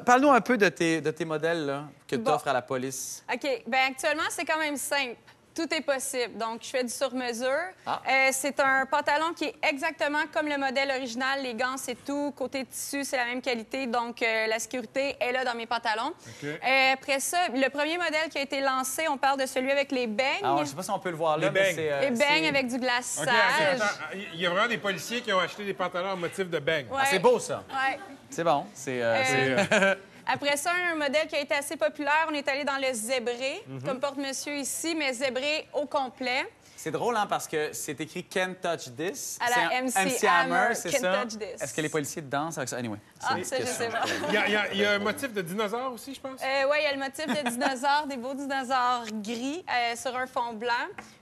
Parle-nous 0.04 0.30
un 0.30 0.40
peu 0.40 0.56
de 0.56 0.68
tes, 0.68 1.00
de 1.00 1.10
tes 1.10 1.24
modèles 1.24 1.66
là, 1.66 1.84
que 2.08 2.16
tu 2.16 2.28
offres 2.30 2.48
à 2.48 2.52
la 2.52 2.62
police. 2.62 3.22
OK. 3.32 3.62
Bien, 3.66 3.80
actuellement, 3.90 4.22
c'est 4.30 4.44
quand 4.44 4.58
même 4.58 4.76
simple. 4.76 5.16
Tout 5.56 5.72
est 5.74 5.80
possible. 5.80 6.36
Donc, 6.36 6.60
je 6.62 6.68
fais 6.68 6.84
du 6.84 6.90
sur-mesure. 6.92 7.48
Ah. 7.86 8.02
Euh, 8.06 8.28
c'est 8.30 8.60
un 8.60 8.84
pantalon 8.84 9.32
qui 9.34 9.44
est 9.46 9.54
exactement 9.66 10.18
comme 10.30 10.48
le 10.48 10.58
modèle 10.58 10.90
original. 10.90 11.40
Les 11.42 11.54
gants, 11.54 11.78
c'est 11.78 11.96
tout. 12.04 12.30
Côté 12.36 12.66
tissu, 12.66 13.04
c'est 13.04 13.16
la 13.16 13.24
même 13.24 13.40
qualité. 13.40 13.86
Donc, 13.86 14.20
euh, 14.20 14.46
la 14.48 14.58
sécurité 14.58 15.16
est 15.18 15.32
là 15.32 15.44
dans 15.46 15.54
mes 15.54 15.64
pantalons. 15.64 16.12
Euh, 16.44 16.92
après 16.92 17.20
ça, 17.20 17.38
le 17.54 17.68
premier 17.70 17.96
modèle 17.96 18.28
qui 18.30 18.36
a 18.36 18.42
été 18.42 18.60
lancé, 18.60 19.08
on 19.08 19.16
parle 19.16 19.40
de 19.40 19.46
celui 19.46 19.70
avec 19.72 19.90
les 19.92 20.06
beignes. 20.06 20.42
Alors, 20.42 20.58
je 20.62 20.66
sais 20.70 20.76
pas 20.76 20.82
si 20.82 20.90
on 20.90 20.98
peut 20.98 21.08
le 21.10 21.16
voir 21.16 21.38
là, 21.38 21.46
Les 21.46 21.50
mais 21.52 21.60
beignes. 21.60 21.74
c'est... 21.74 21.90
euh, 21.92 22.00
les 22.02 22.10
beignes 22.10 22.18
c'est- 22.42 22.48
avec 22.48 22.66
du 22.68 22.78
glaçage. 22.78 23.26
OK, 23.26 23.32
OK, 23.34 23.82
attends. 23.82 24.18
Il 24.34 24.40
y 24.40 24.46
a 24.46 24.50
vraiment 24.50 24.68
des 24.68 24.78
policiers 24.78 25.22
qui 25.22 25.32
ont 25.32 25.38
acheté 25.40 25.64
des 25.64 25.72
pantalons 25.74 26.10
en 26.10 26.16
motif 26.18 26.50
de 26.50 26.58
beigne. 26.58 26.86
Ouais. 26.90 26.98
Ah, 27.00 27.06
c'est 27.10 27.18
beau, 27.18 27.38
ça. 27.38 27.64
Ouais. 27.70 27.98
C'est 28.28 28.44
bon. 28.44 28.66
C'est... 28.74 29.00
c'est- 30.26 30.32
Après 30.32 30.56
ça, 30.56 30.72
un 30.92 30.96
modèle 30.96 31.26
qui 31.28 31.36
a 31.36 31.40
été 31.40 31.54
assez 31.54 31.76
populaire, 31.76 32.26
on 32.30 32.34
est 32.34 32.48
allé 32.48 32.64
dans 32.64 32.76
le 32.76 32.92
zébré, 32.92 33.62
Mhm. 33.66 33.82
comme 33.82 34.00
porte-monsieur 34.00 34.56
ici, 34.56 34.94
mais 34.94 35.12
zébré 35.12 35.68
au 35.72 35.86
complet. 35.86 36.46
C'est 36.78 36.90
drôle, 36.90 37.16
hein, 37.16 37.26
parce 37.28 37.48
que 37.48 37.72
c'est 37.72 37.98
écrit 38.00 38.22
Can't 38.22 38.54
touch 38.62 38.94
this. 38.96 39.38
À 39.40 39.48
la 39.48 39.68
C'est 39.88 40.00
MC 40.04 40.26
Hammer, 40.28 40.74
c'est 40.74 40.90
Can't 40.90 41.00
ça? 41.00 41.22
touch 41.22 41.38
this. 41.38 41.60
Est-ce 41.62 41.74
que 41.74 41.80
les 41.80 41.88
policiers 41.88 42.22
dansent 42.22 42.58
avec 42.58 42.68
ça? 42.68 42.76
Anyway. 42.76 42.98
Ah, 43.22 43.34
c'est 43.42 43.44
ça, 43.44 43.56
je 43.60 43.64
sais 43.66 43.88
pas. 43.88 44.02
Il 44.28 44.34
y, 44.34 44.36
a, 44.36 44.46
il 44.46 44.52
y 44.52 44.56
a- 44.56 44.72
il 44.72 44.78
y 44.80 44.84
a 44.84 44.92
un 44.92 44.98
motif 44.98 45.32
de 45.32 45.40
dinosaure 45.42 45.94
aussi, 45.94 46.14
je 46.14 46.20
pense? 46.20 46.38
Euh, 46.42 46.64
oui, 46.70 46.76
il 46.80 46.84
y 46.84 46.86
a 46.86 46.92
le 46.92 46.98
motif 46.98 47.26
de 47.26 47.48
dinosaures, 47.50 48.06
des 48.06 48.18
beaux 48.18 48.34
dinosaures 48.34 49.04
gris 49.14 49.64
euh, 49.68 49.96
sur 49.96 50.14
un 50.16 50.26
fond 50.26 50.52
blanc. 50.52 50.72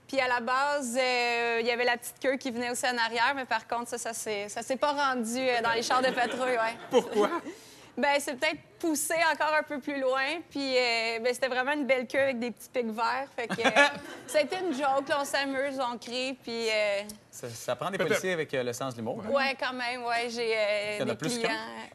Puis 0.07 0.19
à 0.19 0.27
la 0.27 0.39
base, 0.41 0.97
euh, 1.01 1.57
il 1.61 1.65
y 1.65 1.71
avait 1.71 1.85
la 1.85 1.97
petite 1.97 2.19
queue 2.21 2.35
qui 2.35 2.51
venait 2.51 2.69
aussi 2.69 2.85
en 2.85 2.97
arrière, 2.97 3.33
mais 3.35 3.45
par 3.45 3.65
contre, 3.65 3.89
ça, 3.89 3.97
ça 3.97 4.13
s'est 4.13 4.49
ça 4.49 4.61
s'est 4.61 4.75
pas 4.77 4.91
rendu 4.91 5.39
euh, 5.39 5.61
dans 5.63 5.71
les 5.71 5.81
chars 5.81 6.01
de 6.01 6.11
patrouille, 6.11 6.57
ouais. 6.57 6.77
Pourquoi? 6.91 7.29
Ben, 7.97 8.15
c'est 8.19 8.35
peut-être 8.35 8.59
poussé 8.79 9.15
encore 9.31 9.53
un 9.57 9.63
peu 9.63 9.79
plus 9.79 9.99
loin. 9.99 10.41
Puis 10.49 10.75
euh, 10.77 11.19
ben, 11.19 11.33
c'était 11.33 11.47
vraiment 11.47 11.71
une 11.71 11.85
belle 11.85 12.07
queue 12.07 12.19
avec 12.19 12.39
des 12.39 12.51
petits 12.51 12.69
pics 12.69 12.91
verts. 12.91 13.27
Fait 13.35 13.47
que 13.47 13.61
euh, 13.61 13.71
ça 14.27 14.39
a 14.39 14.41
été 14.41 14.57
une 14.57 14.73
joke, 14.73 15.07
là, 15.07 15.19
on 15.21 15.25
s'amuse, 15.25 15.79
on 15.79 15.97
crie, 15.97 16.33
puis 16.43 16.69
euh, 16.69 17.01
Ça, 17.31 17.49
ça 17.49 17.75
prend 17.75 17.89
des 17.89 17.97
policiers 17.97 18.33
avec 18.33 18.53
euh, 18.53 18.63
le 18.63 18.73
sens 18.73 18.93
de 18.93 18.99
l'humour. 18.99 19.23
hein? 19.25 19.31
ouais, 19.31 19.55
quand 19.59 19.73
même, 19.73 20.03
ouais, 20.03 20.29
j'ai 20.29 20.53
euh, 20.57 20.97
Il 20.97 20.99
y 20.99 21.03
en 21.03 21.07
a 21.07 21.11
des 21.11 21.15
plus 21.17 21.39
clients. 21.39 21.49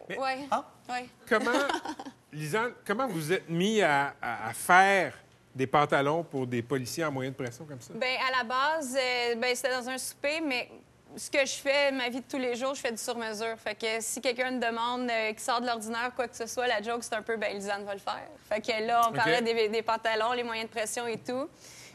Mais- 0.09 0.19
Ouais, 0.19 0.39
Ah. 0.51 0.65
ouais. 0.89 1.07
Comment, 1.29 1.51
Lisanne, 2.33 2.73
comment 2.87 3.07
vous 3.07 3.33
êtes 3.33 3.49
mis 3.49 3.81
à, 3.83 4.15
à- 4.23 4.49
à 4.49 4.53
faire 4.53 5.15
des 5.55 5.67
pantalons 5.67 6.23
pour 6.25 6.47
des 6.47 6.63
policiers 6.63 7.05
en 7.05 7.13
moyenne 7.13 7.35
pression 7.35 7.65
comme 7.65 7.81
ça? 7.81 7.93
Ben 7.95 8.17
à 8.29 8.39
la 8.39 8.45
base, 8.45 8.97
euh, 8.99 9.35
ben, 9.37 9.55
c'était 9.55 9.71
dans 9.71 9.89
un 9.89 9.99
souper, 9.99 10.41
mais 10.41 10.69
ce 11.17 11.31
que 11.31 11.41
je 11.41 11.55
fais, 11.55 11.91
ma 11.93 12.09
vie 12.09 12.21
de 12.21 12.27
tous 12.29 12.39
les 12.39 12.55
jours, 12.57 12.75
je 12.75 12.81
fais 12.81 12.93
du 12.93 12.99
sur-mesure. 12.99 13.57
Fait 13.59 13.75
que 13.75 14.01
si 14.01 14.21
quelqu'un 14.21 14.53
me 14.53 14.61
demande 14.61 15.11
euh, 15.11 15.33
qui 15.33 15.43
sort 15.43 15.61
de 15.61 15.67
l'ordinaire, 15.67 16.13
quoi 16.15 16.29
que 16.29 16.37
ce 16.37 16.47
soit, 16.47 16.67
la 16.67 16.83
joke, 16.83 17.03
c'est 17.03 17.15
un 17.15 17.23
peu, 17.23 17.37
ben 17.37 17.55
Lisanne 17.55 17.85
va 17.85 17.95
le 17.95 18.01
faire. 18.01 18.29
Fait 18.49 18.61
que 18.61 18.87
là, 18.87 19.03
on 19.09 19.13
parlait 19.13 19.43
des, 19.43 19.69
des 19.69 19.83
pantalons, 19.83 20.33
les 20.33 20.45
moyens 20.45 20.69
de 20.69 20.75
pression 20.75 21.07
et 21.07 21.19
tout. 21.19 21.49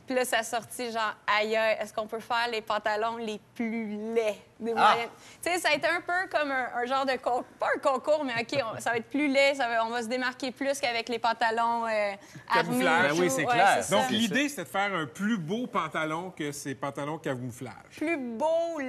Puis 0.06 0.16
là, 0.16 0.24
ça 0.26 0.40
a 0.40 0.44
sorti 0.44 0.92
genre, 0.92 1.16
aïe, 1.26 1.56
aïe, 1.56 1.78
est-ce 1.82 1.92
qu'on 1.94 2.06
peut 2.08 2.20
faire 2.20 2.48
les 2.52 2.62
pantalons 2.62 3.18
les 3.18 3.40
plus 3.56 3.88
laids 4.14 4.40
des 4.60 4.74
Ah! 4.78 4.96
Tu 5.44 5.52
sais, 5.52 5.58
ça 5.60 5.70
a 5.70 5.74
été 5.74 5.88
un 5.88 6.00
peu 6.02 6.30
comme 6.32 6.52
un, 6.52 6.68
un 6.76 6.86
genre 6.86 7.06
de 7.06 7.14
concours, 7.18 7.44
pas 7.60 7.68
un 7.76 7.80
concours, 7.80 8.24
mais 8.24 8.34
OK, 8.42 8.62
on- 8.64 8.80
ça 8.80 8.92
va 8.92 8.98
être 8.98 9.10
plus 9.10 9.28
laid, 9.28 9.56
ça 9.56 9.68
va- 9.68 9.84
on 9.86 9.90
va 9.90 10.04
se 10.04 10.08
démarquer 10.08 10.52
plus 10.52 10.80
qu'avec 10.80 11.10
les 11.10 11.18
pantalons 11.20 11.86
euh, 11.88 12.12
armés. 12.50 12.86
Ben 12.86 13.12
oui, 13.20 13.30
c'est 13.32 13.46
Ouais, 13.46 13.54
clair. 13.54 13.84
Donc, 13.90 14.10
l'idée, 14.12 14.48
c'était 14.48 14.64
de 14.64 14.68
faire 14.70 14.94
un 14.94 15.06
plus 15.08 15.38
beau 15.38 15.66
pantalon 15.68 16.32
que 16.32 16.52
ces 16.52 16.76
pantalons 16.76 17.18
camouflage. 17.18 17.74
plus 17.98 18.18
drôles, 18.38 18.84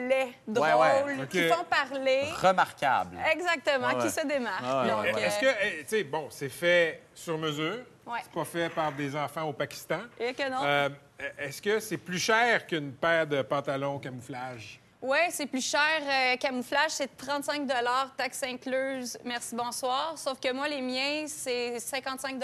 Ouais, 0.48 0.74
ouais. 1.18 1.26
qui 1.30 1.48
font 1.48 1.64
parler. 1.64 2.24
Remarquable. 2.42 3.18
Exactement, 3.32 3.88
Ouais, 3.88 3.94
ouais. 3.96 4.02
qui 4.02 4.10
se 4.10 4.26
démarquent. 4.26 4.64
Ah 4.64 4.84
Donc. 4.86 5.06
Est-ce 5.18 5.40
que, 5.40 5.46
euh, 5.46 5.52
eh, 5.62 5.78
tu 5.84 5.88
sais, 5.88 6.04
bon, 6.04 6.28
c'est 6.30 6.48
fait 6.48 7.02
sur 7.14 7.38
mesure. 7.38 7.78
Ouais. 8.06 8.20
C'est 8.22 8.32
pas 8.32 8.44
fait 8.44 8.68
par 8.68 8.92
des 8.92 9.14
enfants 9.16 9.42
au 9.48 9.52
Pakistan. 9.52 10.00
Et 10.20 10.32
que 10.32 10.48
non? 10.48 10.58
Euh, 10.64 10.88
Est-ce 11.38 11.60
que 11.60 11.80
c'est 11.80 11.96
plus 11.96 12.18
cher 12.18 12.66
qu'une 12.66 12.92
paire 12.92 13.26
de 13.26 13.42
pantalons 13.42 13.98
camouflage? 13.98 14.78
Oui, 15.02 15.18
c'est 15.30 15.46
plus 15.46 15.64
cher. 15.68 15.80
euh, 16.02 16.36
camouflage, 16.36 16.90
c'est 16.90 17.16
35 17.16 17.66
taxes 18.16 18.42
incluses. 18.44 19.18
Merci, 19.24 19.54
bonsoir. 19.54 20.14
Sauf 20.16 20.38
que 20.40 20.52
moi, 20.52 20.68
les 20.68 20.80
miens, 20.80 21.24
c'est 21.26 21.78
55 21.78 22.38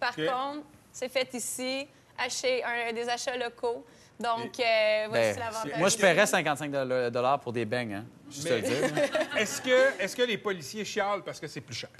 Par 0.00 0.14
contre, 0.14 0.66
c'est 0.92 1.08
fait 1.08 1.28
ici, 1.34 1.86
acheter 2.18 2.62
un- 2.64 2.92
des 2.92 3.08
achats 3.08 3.36
locaux. 3.36 3.84
Donc, 4.20 4.58
euh, 4.58 5.08
Ben, 5.08 5.10
voici 5.10 5.38
l'avantage. 5.38 5.78
moi, 5.78 5.88
je 5.88 5.96
paierais 5.96 6.26
55 6.26 6.70
dollars 6.72 7.38
pour 7.40 7.52
des 7.52 7.64
beignes, 7.64 7.94
hein. 7.94 8.04
Juste 8.28 8.48
te 8.48 8.52
le 8.54 8.60
dire. 8.62 8.76
Est-ce 9.38 9.62
que, 9.62 10.02
est 10.02 10.16
que 10.16 10.22
les 10.22 10.38
policiers 10.38 10.84
chialent 10.84 11.22
parce 11.22 11.38
que 11.40 11.46
c'est 11.46 11.60
plus 11.60 11.76
cher? 11.76 11.90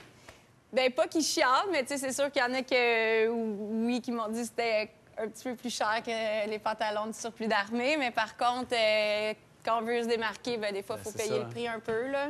Ben 0.72 0.92
pas 0.92 1.06
qu'ils 1.06 1.22
chialent, 1.22 1.68
mais 1.70 1.82
tu 1.82 1.88
sais, 1.88 1.98
c'est 1.98 2.12
sûr 2.12 2.30
qu'il 2.30 2.42
y 2.42 2.44
en 2.44 2.52
a 2.54 2.62
que, 2.62 3.28
oui, 3.28 4.00
qui 4.02 4.12
m'ont 4.12 4.28
dit 4.28 4.40
que 4.40 4.46
c'était 4.46 4.90
un 5.16 5.28
petit 5.28 5.44
peu 5.44 5.54
plus 5.54 5.74
cher 5.74 6.02
que 6.04 6.48
les 6.48 6.58
pantalons 6.58 7.06
de 7.06 7.14
surplus 7.14 7.46
d'armée. 7.46 7.96
Mais 7.96 8.10
par 8.10 8.36
contre, 8.36 8.74
euh, 8.74 9.32
quand 9.64 9.78
on 9.78 9.84
veut 9.84 10.02
se 10.02 10.08
démarquer, 10.08 10.58
ben 10.58 10.72
des 10.72 10.82
fois, 10.82 10.96
il 10.98 11.04
faut 11.04 11.10
c'est 11.10 11.24
payer 11.24 11.38
ça. 11.38 11.44
le 11.44 11.48
prix 11.48 11.66
un 11.68 11.80
peu, 11.80 12.08
là. 12.08 12.28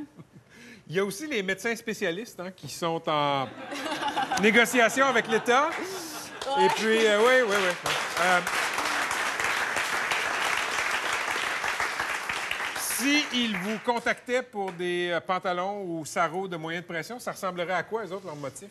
Il 0.89 0.97
y 0.97 1.01
a 1.01 1.05
aussi 1.05 1.26
les 1.26 1.43
médecins 1.43 1.76
spécialistes 1.76 2.41
hein, 2.41 2.51
qui 2.57 2.68
sont 2.68 3.03
en 3.09 3.47
négociation 4.41 5.07
avec 5.07 5.28
l'État. 5.28 5.68
Et 6.61 6.68
puis, 6.76 7.07
euh, 7.07 7.18
oui, 7.18 7.43
oui, 7.47 7.57
oui. 7.59 7.91
Euh, 8.22 8.41
si 12.99 13.24
ils 13.32 13.57
vous 13.57 13.78
contactaient 13.84 14.42
pour 14.42 14.72
des 14.72 15.11
euh, 15.11 15.20
pantalons 15.20 15.82
ou 15.82 16.05
sarraux 16.05 16.49
de 16.49 16.57
moyenne 16.57 16.82
pression, 16.82 17.18
ça 17.20 17.32
ressemblerait 17.32 17.74
à 17.74 17.82
quoi, 17.84 18.05
eux 18.05 18.12
autres, 18.12 18.26
leur 18.26 18.36
motif? 18.36 18.70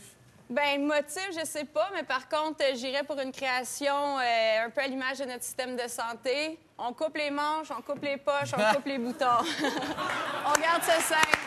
Ben, 0.50 0.86
motif, 0.86 1.30
je 1.38 1.46
sais 1.46 1.66
pas, 1.66 1.90
mais 1.94 2.04
par 2.04 2.28
contre, 2.28 2.62
euh, 2.62 2.76
j'irais 2.76 3.04
pour 3.04 3.20
une 3.20 3.32
création 3.32 4.20
euh, 4.20 4.66
un 4.66 4.70
peu 4.70 4.82
à 4.82 4.88
l'image 4.88 5.20
de 5.20 5.26
notre 5.26 5.44
système 5.44 5.76
de 5.76 5.88
santé. 5.88 6.60
On 6.78 6.94
coupe 6.94 7.16
les 7.16 7.32
manches, 7.32 7.68
on 7.72 7.82
coupe 7.82 8.04
les 8.04 8.18
poches, 8.18 8.52
on 8.58 8.74
coupe 8.76 8.86
les 8.86 8.98
boutons. 8.98 9.26
on 10.46 10.60
garde 10.60 10.84
ça 10.84 11.00
simple. 11.00 11.38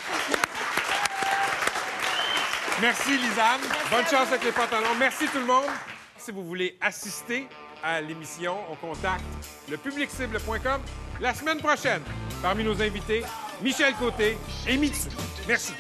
Merci, 2.81 3.18
Lisanne. 3.18 3.61
Bonne 3.91 4.07
chance 4.07 4.28
avec 4.28 4.45
les 4.45 4.53
pantalons. 4.53 4.95
Merci, 4.99 5.26
tout 5.28 5.39
le 5.39 5.47
monde. 5.47 5.68
Si 6.16 6.31
vous 6.31 6.45
voulez 6.45 6.78
assister 6.81 7.47
à 7.83 8.01
l'émission, 8.01 8.57
on 8.70 8.76
contacte 8.76 9.24
le 9.68 9.76
publiccible.com 9.76 10.81
la 11.20 11.35
semaine 11.35 11.59
prochaine. 11.59 12.03
Parmi 12.43 12.64
nos 12.64 12.80
invités, 12.80 13.22
Michel 13.62 13.95
Côté 13.95 14.38
et 14.66 14.76
Mitsu. 14.76 15.09
Merci. 15.47 15.74